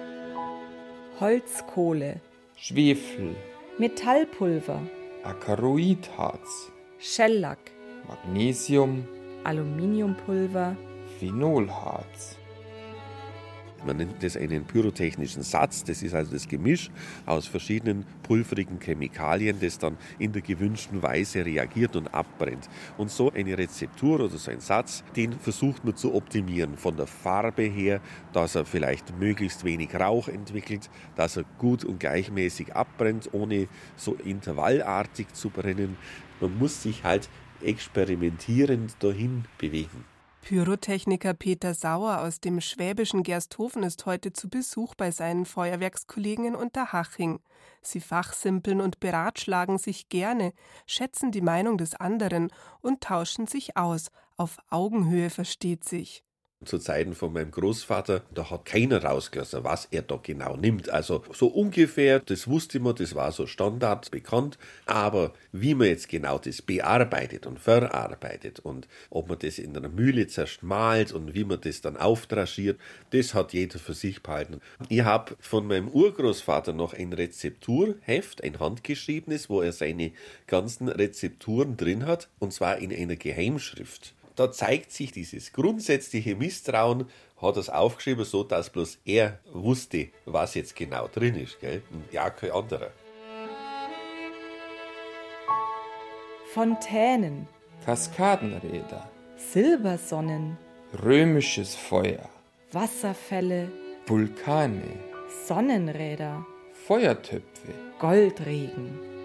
Holzkohle, 1.20 2.20
Schwefel, 2.56 3.36
Metallpulver, 3.78 4.82
Acaroidharz, 5.22 6.72
Schellack, 6.98 7.70
Magnesium, 8.08 9.06
Aluminiumpulver, 9.44 10.76
Phenolharz. 11.20 12.39
Man 13.84 13.96
nennt 13.96 14.22
das 14.22 14.36
einen 14.36 14.64
pyrotechnischen 14.64 15.42
Satz. 15.42 15.84
Das 15.84 16.02
ist 16.02 16.14
also 16.14 16.32
das 16.32 16.48
Gemisch 16.48 16.90
aus 17.26 17.46
verschiedenen 17.46 18.04
pulverigen 18.22 18.78
Chemikalien, 18.78 19.58
das 19.60 19.78
dann 19.78 19.96
in 20.18 20.32
der 20.32 20.42
gewünschten 20.42 21.02
Weise 21.02 21.44
reagiert 21.44 21.96
und 21.96 22.08
abbrennt. 22.08 22.68
Und 22.98 23.10
so 23.10 23.32
eine 23.32 23.56
Rezeptur 23.56 24.20
oder 24.20 24.36
so 24.36 24.50
ein 24.50 24.60
Satz, 24.60 25.02
den 25.16 25.32
versucht 25.32 25.84
man 25.84 25.96
zu 25.96 26.14
optimieren. 26.14 26.76
Von 26.76 26.96
der 26.96 27.06
Farbe 27.06 27.62
her, 27.62 28.00
dass 28.32 28.54
er 28.54 28.64
vielleicht 28.64 29.18
möglichst 29.18 29.64
wenig 29.64 29.94
Rauch 29.94 30.28
entwickelt, 30.28 30.90
dass 31.16 31.36
er 31.36 31.44
gut 31.58 31.84
und 31.84 32.00
gleichmäßig 32.00 32.74
abbrennt, 32.74 33.30
ohne 33.32 33.68
so 33.96 34.14
intervallartig 34.14 35.32
zu 35.32 35.50
brennen. 35.50 35.96
Man 36.40 36.58
muss 36.58 36.82
sich 36.82 37.04
halt 37.04 37.28
experimentierend 37.62 39.02
dahin 39.02 39.44
bewegen. 39.58 40.04
Pyrotechniker 40.50 41.32
Peter 41.32 41.74
Sauer 41.74 42.22
aus 42.22 42.40
dem 42.40 42.60
schwäbischen 42.60 43.22
Gersthofen 43.22 43.84
ist 43.84 44.04
heute 44.04 44.32
zu 44.32 44.48
Besuch 44.50 44.96
bei 44.96 45.12
seinen 45.12 45.46
Feuerwerkskollegen 45.46 46.44
in 46.44 46.54
Unterhaching. 46.56 47.38
Sie 47.82 48.00
fachsimpeln 48.00 48.80
und 48.80 48.98
beratschlagen 48.98 49.78
sich 49.78 50.08
gerne, 50.08 50.52
schätzen 50.86 51.30
die 51.30 51.40
Meinung 51.40 51.78
des 51.78 51.94
anderen 51.94 52.50
und 52.80 53.00
tauschen 53.00 53.46
sich 53.46 53.76
aus. 53.76 54.10
Auf 54.36 54.58
Augenhöhe 54.70 55.30
versteht 55.30 55.84
sich 55.84 56.24
zu 56.66 56.78
Zeiten 56.78 57.14
von 57.14 57.32
meinem 57.32 57.50
Großvater, 57.50 58.20
da 58.34 58.50
hat 58.50 58.66
keiner 58.66 59.02
rausgelassen, 59.02 59.64
was 59.64 59.88
er 59.90 60.02
da 60.02 60.20
genau 60.22 60.56
nimmt. 60.58 60.90
Also 60.90 61.24
so 61.32 61.46
ungefähr, 61.46 62.20
das 62.20 62.48
wusste 62.48 62.80
man, 62.80 62.94
das 62.94 63.14
war 63.14 63.32
so 63.32 63.46
Standard 63.46 64.10
bekannt. 64.10 64.58
Aber 64.84 65.32
wie 65.52 65.74
man 65.74 65.86
jetzt 65.86 66.10
genau 66.10 66.38
das 66.38 66.60
bearbeitet 66.60 67.46
und 67.46 67.58
verarbeitet 67.58 68.60
und 68.60 68.88
ob 69.08 69.30
man 69.30 69.38
das 69.38 69.58
in 69.58 69.74
einer 69.74 69.88
Mühle 69.88 70.26
zerschmalt 70.26 71.12
und 71.12 71.34
wie 71.34 71.44
man 71.44 71.62
das 71.62 71.80
dann 71.80 71.96
auftraschiert, 71.96 72.78
das 73.08 73.32
hat 73.32 73.54
jeder 73.54 73.78
für 73.78 73.94
sich 73.94 74.22
behalten. 74.22 74.60
Ich 74.90 75.00
habe 75.00 75.36
von 75.40 75.66
meinem 75.66 75.88
Urgroßvater 75.88 76.74
noch 76.74 76.92
ein 76.92 77.14
Rezepturheft, 77.14 78.44
ein 78.44 78.60
handgeschriebenes, 78.60 79.48
wo 79.48 79.62
er 79.62 79.72
seine 79.72 80.12
ganzen 80.46 80.88
Rezepturen 80.88 81.78
drin 81.78 82.04
hat, 82.04 82.28
und 82.38 82.52
zwar 82.52 82.76
in 82.76 82.92
einer 82.92 83.16
Geheimschrift 83.16 84.14
da 84.40 84.50
zeigt 84.50 84.90
sich 84.90 85.12
dieses 85.12 85.52
grundsätzliche 85.52 86.34
Misstrauen, 86.34 87.04
hat 87.42 87.56
er 87.56 87.60
es 87.60 87.68
aufgeschrieben, 87.68 88.24
so 88.24 88.42
dass 88.42 88.70
bloß 88.70 89.00
er 89.04 89.38
wusste, 89.52 90.08
was 90.24 90.54
jetzt 90.54 90.74
genau 90.74 91.08
drin 91.08 91.34
ist, 91.34 91.60
gell? 91.60 91.82
Und 91.92 92.10
ja, 92.10 92.30
kein 92.30 92.50
anderer. 92.52 92.90
Fontänen, 96.54 97.48
Kaskadenräder, 97.84 99.10
Silbersonnen, 99.36 100.56
römisches 101.04 101.74
Feuer, 101.74 102.26
Wasserfälle, 102.72 103.70
Vulkane, 104.06 105.00
Sonnenräder, 105.46 106.46
Feuertöpfe, 106.86 107.74
Goldregen. 107.98 109.19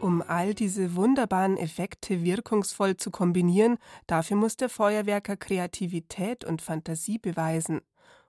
Um 0.00 0.22
all 0.22 0.54
diese 0.54 0.94
wunderbaren 0.94 1.56
Effekte 1.56 2.22
wirkungsvoll 2.22 2.96
zu 2.96 3.10
kombinieren, 3.10 3.78
dafür 4.06 4.36
muss 4.36 4.56
der 4.56 4.68
Feuerwerker 4.68 5.36
Kreativität 5.36 6.44
und 6.44 6.62
Fantasie 6.62 7.18
beweisen. 7.18 7.80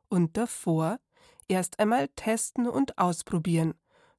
Und 0.07 0.35
davor 0.35 0.99
erst 1.47 1.79
einmal 1.79 2.07
testen 2.15 2.67
und 2.67 2.97
ausprobieren. 2.97 3.75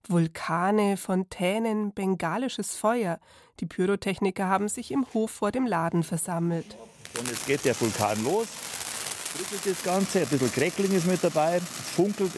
Vulkane, 0.07 0.97
Fontänen, 0.97 1.93
bengalisches 1.93 2.77
Feuer. 2.77 3.19
Die 3.59 3.67
Pyrotechniker 3.67 4.47
haben 4.47 4.69
sich 4.69 4.93
im 4.93 5.05
Hof 5.13 5.33
vor 5.33 5.51
dem 5.51 5.67
Laden 5.67 6.05
versammelt. 6.05 6.77
Und 7.19 7.29
jetzt 7.29 7.47
geht 7.47 7.65
der 7.65 7.79
Vulkan 7.81 8.23
los, 8.23 8.47
bröckelt 9.35 9.67
das 9.67 9.83
Ganze, 9.83 10.21
ein 10.21 10.29
bisschen 10.29 10.53
Crackling 10.53 10.93
ist 10.93 11.07
mit 11.07 11.23
dabei, 11.23 11.57
es 11.57 11.91
funkelt, 11.91 12.33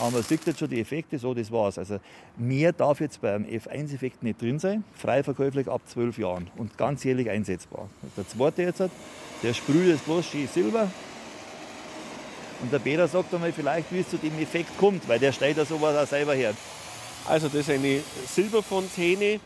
aber 0.00 0.10
man 0.10 0.22
sieht 0.22 0.46
jetzt 0.46 0.58
schon 0.58 0.68
die 0.68 0.80
Effekte, 0.80 1.18
so 1.18 1.34
das 1.34 1.50
war's. 1.50 1.78
Also 1.78 1.98
mehr 2.36 2.72
darf 2.72 3.00
jetzt 3.00 3.20
beim 3.20 3.44
F1-Effekt 3.44 4.22
nicht 4.22 4.40
drin 4.40 4.58
sein, 4.58 4.84
frei 4.94 5.22
verkäuflich 5.22 5.68
ab 5.68 5.80
12 5.86 6.18
Jahren 6.18 6.50
und 6.56 6.76
ganzjährig 6.76 7.30
einsetzbar. 7.30 7.88
Der 8.16 8.28
zweite 8.28 8.62
jetzt, 8.62 8.82
der 9.42 9.54
sprüht 9.54 9.88
jetzt 9.88 10.04
bloß 10.04 10.26
schön 10.26 10.48
Silber. 10.48 10.90
Und 12.62 12.72
der 12.72 12.78
Peter 12.78 13.08
sagt 13.08 13.34
einmal 13.34 13.52
vielleicht, 13.52 13.92
wie 13.92 14.00
es 14.00 14.08
zu 14.08 14.16
dem 14.16 14.38
Effekt 14.38 14.76
kommt, 14.78 15.08
weil 15.08 15.18
der 15.18 15.32
stellt 15.32 15.56
ja 15.56 15.64
sowas 15.64 15.96
auch 15.96 16.08
selber 16.08 16.34
her. 16.34 16.54
Also 17.26 17.48
das 17.48 17.60
ist 17.60 17.70
eine 17.70 18.00
Silberfontäne, 18.26 19.40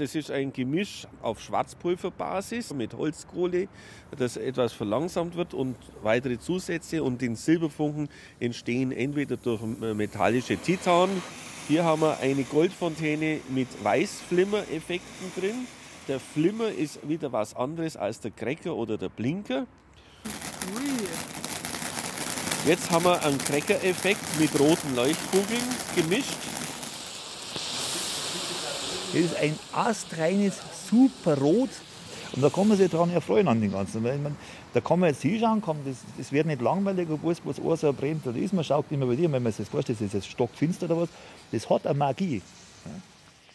das 0.00 0.14
ist 0.14 0.30
ein 0.30 0.52
Gemisch 0.52 1.06
auf 1.20 1.40
Schwarzpulverbasis 1.40 2.72
mit 2.72 2.94
Holzkohle, 2.94 3.68
das 4.16 4.38
etwas 4.38 4.72
verlangsamt 4.72 5.36
wird 5.36 5.52
und 5.52 5.76
weitere 6.02 6.38
Zusätze. 6.38 7.02
Und 7.02 7.20
den 7.20 7.36
Silberfunken 7.36 8.08
entstehen 8.38 8.92
entweder 8.92 9.36
durch 9.36 9.60
metallische 9.62 10.56
Titan. 10.56 11.10
Hier 11.68 11.84
haben 11.84 12.00
wir 12.00 12.18
eine 12.18 12.44
Goldfontäne 12.44 13.40
mit 13.50 13.68
Weißflimmer-Effekten 13.84 15.32
drin. 15.38 15.66
Der 16.08 16.18
Flimmer 16.18 16.70
ist 16.70 17.06
wieder 17.06 17.30
was 17.30 17.54
anderes 17.54 17.96
als 17.96 18.20
der 18.20 18.30
Cracker 18.30 18.74
oder 18.74 18.96
der 18.96 19.10
Blinker. 19.10 19.66
Jetzt 22.66 22.90
haben 22.90 23.04
wir 23.04 23.22
einen 23.22 23.38
Cracker-Effekt 23.38 24.40
mit 24.40 24.58
roten 24.58 24.96
Leuchtkugeln 24.96 25.62
gemischt. 25.94 26.59
Das 29.12 29.20
ist 29.20 29.36
ein 29.36 29.58
astreines, 29.72 30.54
super 30.88 31.36
Rot. 31.38 31.70
Und 32.32 32.42
da 32.42 32.48
kann 32.48 32.68
man 32.68 32.76
sich 32.76 32.88
daran 32.90 33.10
erfreuen 33.10 33.48
an 33.48 33.60
den 33.60 33.72
Ganzen. 33.72 34.04
Weil 34.04 34.18
man, 34.18 34.36
da 34.72 34.80
kann 34.80 35.00
man 35.00 35.08
jetzt 35.08 35.22
hinschauen, 35.22 35.60
kann, 35.60 35.78
das, 35.84 35.96
das 36.16 36.30
wird 36.30 36.46
nicht 36.46 36.62
langweilig, 36.62 37.08
obwohl 37.10 37.32
es 37.32 37.40
bloß 37.40 37.58
ein 37.58 37.76
so 37.76 37.92
brennt 37.92 38.26
oder 38.26 38.38
ist. 38.38 38.52
Man 38.52 38.64
schaut 38.64 38.86
immer 38.90 39.06
bei 39.06 39.16
dir, 39.16 39.30
wenn 39.32 39.42
man 39.42 39.52
sich 39.52 39.66
das 39.66 39.68
vorstellt, 39.68 40.00
das 40.00 40.06
ist 40.06 40.14
jetzt 40.14 40.28
stockfinster 40.28 40.86
oder 40.86 41.02
was. 41.02 41.08
Das 41.50 41.68
hat 41.68 41.86
eine 41.86 41.98
Magie. 41.98 42.40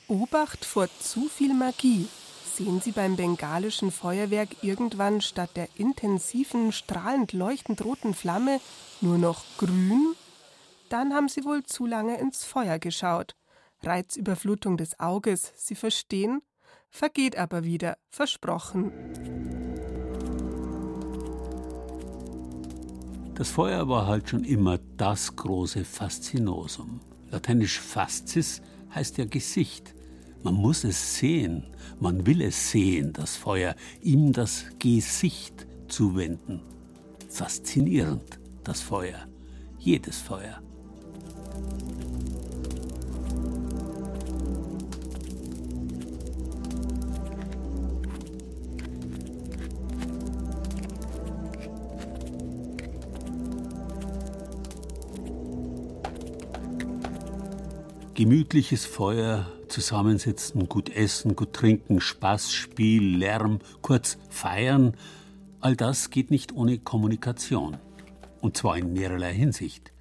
Obacht 0.08 0.66
vor 0.66 0.90
zu 1.00 1.30
viel 1.30 1.54
Magie. 1.54 2.08
Sehen 2.54 2.82
Sie 2.82 2.92
beim 2.92 3.16
bengalischen 3.16 3.92
Feuerwerk 3.92 4.50
irgendwann 4.62 5.22
statt 5.22 5.52
der 5.56 5.68
intensiven, 5.76 6.72
strahlend 6.72 7.34
leuchtend 7.34 7.84
roten 7.84 8.14
Flamme 8.14 8.60
nur 9.02 9.18
noch 9.18 9.44
grün? 9.58 10.16
Dann 10.90 11.14
haben 11.14 11.28
Sie 11.28 11.44
wohl 11.44 11.64
zu 11.64 11.86
lange 11.86 12.18
ins 12.20 12.44
Feuer 12.44 12.78
geschaut. 12.78 13.36
Reizüberflutung 13.86 14.78
des 14.78 15.00
Auges, 15.00 15.54
Sie 15.56 15.76
verstehen? 15.76 16.42
Vergeht 16.90 17.38
aber 17.38 17.64
wieder, 17.64 17.98
versprochen. 18.10 18.92
Das 23.36 23.50
Feuer 23.50 23.90
war 23.90 24.08
halt 24.08 24.30
schon 24.30 24.46
immer 24.46 24.80
das 24.96 25.36
große 25.36 25.84
Faszinosum. 25.84 27.02
Lateinisch 27.32 27.80
fascis 27.82 28.62
heißt 28.94 29.18
ja 29.18 29.26
Gesicht. 29.26 29.94
Man 30.42 30.54
muss 30.54 30.84
es 30.86 31.18
sehen, 31.18 31.66
man 32.00 32.26
will 32.26 32.42
es 32.42 32.72
sehen, 32.72 33.12
das 33.12 33.36
Feuer, 33.36 33.76
ihm 34.02 34.32
das 34.32 34.66
Gesicht 34.80 35.68
zuwenden. 35.90 36.62
Faszinierend, 37.30 38.40
das 38.64 38.82
Feuer, 38.82 39.28
jedes 39.80 40.20
Feuer. 40.20 40.62
Gemütliches 58.16 58.86
Feuer, 58.86 59.46
zusammensitzen, 59.68 60.70
gut 60.70 60.88
essen, 60.88 61.36
gut 61.36 61.52
trinken, 61.52 62.00
Spaß, 62.00 62.54
Spiel, 62.54 63.18
Lärm, 63.18 63.60
kurz 63.82 64.18
feiern, 64.30 64.94
all 65.60 65.76
das 65.76 66.12
geht 66.12 66.32
nicht 66.32 66.54
ohne 66.54 66.78
Kommunikation. 66.78 67.76
Und 68.40 68.56
zwar 68.56 68.78
in 68.78 68.94
mehrerlei 68.94 69.34
Hinsicht. 69.34 69.92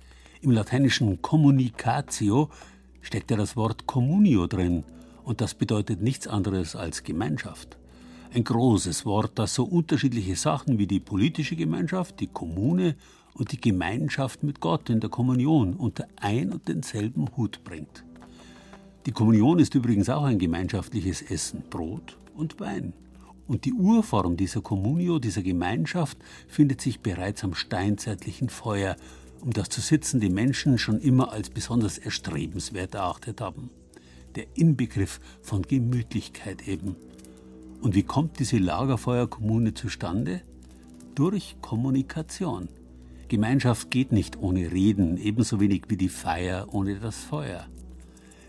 Im 0.43 0.53
lateinischen 0.53 1.23
communicatio 1.23 2.51
steckt 3.01 3.33
ja 3.33 3.37
das 3.37 3.57
Wort 3.57 3.89
communio 3.89 4.47
drin 4.47 4.85
und 5.25 5.41
das 5.41 5.55
bedeutet 5.55 6.01
nichts 6.01 6.29
anderes 6.29 6.77
als 6.77 7.03
Gemeinschaft. 7.03 7.79
Ein 8.33 8.45
großes 8.45 9.05
Wort, 9.07 9.41
das 9.41 9.55
so 9.55 9.65
unterschiedliche 9.65 10.37
Sachen 10.37 10.79
wie 10.79 10.87
die 10.87 11.01
politische 11.01 11.57
Gemeinschaft, 11.57 12.21
die 12.21 12.29
Kommune 12.29 12.95
und 13.35 13.53
die 13.53 13.61
Gemeinschaft 13.61 14.43
mit 14.43 14.61
Gott 14.61 14.89
in 14.89 15.01
der 15.01 15.11
Kommunion 15.11 15.75
unter 15.75 16.07
ein 16.17 16.53
und 16.53 16.69
denselben 16.69 17.37
Hut 17.37 17.63
bringt. 17.65 18.05
Die 19.07 19.13
Kommunion 19.13 19.59
ist 19.59 19.75
übrigens 19.75 20.09
auch 20.09 20.25
ein 20.25 20.39
gemeinschaftliches 20.39 21.21
Essen, 21.21 21.63
Brot 21.69 22.17
und 22.35 22.59
Wein. 22.59 22.95
Und 23.47 23.67
die 23.67 23.75
Urform 23.75 24.39
dieser 24.39 24.63
Communio, 24.63 25.19
dieser 25.19 25.43
Gemeinschaft, 25.43 26.17
findet 26.49 26.81
sich 26.81 27.01
bereits 27.01 27.45
am 27.45 27.55
steinzeitlichen 27.55 28.49
Feuer, 28.49 28.97
um 29.43 29.51
das 29.51 29.69
zu 29.69 29.83
sitzen 29.83 30.21
die 30.21 30.31
Menschen 30.31 30.79
schon 30.79 31.01
immer 31.01 31.33
als 31.33 31.51
besonders 31.51 31.99
erstrebenswert 31.99 32.95
erachtet 32.95 33.43
haben. 33.43 33.69
Der 34.37 34.47
Inbegriff 34.55 35.21
von 35.43 35.63
Gemütlichkeit 35.63 36.67
eben. 36.67 36.97
Und 37.83 37.95
wie 37.95 38.03
kommt 38.05 38.39
diese 38.39 38.57
Lagerfeuerkommune 38.57 39.75
zustande? 39.75 40.41
Durch 41.15 41.57
Kommunikation. 41.61 42.69
Gemeinschaft 43.35 43.91
geht 43.91 44.13
nicht 44.13 44.39
ohne 44.39 44.71
Reden, 44.71 45.17
ebenso 45.17 45.59
wenig 45.59 45.87
wie 45.89 45.97
die 45.97 46.09
Feier 46.09 46.69
ohne 46.73 47.01
das 47.01 47.17
Feuer. 47.17 47.67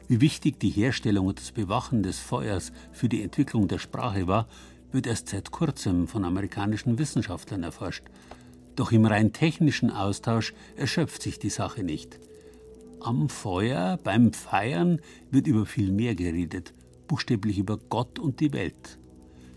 Wie 0.07 0.21
wichtig 0.21 0.59
die 0.59 0.69
Herstellung 0.69 1.25
und 1.25 1.39
das 1.39 1.51
Bewachen 1.51 2.03
des 2.03 2.19
Feuers 2.19 2.71
für 2.91 3.09
die 3.09 3.23
Entwicklung 3.23 3.67
der 3.67 3.79
Sprache 3.79 4.27
war, 4.27 4.47
wird 4.91 5.07
erst 5.07 5.29
seit 5.29 5.49
kurzem 5.49 6.07
von 6.07 6.23
amerikanischen 6.23 6.99
Wissenschaftlern 6.99 7.63
erforscht. 7.63 8.03
Doch 8.75 8.91
im 8.91 9.05
rein 9.05 9.33
technischen 9.33 9.89
Austausch 9.89 10.53
erschöpft 10.75 11.23
sich 11.23 11.39
die 11.39 11.49
Sache 11.49 11.83
nicht. 11.83 12.19
Am 12.99 13.27
Feuer, 13.27 13.97
beim 14.03 14.33
Feiern 14.33 14.99
wird 15.31 15.47
über 15.47 15.65
viel 15.65 15.91
mehr 15.91 16.13
geredet, 16.13 16.75
buchstäblich 17.07 17.57
über 17.57 17.79
Gott 17.89 18.19
und 18.19 18.39
die 18.39 18.53
Welt. 18.53 18.99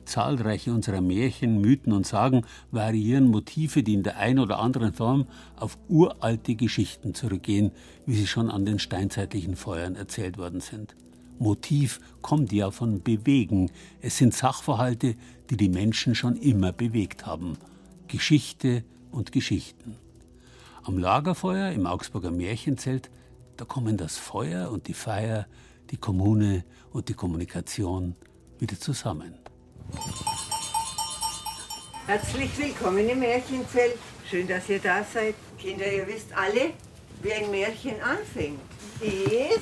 Zahlreiche 0.08 0.72
unserer 0.72 1.00
Märchen, 1.00 1.60
Mythen 1.60 1.92
und 1.92 2.06
Sagen 2.06 2.44
variieren 2.72 3.28
Motive, 3.28 3.82
die 3.82 3.94
in 3.94 4.02
der 4.02 4.16
einen 4.18 4.40
oder 4.40 4.58
anderen 4.58 4.92
Form 4.92 5.26
auf 5.56 5.78
uralte 5.88 6.56
Geschichten 6.56 7.14
zurückgehen, 7.14 7.70
wie 8.06 8.16
sie 8.16 8.26
schon 8.26 8.50
an 8.50 8.66
den 8.66 8.78
steinzeitlichen 8.78 9.54
Feuern 9.54 9.94
erzählt 9.94 10.38
worden 10.38 10.60
sind. 10.60 10.96
Motiv 11.38 12.00
kommt 12.20 12.52
ja 12.52 12.70
von 12.70 13.02
Bewegen. 13.02 13.70
Es 14.00 14.16
sind 14.16 14.34
Sachverhalte, 14.34 15.14
die 15.50 15.56
die 15.56 15.68
Menschen 15.68 16.14
schon 16.14 16.36
immer 16.36 16.72
bewegt 16.72 17.26
haben. 17.26 17.56
Geschichte 18.08 18.82
und 19.12 19.30
Geschichten. 19.32 19.96
Am 20.82 20.98
Lagerfeuer 20.98 21.70
im 21.72 21.86
Augsburger 21.86 22.30
Märchenzelt, 22.30 23.10
da 23.56 23.64
kommen 23.64 23.96
das 23.96 24.16
Feuer 24.16 24.70
und 24.70 24.88
die 24.88 24.94
Feier, 24.94 25.46
die 25.90 25.96
Kommune 25.96 26.64
und 26.92 27.08
die 27.08 27.14
Kommunikation 27.14 28.16
wieder 28.58 28.78
zusammen. 28.78 29.34
Herzlich 32.06 32.50
willkommen 32.58 33.08
im 33.08 33.20
Märchenzelt. 33.20 33.96
Schön, 34.30 34.48
dass 34.48 34.68
ihr 34.68 34.78
da 34.78 35.04
seid. 35.04 35.34
Kinder, 35.58 35.90
ihr 35.92 36.06
wisst 36.06 36.36
alle, 36.36 36.72
wie 37.22 37.32
ein 37.32 37.50
Märchen 37.50 38.00
anfängt. 38.00 38.60
Es 39.00 39.60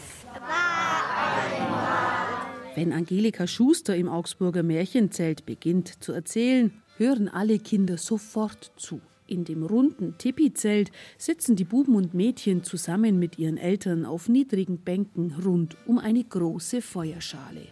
Wenn 2.75 2.93
Angelika 2.93 3.47
Schuster 3.47 3.97
im 3.97 4.09
Augsburger 4.09 4.63
Märchenzelt 4.63 5.45
beginnt 5.45 6.03
zu 6.03 6.13
erzählen, 6.13 6.73
hören 6.99 7.29
alle 7.29 7.59
Kinder 7.59 7.99
sofort 7.99 8.73
zu. 8.77 9.01
In 9.27 9.45
dem 9.45 9.65
runden 9.65 10.17
Tipizelt 10.19 10.93
sitzen 11.19 11.57
die 11.57 11.65
Buben 11.65 11.97
und 11.97 12.15
Mädchen 12.15 12.63
zusammen 12.63 13.19
mit 13.19 13.39
ihren 13.39 13.57
Eltern 13.57 14.05
auf 14.07 14.29
niedrigen 14.29 14.79
Bänken 14.79 15.35
rund 15.45 15.77
um 15.87 15.99
eine 15.99 16.23
große 16.23 16.81
Feuerschale. 16.81 17.67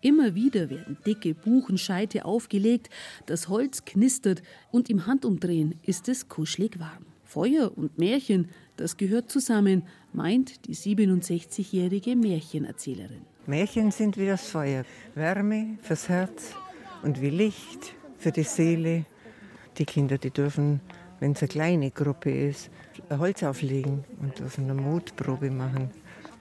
Immer 0.00 0.34
wieder 0.34 0.70
werden 0.70 0.98
dicke 1.06 1.34
Buchenscheite 1.34 2.24
aufgelegt, 2.24 2.90
das 3.26 3.48
Holz 3.48 3.84
knistert 3.84 4.42
und 4.70 4.90
im 4.90 5.06
Handumdrehen 5.06 5.78
ist 5.82 6.08
es 6.08 6.28
kuschelig 6.28 6.78
warm. 6.78 7.06
Feuer 7.24 7.72
und 7.76 7.98
Märchen, 7.98 8.48
das 8.76 8.96
gehört 8.96 9.30
zusammen, 9.30 9.82
meint 10.12 10.66
die 10.66 10.74
67-jährige 10.74 12.14
Märchenerzählerin. 12.14 13.22
Märchen 13.46 13.90
sind 13.90 14.16
wie 14.16 14.26
das 14.26 14.48
Feuer. 14.48 14.84
Wärme 15.14 15.78
fürs 15.82 16.08
Herz 16.08 16.52
und 17.02 17.20
wie 17.20 17.30
Licht 17.30 17.94
für 18.18 18.32
die 18.32 18.42
Seele. 18.42 19.04
Die 19.78 19.84
Kinder, 19.84 20.18
die 20.18 20.30
dürfen, 20.30 20.80
wenn 21.20 21.32
es 21.32 21.42
eine 21.42 21.48
kleine 21.48 21.90
Gruppe 21.90 22.30
ist, 22.30 22.70
Holz 23.10 23.42
auflegen 23.42 24.04
und 24.20 24.38
dürfen 24.38 24.70
eine 24.70 24.80
Mutprobe 24.80 25.50
machen. 25.50 25.90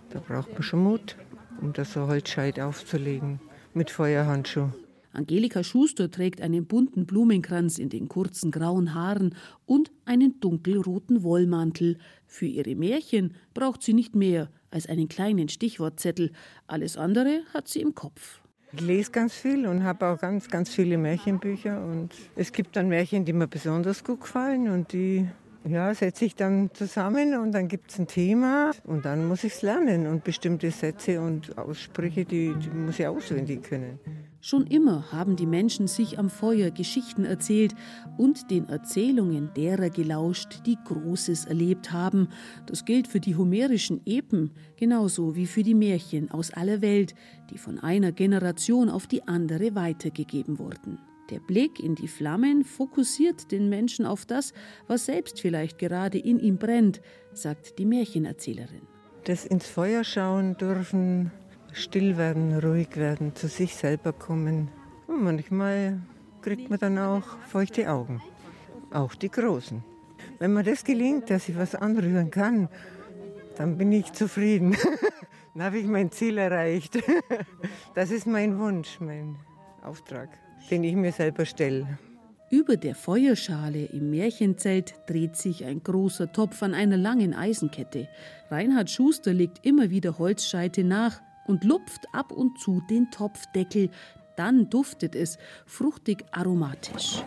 Da 0.09 0.19
braucht 0.19 0.53
man 0.53 0.63
schon 0.63 0.83
Mut, 0.83 1.15
um 1.61 1.73
da 1.73 1.85
so 1.85 2.07
Holzscheit 2.07 2.59
aufzulegen 2.59 3.39
mit 3.73 3.89
Feuerhandschuh. 3.91 4.69
Angelika 5.15 5.63
Schuster 5.63 6.11
trägt 6.11 6.41
einen 6.41 6.65
bunten 6.65 7.05
Blumenkranz 7.05 7.79
in 7.79 7.89
den 7.89 8.09
kurzen 8.09 8.51
grauen 8.51 8.93
Haaren 8.93 9.35
und 9.65 9.91
einen 10.03 10.39
dunkelroten 10.41 11.23
Wollmantel. 11.23 11.97
Für 12.27 12.45
ihre 12.45 12.75
Märchen 12.75 13.33
braucht 13.53 13.81
sie 13.81 13.93
nicht 13.93 14.15
mehr 14.15 14.49
als 14.71 14.87
einen 14.87 15.07
kleinen 15.07 15.47
Stichwortzettel. 15.47 16.31
Alles 16.67 16.97
andere 16.97 17.41
hat 17.53 17.69
sie 17.69 17.81
im 17.81 17.95
Kopf. 17.95 18.41
Ich 18.73 18.81
lese 18.81 19.11
ganz 19.11 19.33
viel 19.33 19.67
und 19.67 19.83
habe 19.83 20.05
auch 20.05 20.19
ganz, 20.19 20.49
ganz 20.49 20.69
viele 20.69 20.97
Märchenbücher. 20.97 21.81
Und 21.85 22.09
es 22.35 22.51
gibt 22.51 22.75
dann 22.75 22.89
Märchen, 22.89 23.23
die 23.23 23.31
mir 23.31 23.47
besonders 23.47 24.03
gut 24.03 24.19
gefallen 24.19 24.69
und 24.69 24.91
die 24.91 25.29
ja, 25.67 25.93
setze 25.93 26.25
ich 26.25 26.35
dann 26.35 26.69
zusammen 26.73 27.37
und 27.37 27.51
dann 27.51 27.67
gibt 27.67 27.91
es 27.91 27.99
ein 27.99 28.07
Thema 28.07 28.71
und 28.83 29.05
dann 29.05 29.27
muss 29.27 29.43
ich 29.43 29.53
es 29.53 29.61
lernen 29.61 30.07
und 30.07 30.23
bestimmte 30.23 30.69
Sätze 30.71 31.19
und 31.19 31.57
Aussprüche, 31.57 32.25
die, 32.25 32.53
die 32.53 32.69
muss 32.69 32.99
ich 32.99 33.07
auswendig 33.07 33.63
können. 33.63 33.99
Schon 34.41 34.67
immer 34.67 35.11
haben 35.11 35.35
die 35.35 35.47
Menschen 35.47 35.87
sich 35.87 36.19
am 36.19 36.29
Feuer 36.29 36.69
Geschichten 36.69 37.25
erzählt 37.25 37.73
und 38.15 38.51
den 38.51 38.69
Erzählungen 38.69 39.49
derer 39.55 39.89
gelauscht, 39.89 40.61
die 40.67 40.77
Großes 40.85 41.45
erlebt 41.45 41.91
haben. 41.91 42.29
Das 42.67 42.85
gilt 42.85 43.07
für 43.07 43.19
die 43.19 43.35
homerischen 43.35 44.01
Epen 44.05 44.51
genauso 44.77 45.35
wie 45.35 45.47
für 45.47 45.63
die 45.63 45.73
Märchen 45.73 46.29
aus 46.29 46.53
aller 46.53 46.83
Welt, 46.83 47.15
die 47.49 47.57
von 47.57 47.79
einer 47.79 48.11
Generation 48.11 48.89
auf 48.89 49.07
die 49.07 49.27
andere 49.27 49.73
weitergegeben 49.73 50.59
wurden. 50.59 50.99
Der 51.31 51.39
Blick 51.39 51.79
in 51.79 51.95
die 51.95 52.07
Flammen 52.07 52.63
fokussiert 52.63 53.51
den 53.51 53.67
Menschen 53.67 54.05
auf 54.05 54.27
das, 54.27 54.53
was 54.87 55.05
selbst 55.05 55.41
vielleicht 55.41 55.79
gerade 55.79 56.19
in 56.19 56.39
ihm 56.39 56.57
brennt, 56.57 57.01
sagt 57.33 57.79
die 57.79 57.85
Märchenerzählerin. 57.85 58.83
Das 59.23 59.43
ins 59.43 59.65
Feuer 59.65 60.03
schauen 60.03 60.55
dürfen, 60.57 61.31
still 61.73 62.17
werden, 62.17 62.59
ruhig 62.59 62.95
werden, 62.95 63.33
zu 63.33 63.47
sich 63.47 63.75
selber 63.75 64.13
kommen. 64.13 64.69
Und 65.07 65.23
manchmal 65.23 65.99
kriegt 66.43 66.69
man 66.69 66.77
dann 66.77 66.99
auch 66.99 67.39
feuchte 67.47 67.89
Augen, 67.89 68.21
auch 68.91 69.15
die 69.15 69.31
großen. 69.31 69.83
Wenn 70.37 70.53
mir 70.53 70.63
das 70.63 70.83
gelingt, 70.83 71.31
dass 71.31 71.49
ich 71.49 71.57
was 71.57 71.73
anrühren 71.73 72.29
kann, 72.29 72.69
dann 73.55 73.79
bin 73.79 73.91
ich 73.91 74.13
zufrieden. 74.13 74.77
dann 75.55 75.63
habe 75.63 75.79
ich 75.79 75.87
mein 75.87 76.11
Ziel 76.11 76.37
erreicht. 76.37 76.99
das 77.95 78.11
ist 78.11 78.27
mein 78.27 78.59
Wunsch, 78.59 78.99
mein 78.99 79.37
Auftrag 79.81 80.29
den 80.69 80.83
ich 80.83 80.95
mir 80.95 81.11
selber 81.11 81.45
stelle. 81.45 81.97
Über 82.51 82.77
der 82.77 82.93
Feuerschale 82.93 83.85
im 83.85 84.11
Märchenzelt 84.11 84.93
dreht 85.07 85.35
sich 85.35 85.65
ein 85.65 85.81
großer 85.81 86.31
Topf 86.31 86.61
an 86.61 86.73
einer 86.73 86.95
langen 86.95 87.33
Eisenkette. 87.33 88.07
Reinhard 88.51 88.89
Schuster 88.89 89.33
legt 89.33 89.65
immer 89.65 89.89
wieder 89.89 90.19
Holzscheite 90.19 90.83
nach 90.83 91.21
und 91.47 91.63
lupft 91.63 92.05
ab 92.13 92.31
und 92.31 92.59
zu 92.59 92.81
den 92.89 93.09
Topfdeckel. 93.09 93.89
Dann 94.37 94.69
duftet 94.69 95.15
es 95.15 95.37
fruchtig 95.65 96.23
aromatisch. 96.31 97.23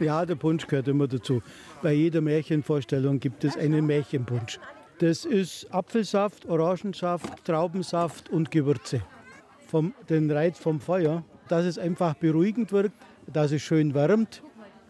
Ja, 0.00 0.26
der 0.26 0.34
Punsch 0.34 0.66
gehört 0.66 0.88
immer 0.88 1.06
dazu. 1.06 1.42
Bei 1.82 1.92
jeder 1.92 2.20
Märchenvorstellung 2.20 3.20
gibt 3.20 3.44
es 3.44 3.56
einen 3.56 3.86
Märchenpunsch. 3.86 4.58
Das 4.98 5.24
ist 5.24 5.72
Apfelsaft, 5.72 6.46
Orangensaft, 6.46 7.44
Traubensaft 7.44 8.28
und 8.28 8.50
Gewürze. 8.50 9.02
Vom, 9.66 9.94
den 10.08 10.30
Reiz 10.30 10.58
vom 10.58 10.80
Feuer 10.80 11.24
dass 11.50 11.64
es 11.64 11.78
einfach 11.78 12.14
beruhigend 12.14 12.70
wirkt, 12.72 12.94
dass 13.26 13.52
es 13.52 13.62
schön 13.62 13.92
wärmt 13.92 14.42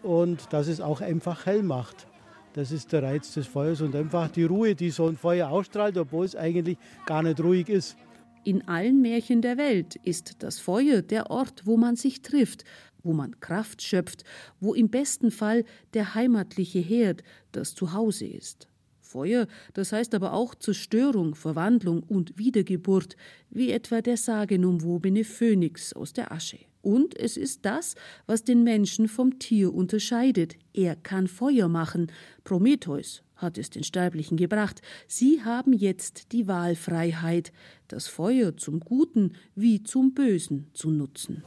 und 0.03 0.53
dass 0.53 0.67
es 0.67 0.79
auch 0.79 1.01
einfach 1.01 1.45
hell 1.45 1.63
macht. 1.63 2.07
Das 2.53 2.71
ist 2.71 2.91
der 2.91 3.03
Reiz 3.03 3.33
des 3.33 3.47
Feuers 3.47 3.81
und 3.81 3.95
einfach 3.95 4.29
die 4.29 4.43
Ruhe, 4.43 4.75
die 4.75 4.89
so 4.89 5.07
ein 5.07 5.17
Feuer 5.17 5.49
ausstrahlt, 5.49 5.97
obwohl 5.97 6.25
es 6.25 6.35
eigentlich 6.35 6.77
gar 7.05 7.23
nicht 7.23 7.39
ruhig 7.39 7.69
ist. 7.69 7.95
In 8.43 8.67
allen 8.67 9.01
Märchen 9.01 9.41
der 9.41 9.57
Welt 9.57 9.95
ist 10.03 10.43
das 10.43 10.59
Feuer 10.59 11.01
der 11.01 11.31
Ort, 11.31 11.65
wo 11.65 11.77
man 11.77 11.95
sich 11.95 12.21
trifft, 12.21 12.63
wo 13.03 13.13
man 13.13 13.39
Kraft 13.39 13.81
schöpft, 13.81 14.23
wo 14.59 14.73
im 14.73 14.89
besten 14.89 15.31
Fall 15.31 15.63
der 15.93 16.13
heimatliche 16.13 16.79
Herd 16.79 17.23
das 17.51 17.73
Zuhause 17.73 18.25
ist. 18.25 18.67
Feuer, 19.11 19.47
das 19.73 19.91
heißt 19.91 20.15
aber 20.15 20.33
auch 20.33 20.55
Zerstörung, 20.55 21.35
Verwandlung 21.35 22.01
und 22.03 22.37
Wiedergeburt, 22.37 23.17
wie 23.49 23.71
etwa 23.71 24.01
der 24.01 24.15
sagenumwobene 24.17 25.23
Phönix 25.25 25.93
aus 25.93 26.13
der 26.13 26.31
Asche. 26.31 26.59
Und 26.81 27.17
es 27.19 27.37
ist 27.37 27.65
das, 27.65 27.95
was 28.25 28.43
den 28.43 28.63
Menschen 28.63 29.07
vom 29.07 29.37
Tier 29.37 29.73
unterscheidet. 29.73 30.55
Er 30.73 30.95
kann 30.95 31.27
Feuer 31.27 31.67
machen. 31.67 32.11
Prometheus 32.43 33.21
hat 33.35 33.57
es 33.57 33.69
den 33.69 33.83
Sterblichen 33.83 34.37
gebracht. 34.37 34.81
Sie 35.07 35.43
haben 35.43 35.73
jetzt 35.73 36.31
die 36.31 36.47
Wahlfreiheit, 36.47 37.51
das 37.87 38.07
Feuer 38.07 38.55
zum 38.57 38.79
Guten 38.79 39.33
wie 39.55 39.83
zum 39.83 40.13
Bösen 40.13 40.69
zu 40.73 40.89
nutzen. 40.89 41.43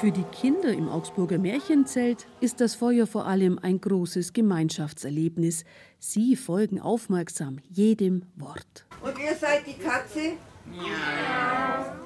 Für 0.00 0.10
die 0.10 0.24
Kinder 0.32 0.72
im 0.72 0.88
Augsburger 0.88 1.36
Märchenzelt 1.36 2.26
ist 2.40 2.62
das 2.62 2.74
Feuer 2.74 3.06
vor 3.06 3.26
allem 3.26 3.58
ein 3.60 3.82
großes 3.82 4.32
Gemeinschaftserlebnis. 4.32 5.64
Sie 5.98 6.36
folgen 6.36 6.80
aufmerksam 6.80 7.58
jedem 7.68 8.22
Wort. 8.34 8.86
Und 9.02 9.18
ihr 9.18 9.34
seid 9.34 9.66
die 9.66 9.74
Katze? 9.74 10.38
Ja. 10.72 11.98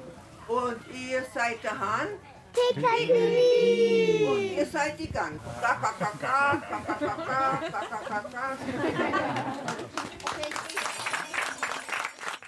Und 0.48 0.78
ihr 0.92 1.22
seid 1.32 1.62
der 1.62 1.78
Hahn? 1.78 2.08
Piccadilly. 2.52 4.26
Und 4.26 4.58
ihr 4.58 4.66
seid 4.66 4.98
die 4.98 5.08
Gans. 5.12 5.40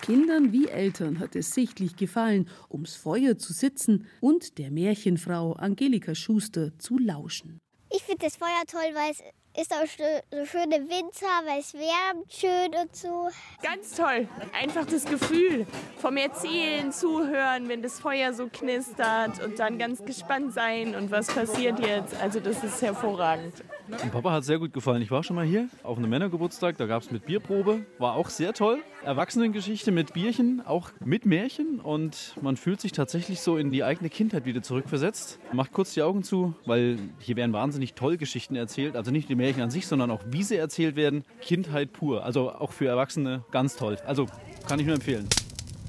Kindern 0.06 0.52
wie 0.52 0.68
Eltern 0.68 1.18
hat 1.18 1.34
es 1.34 1.50
sichtlich 1.50 1.96
gefallen, 1.96 2.48
ums 2.70 2.94
Feuer 2.94 3.38
zu 3.38 3.52
sitzen 3.52 4.06
und 4.20 4.56
der 4.56 4.70
Märchenfrau 4.70 5.54
Angelika 5.54 6.14
Schuster 6.14 6.78
zu 6.78 6.96
lauschen. 6.96 7.58
Ich 7.90 8.04
finde 8.04 8.24
das 8.26 8.36
Feuer 8.36 8.62
toll, 8.68 8.94
weil 8.94 9.10
es 9.10 9.20
ist 9.60 9.72
auch 9.72 9.84
so 9.84 10.44
schöne 10.44 10.76
Winter, 10.88 11.26
weil 11.44 11.58
es 11.58 11.74
wärmt 11.74 12.32
schön 12.32 12.80
und 12.80 12.94
so. 12.94 13.30
Ganz 13.60 13.96
toll. 13.96 14.28
Einfach 14.52 14.86
das 14.86 15.04
Gefühl 15.06 15.66
vom 15.98 16.16
Erzählen, 16.16 16.92
Zuhören, 16.92 17.68
wenn 17.68 17.82
das 17.82 17.98
Feuer 17.98 18.32
so 18.32 18.46
knistert 18.46 19.42
und 19.42 19.58
dann 19.58 19.76
ganz 19.76 20.04
gespannt 20.04 20.52
sein 20.52 20.94
und 20.94 21.10
was 21.10 21.26
passiert 21.26 21.80
jetzt. 21.80 22.14
Also 22.22 22.38
das 22.38 22.62
ist 22.62 22.80
hervorragend. 22.80 23.54
Und 23.88 24.12
Papa 24.12 24.32
hat 24.32 24.44
sehr 24.44 24.58
gut 24.58 24.72
gefallen. 24.72 25.00
Ich 25.00 25.10
war 25.10 25.22
schon 25.22 25.36
mal 25.36 25.44
hier 25.44 25.68
auf 25.82 25.96
einem 25.96 26.10
Männergeburtstag, 26.10 26.76
da 26.76 26.86
gab 26.86 27.02
es 27.02 27.10
mit 27.10 27.26
Bierprobe, 27.26 27.86
war 27.98 28.14
auch 28.14 28.30
sehr 28.30 28.52
toll. 28.52 28.78
Erwachsenengeschichte 29.04 29.92
mit 29.92 30.12
Bierchen, 30.12 30.60
auch 30.66 30.90
mit 31.04 31.24
Märchen 31.24 31.78
und 31.80 32.34
man 32.42 32.56
fühlt 32.56 32.80
sich 32.80 32.92
tatsächlich 32.92 33.40
so 33.40 33.56
in 33.56 33.70
die 33.70 33.84
eigene 33.84 34.10
Kindheit 34.10 34.44
wieder 34.44 34.62
zurückversetzt. 34.62 35.38
Macht 35.52 35.72
kurz 35.72 35.94
die 35.94 36.02
Augen 36.02 36.24
zu, 36.24 36.54
weil 36.64 36.98
hier 37.20 37.36
werden 37.36 37.52
wahnsinnig 37.52 37.94
toll 37.94 38.16
Geschichten 38.16 38.56
erzählt. 38.56 38.96
Also 38.96 39.10
nicht 39.10 39.28
die 39.28 39.36
Märchen 39.36 39.62
an 39.62 39.70
sich, 39.70 39.86
sondern 39.86 40.10
auch 40.10 40.22
wie 40.26 40.42
sie 40.42 40.56
erzählt 40.56 40.96
werden. 40.96 41.24
Kindheit 41.40 41.92
pur. 41.92 42.24
Also 42.24 42.50
auch 42.50 42.72
für 42.72 42.86
Erwachsene 42.86 43.44
ganz 43.52 43.76
toll. 43.76 43.98
Also 44.04 44.26
kann 44.66 44.80
ich 44.80 44.86
nur 44.86 44.96
empfehlen. 44.96 45.28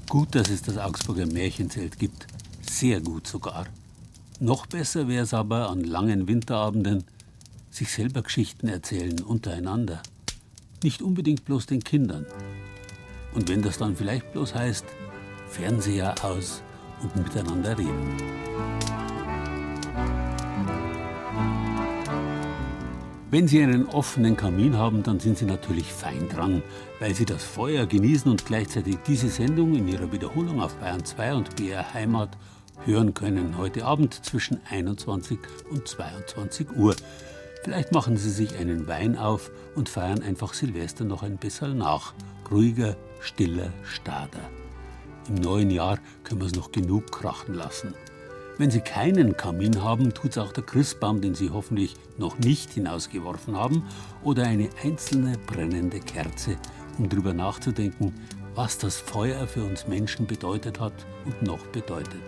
Gut, 0.08 0.34
dass 0.34 0.48
es 0.48 0.62
das 0.62 0.78
Augsburger 0.78 1.26
Märchenzelt 1.26 1.98
gibt. 1.98 2.26
Sehr 2.62 3.00
gut 3.00 3.26
sogar. 3.26 3.66
Noch 4.40 4.66
besser 4.66 5.08
wäre 5.08 5.24
es 5.24 5.34
aber 5.34 5.68
an 5.68 5.82
langen 5.82 6.28
Winterabenden, 6.28 7.04
sich 7.70 7.92
selber 7.92 8.22
Geschichten 8.22 8.68
erzählen 8.68 9.20
untereinander. 9.20 10.02
Nicht 10.82 11.02
unbedingt 11.02 11.44
bloß 11.44 11.66
den 11.66 11.82
Kindern. 11.82 12.26
Und 13.34 13.48
wenn 13.48 13.62
das 13.62 13.78
dann 13.78 13.96
vielleicht 13.96 14.32
bloß 14.32 14.54
heißt, 14.54 14.84
Fernseher 15.48 16.14
aus 16.24 16.62
und 17.02 17.16
miteinander 17.16 17.78
reden. 17.78 18.16
Wenn 23.30 23.46
Sie 23.46 23.62
einen 23.62 23.84
offenen 23.86 24.38
Kamin 24.38 24.78
haben, 24.78 25.02
dann 25.02 25.20
sind 25.20 25.36
Sie 25.36 25.44
natürlich 25.44 25.92
fein 25.92 26.30
dran, 26.30 26.62
weil 26.98 27.14
Sie 27.14 27.26
das 27.26 27.44
Feuer 27.44 27.84
genießen 27.84 28.30
und 28.30 28.46
gleichzeitig 28.46 28.96
diese 29.06 29.28
Sendung 29.28 29.74
in 29.74 29.86
ihrer 29.86 30.10
Wiederholung 30.12 30.62
auf 30.62 30.76
Bayern 30.76 31.04
2 31.04 31.34
und 31.34 31.56
BR 31.56 31.92
Heimat 31.92 32.38
hören 32.86 33.12
können, 33.12 33.58
heute 33.58 33.84
Abend 33.84 34.24
zwischen 34.24 34.60
21 34.70 35.38
und 35.70 35.86
22 35.86 36.74
Uhr. 36.74 36.96
Vielleicht 37.68 37.92
machen 37.92 38.16
Sie 38.16 38.30
sich 38.30 38.56
einen 38.56 38.86
Wein 38.88 39.18
auf 39.18 39.50
und 39.74 39.90
feiern 39.90 40.22
einfach 40.22 40.54
Silvester 40.54 41.04
noch 41.04 41.22
ein 41.22 41.36
bisschen 41.36 41.76
nach. 41.76 42.14
Ruhiger, 42.50 42.96
stiller 43.20 43.74
Stader. 43.82 44.40
Im 45.28 45.34
neuen 45.34 45.70
Jahr 45.70 45.98
können 46.24 46.40
wir 46.40 46.46
es 46.46 46.54
noch 46.54 46.72
genug 46.72 47.12
krachen 47.12 47.52
lassen. 47.52 47.92
Wenn 48.56 48.70
Sie 48.70 48.80
keinen 48.80 49.36
Kamin 49.36 49.82
haben, 49.82 50.14
tut 50.14 50.30
es 50.30 50.38
auch 50.38 50.52
der 50.52 50.64
Christbaum, 50.64 51.20
den 51.20 51.34
Sie 51.34 51.50
hoffentlich 51.50 51.94
noch 52.16 52.38
nicht 52.38 52.70
hinausgeworfen 52.70 53.54
haben, 53.54 53.82
oder 54.24 54.44
eine 54.44 54.70
einzelne 54.82 55.36
brennende 55.46 56.00
Kerze, 56.00 56.56
um 56.96 57.10
darüber 57.10 57.34
nachzudenken, 57.34 58.14
was 58.54 58.78
das 58.78 58.96
Feuer 58.96 59.46
für 59.46 59.62
uns 59.62 59.86
Menschen 59.86 60.26
bedeutet 60.26 60.80
hat 60.80 60.94
und 61.26 61.42
noch 61.42 61.66
bedeutet. 61.66 62.22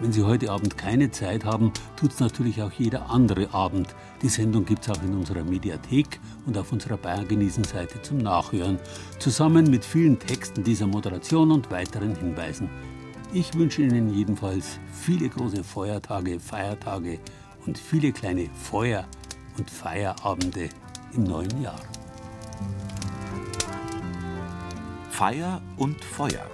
Wenn 0.00 0.12
Sie 0.12 0.22
heute 0.22 0.50
Abend 0.50 0.76
keine 0.76 1.10
Zeit 1.10 1.44
haben, 1.44 1.72
tut 1.96 2.12
es 2.12 2.20
natürlich 2.20 2.60
auch 2.62 2.72
jeder 2.72 3.10
andere 3.10 3.52
Abend. 3.54 3.94
Die 4.22 4.28
Sendung 4.28 4.64
gibt 4.64 4.82
es 4.82 4.90
auch 4.90 5.02
in 5.02 5.14
unserer 5.14 5.44
Mediathek 5.44 6.18
und 6.46 6.58
auf 6.58 6.72
unserer 6.72 6.96
Bayern 6.96 7.28
genießen 7.28 7.64
Seite 7.64 8.00
zum 8.02 8.18
Nachhören, 8.18 8.78
zusammen 9.18 9.70
mit 9.70 9.84
vielen 9.84 10.18
Texten 10.18 10.64
dieser 10.64 10.86
Moderation 10.86 11.52
und 11.52 11.70
weiteren 11.70 12.16
Hinweisen. 12.16 12.68
Ich 13.32 13.54
wünsche 13.54 13.82
Ihnen 13.82 14.12
jedenfalls 14.12 14.78
viele 14.92 15.28
große 15.28 15.62
Feuertage, 15.62 16.40
Feiertage 16.40 17.18
und 17.64 17.78
viele 17.78 18.12
kleine 18.12 18.50
Feuer- 18.54 19.06
und 19.56 19.70
Feierabende 19.70 20.68
im 21.14 21.24
neuen 21.24 21.62
Jahr. 21.62 21.80
Feier 25.10 25.62
und 25.76 26.02
Feuer. 26.04 26.50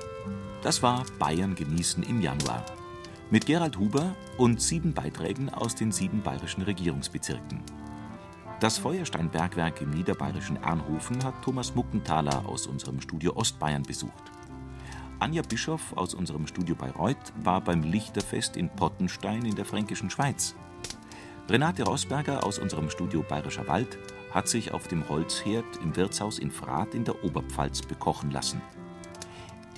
Das 0.62 0.82
war 0.82 1.04
Bayern 1.18 1.54
genießen 1.54 2.02
im 2.02 2.20
Januar. 2.20 2.64
Mit 3.30 3.44
Gerald 3.44 3.78
Huber 3.78 4.14
und 4.38 4.62
sieben 4.62 4.94
Beiträgen 4.94 5.50
aus 5.50 5.74
den 5.74 5.92
sieben 5.92 6.22
bayerischen 6.22 6.62
Regierungsbezirken. 6.62 7.62
Das 8.58 8.78
Feuersteinbergwerk 8.78 9.82
im 9.82 9.90
niederbayerischen 9.90 10.56
Ernhofen 10.62 11.22
hat 11.22 11.42
Thomas 11.42 11.74
Muckenthaler 11.74 12.48
aus 12.48 12.66
unserem 12.66 13.02
Studio 13.02 13.36
Ostbayern 13.36 13.82
besucht. 13.82 14.32
Anja 15.18 15.42
Bischoff 15.42 15.94
aus 15.94 16.14
unserem 16.14 16.46
Studio 16.46 16.74
Bayreuth 16.74 17.34
war 17.44 17.60
beim 17.60 17.82
Lichterfest 17.82 18.56
in 18.56 18.70
Pottenstein 18.70 19.44
in 19.44 19.56
der 19.56 19.66
fränkischen 19.66 20.08
Schweiz. 20.08 20.54
Renate 21.50 21.82
Rosberger 21.82 22.44
aus 22.44 22.58
unserem 22.58 22.88
Studio 22.88 23.22
Bayerischer 23.28 23.68
Wald 23.68 23.98
hat 24.32 24.48
sich 24.48 24.72
auf 24.72 24.88
dem 24.88 25.06
Holzherd 25.06 25.66
im 25.82 25.94
Wirtshaus 25.96 26.38
in 26.38 26.50
Frath 26.50 26.94
in 26.94 27.04
der 27.04 27.22
Oberpfalz 27.22 27.82
bekochen 27.82 28.30
lassen. 28.30 28.62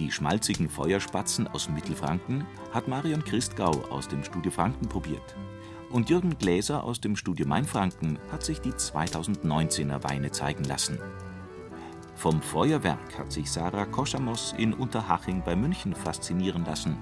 Die 0.00 0.10
schmalzigen 0.10 0.70
Feuerspatzen 0.70 1.46
aus 1.48 1.68
Mittelfranken 1.68 2.46
hat 2.72 2.88
Marion 2.88 3.22
Christgau 3.22 3.84
aus 3.90 4.08
dem 4.08 4.24
Studio 4.24 4.50
Franken 4.50 4.88
probiert. 4.88 5.36
Und 5.90 6.08
Jürgen 6.08 6.38
Gläser 6.38 6.84
aus 6.84 7.02
dem 7.02 7.16
Studio 7.16 7.46
Mainfranken 7.46 8.18
hat 8.32 8.42
sich 8.42 8.62
die 8.62 8.72
2019er 8.72 10.02
Weine 10.02 10.30
zeigen 10.30 10.64
lassen. 10.64 10.98
Vom 12.14 12.40
Feuerwerk 12.40 13.18
hat 13.18 13.30
sich 13.30 13.50
Sarah 13.50 13.84
Koschamos 13.84 14.54
in 14.56 14.72
Unterhaching 14.72 15.42
bei 15.44 15.54
München 15.54 15.94
faszinieren 15.94 16.64
lassen. 16.64 16.96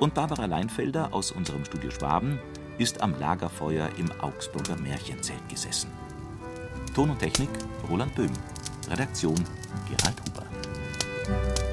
Und 0.00 0.14
Barbara 0.14 0.46
Leinfelder 0.46 1.14
aus 1.14 1.30
unserem 1.30 1.64
Studio 1.64 1.92
Schwaben 1.92 2.40
ist 2.78 3.00
am 3.00 3.16
Lagerfeuer 3.20 3.90
im 3.96 4.10
Augsburger 4.20 4.76
Märchenzelt 4.76 5.48
gesessen. 5.48 5.92
Ton 6.96 7.10
und 7.10 7.20
Technik 7.20 7.50
Roland 7.88 8.12
Böhm. 8.16 8.32
Redaktion 8.90 9.44
Gerald 9.88 10.20
Huber. 10.26 11.67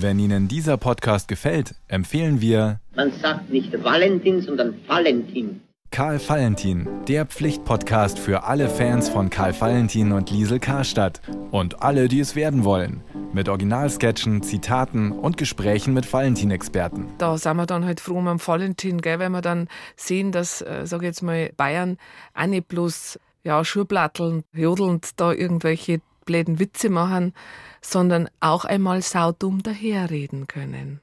Wenn 0.00 0.20
Ihnen 0.20 0.46
dieser 0.46 0.76
Podcast 0.76 1.26
gefällt, 1.26 1.74
empfehlen 1.88 2.40
wir 2.40 2.78
Man 2.94 3.10
sagt 3.20 3.50
nicht 3.50 3.72
Valentin, 3.82 4.40
sondern 4.40 4.76
Valentin. 4.86 5.60
Karl 5.90 6.20
Valentin, 6.20 6.86
der 7.08 7.26
Pflichtpodcast 7.26 8.16
für 8.16 8.44
alle 8.44 8.68
Fans 8.68 9.08
von 9.08 9.28
Karl 9.28 9.60
Valentin 9.60 10.12
und 10.12 10.30
Liesel 10.30 10.60
Karstadt 10.60 11.20
und 11.50 11.82
alle, 11.82 12.06
die 12.06 12.20
es 12.20 12.36
werden 12.36 12.62
wollen. 12.62 13.00
Mit 13.32 13.48
Originalsketchen, 13.48 14.44
Zitaten 14.44 15.10
und 15.10 15.36
Gesprächen 15.36 15.94
mit 15.94 16.12
Valentin-Experten. 16.12 17.08
Da 17.18 17.36
sind 17.36 17.56
wir 17.56 17.66
dann 17.66 17.84
halt 17.84 17.98
froh 17.98 18.18
um 18.18 18.28
am 18.28 18.38
Valentin, 18.38 19.00
gell, 19.00 19.18
wenn 19.18 19.32
wir 19.32 19.42
dann 19.42 19.66
sehen, 19.96 20.30
dass, 20.30 20.62
äh, 20.62 20.82
sag 20.84 21.00
ich 21.00 21.06
jetzt 21.06 21.22
mal, 21.22 21.50
Bayern 21.56 21.96
auch 22.34 22.46
nicht 22.46 22.68
bloß 22.68 23.18
ja, 23.42 23.64
Schuhplatteln, 23.64 24.44
jodelnd 24.52 25.18
da 25.18 25.32
irgendwelche 25.32 26.00
bläden 26.24 26.60
Witze 26.60 26.88
machen, 26.88 27.32
sondern 27.80 28.28
auch 28.40 28.64
einmal 28.64 29.02
saudumm 29.02 29.62
daherreden 29.62 30.46
können. 30.46 31.00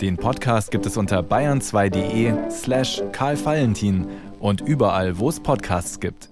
Den 0.00 0.16
Podcast 0.16 0.70
gibt 0.70 0.84
es 0.84 0.96
unter 0.96 1.20
bayern2.de 1.20 2.50
slash 2.50 3.02
Karl 3.12 3.42
Valentin 3.42 4.06
und 4.40 4.60
überall, 4.60 5.18
wo 5.18 5.28
es 5.28 5.40
Podcasts 5.40 6.00
gibt. 6.00 6.30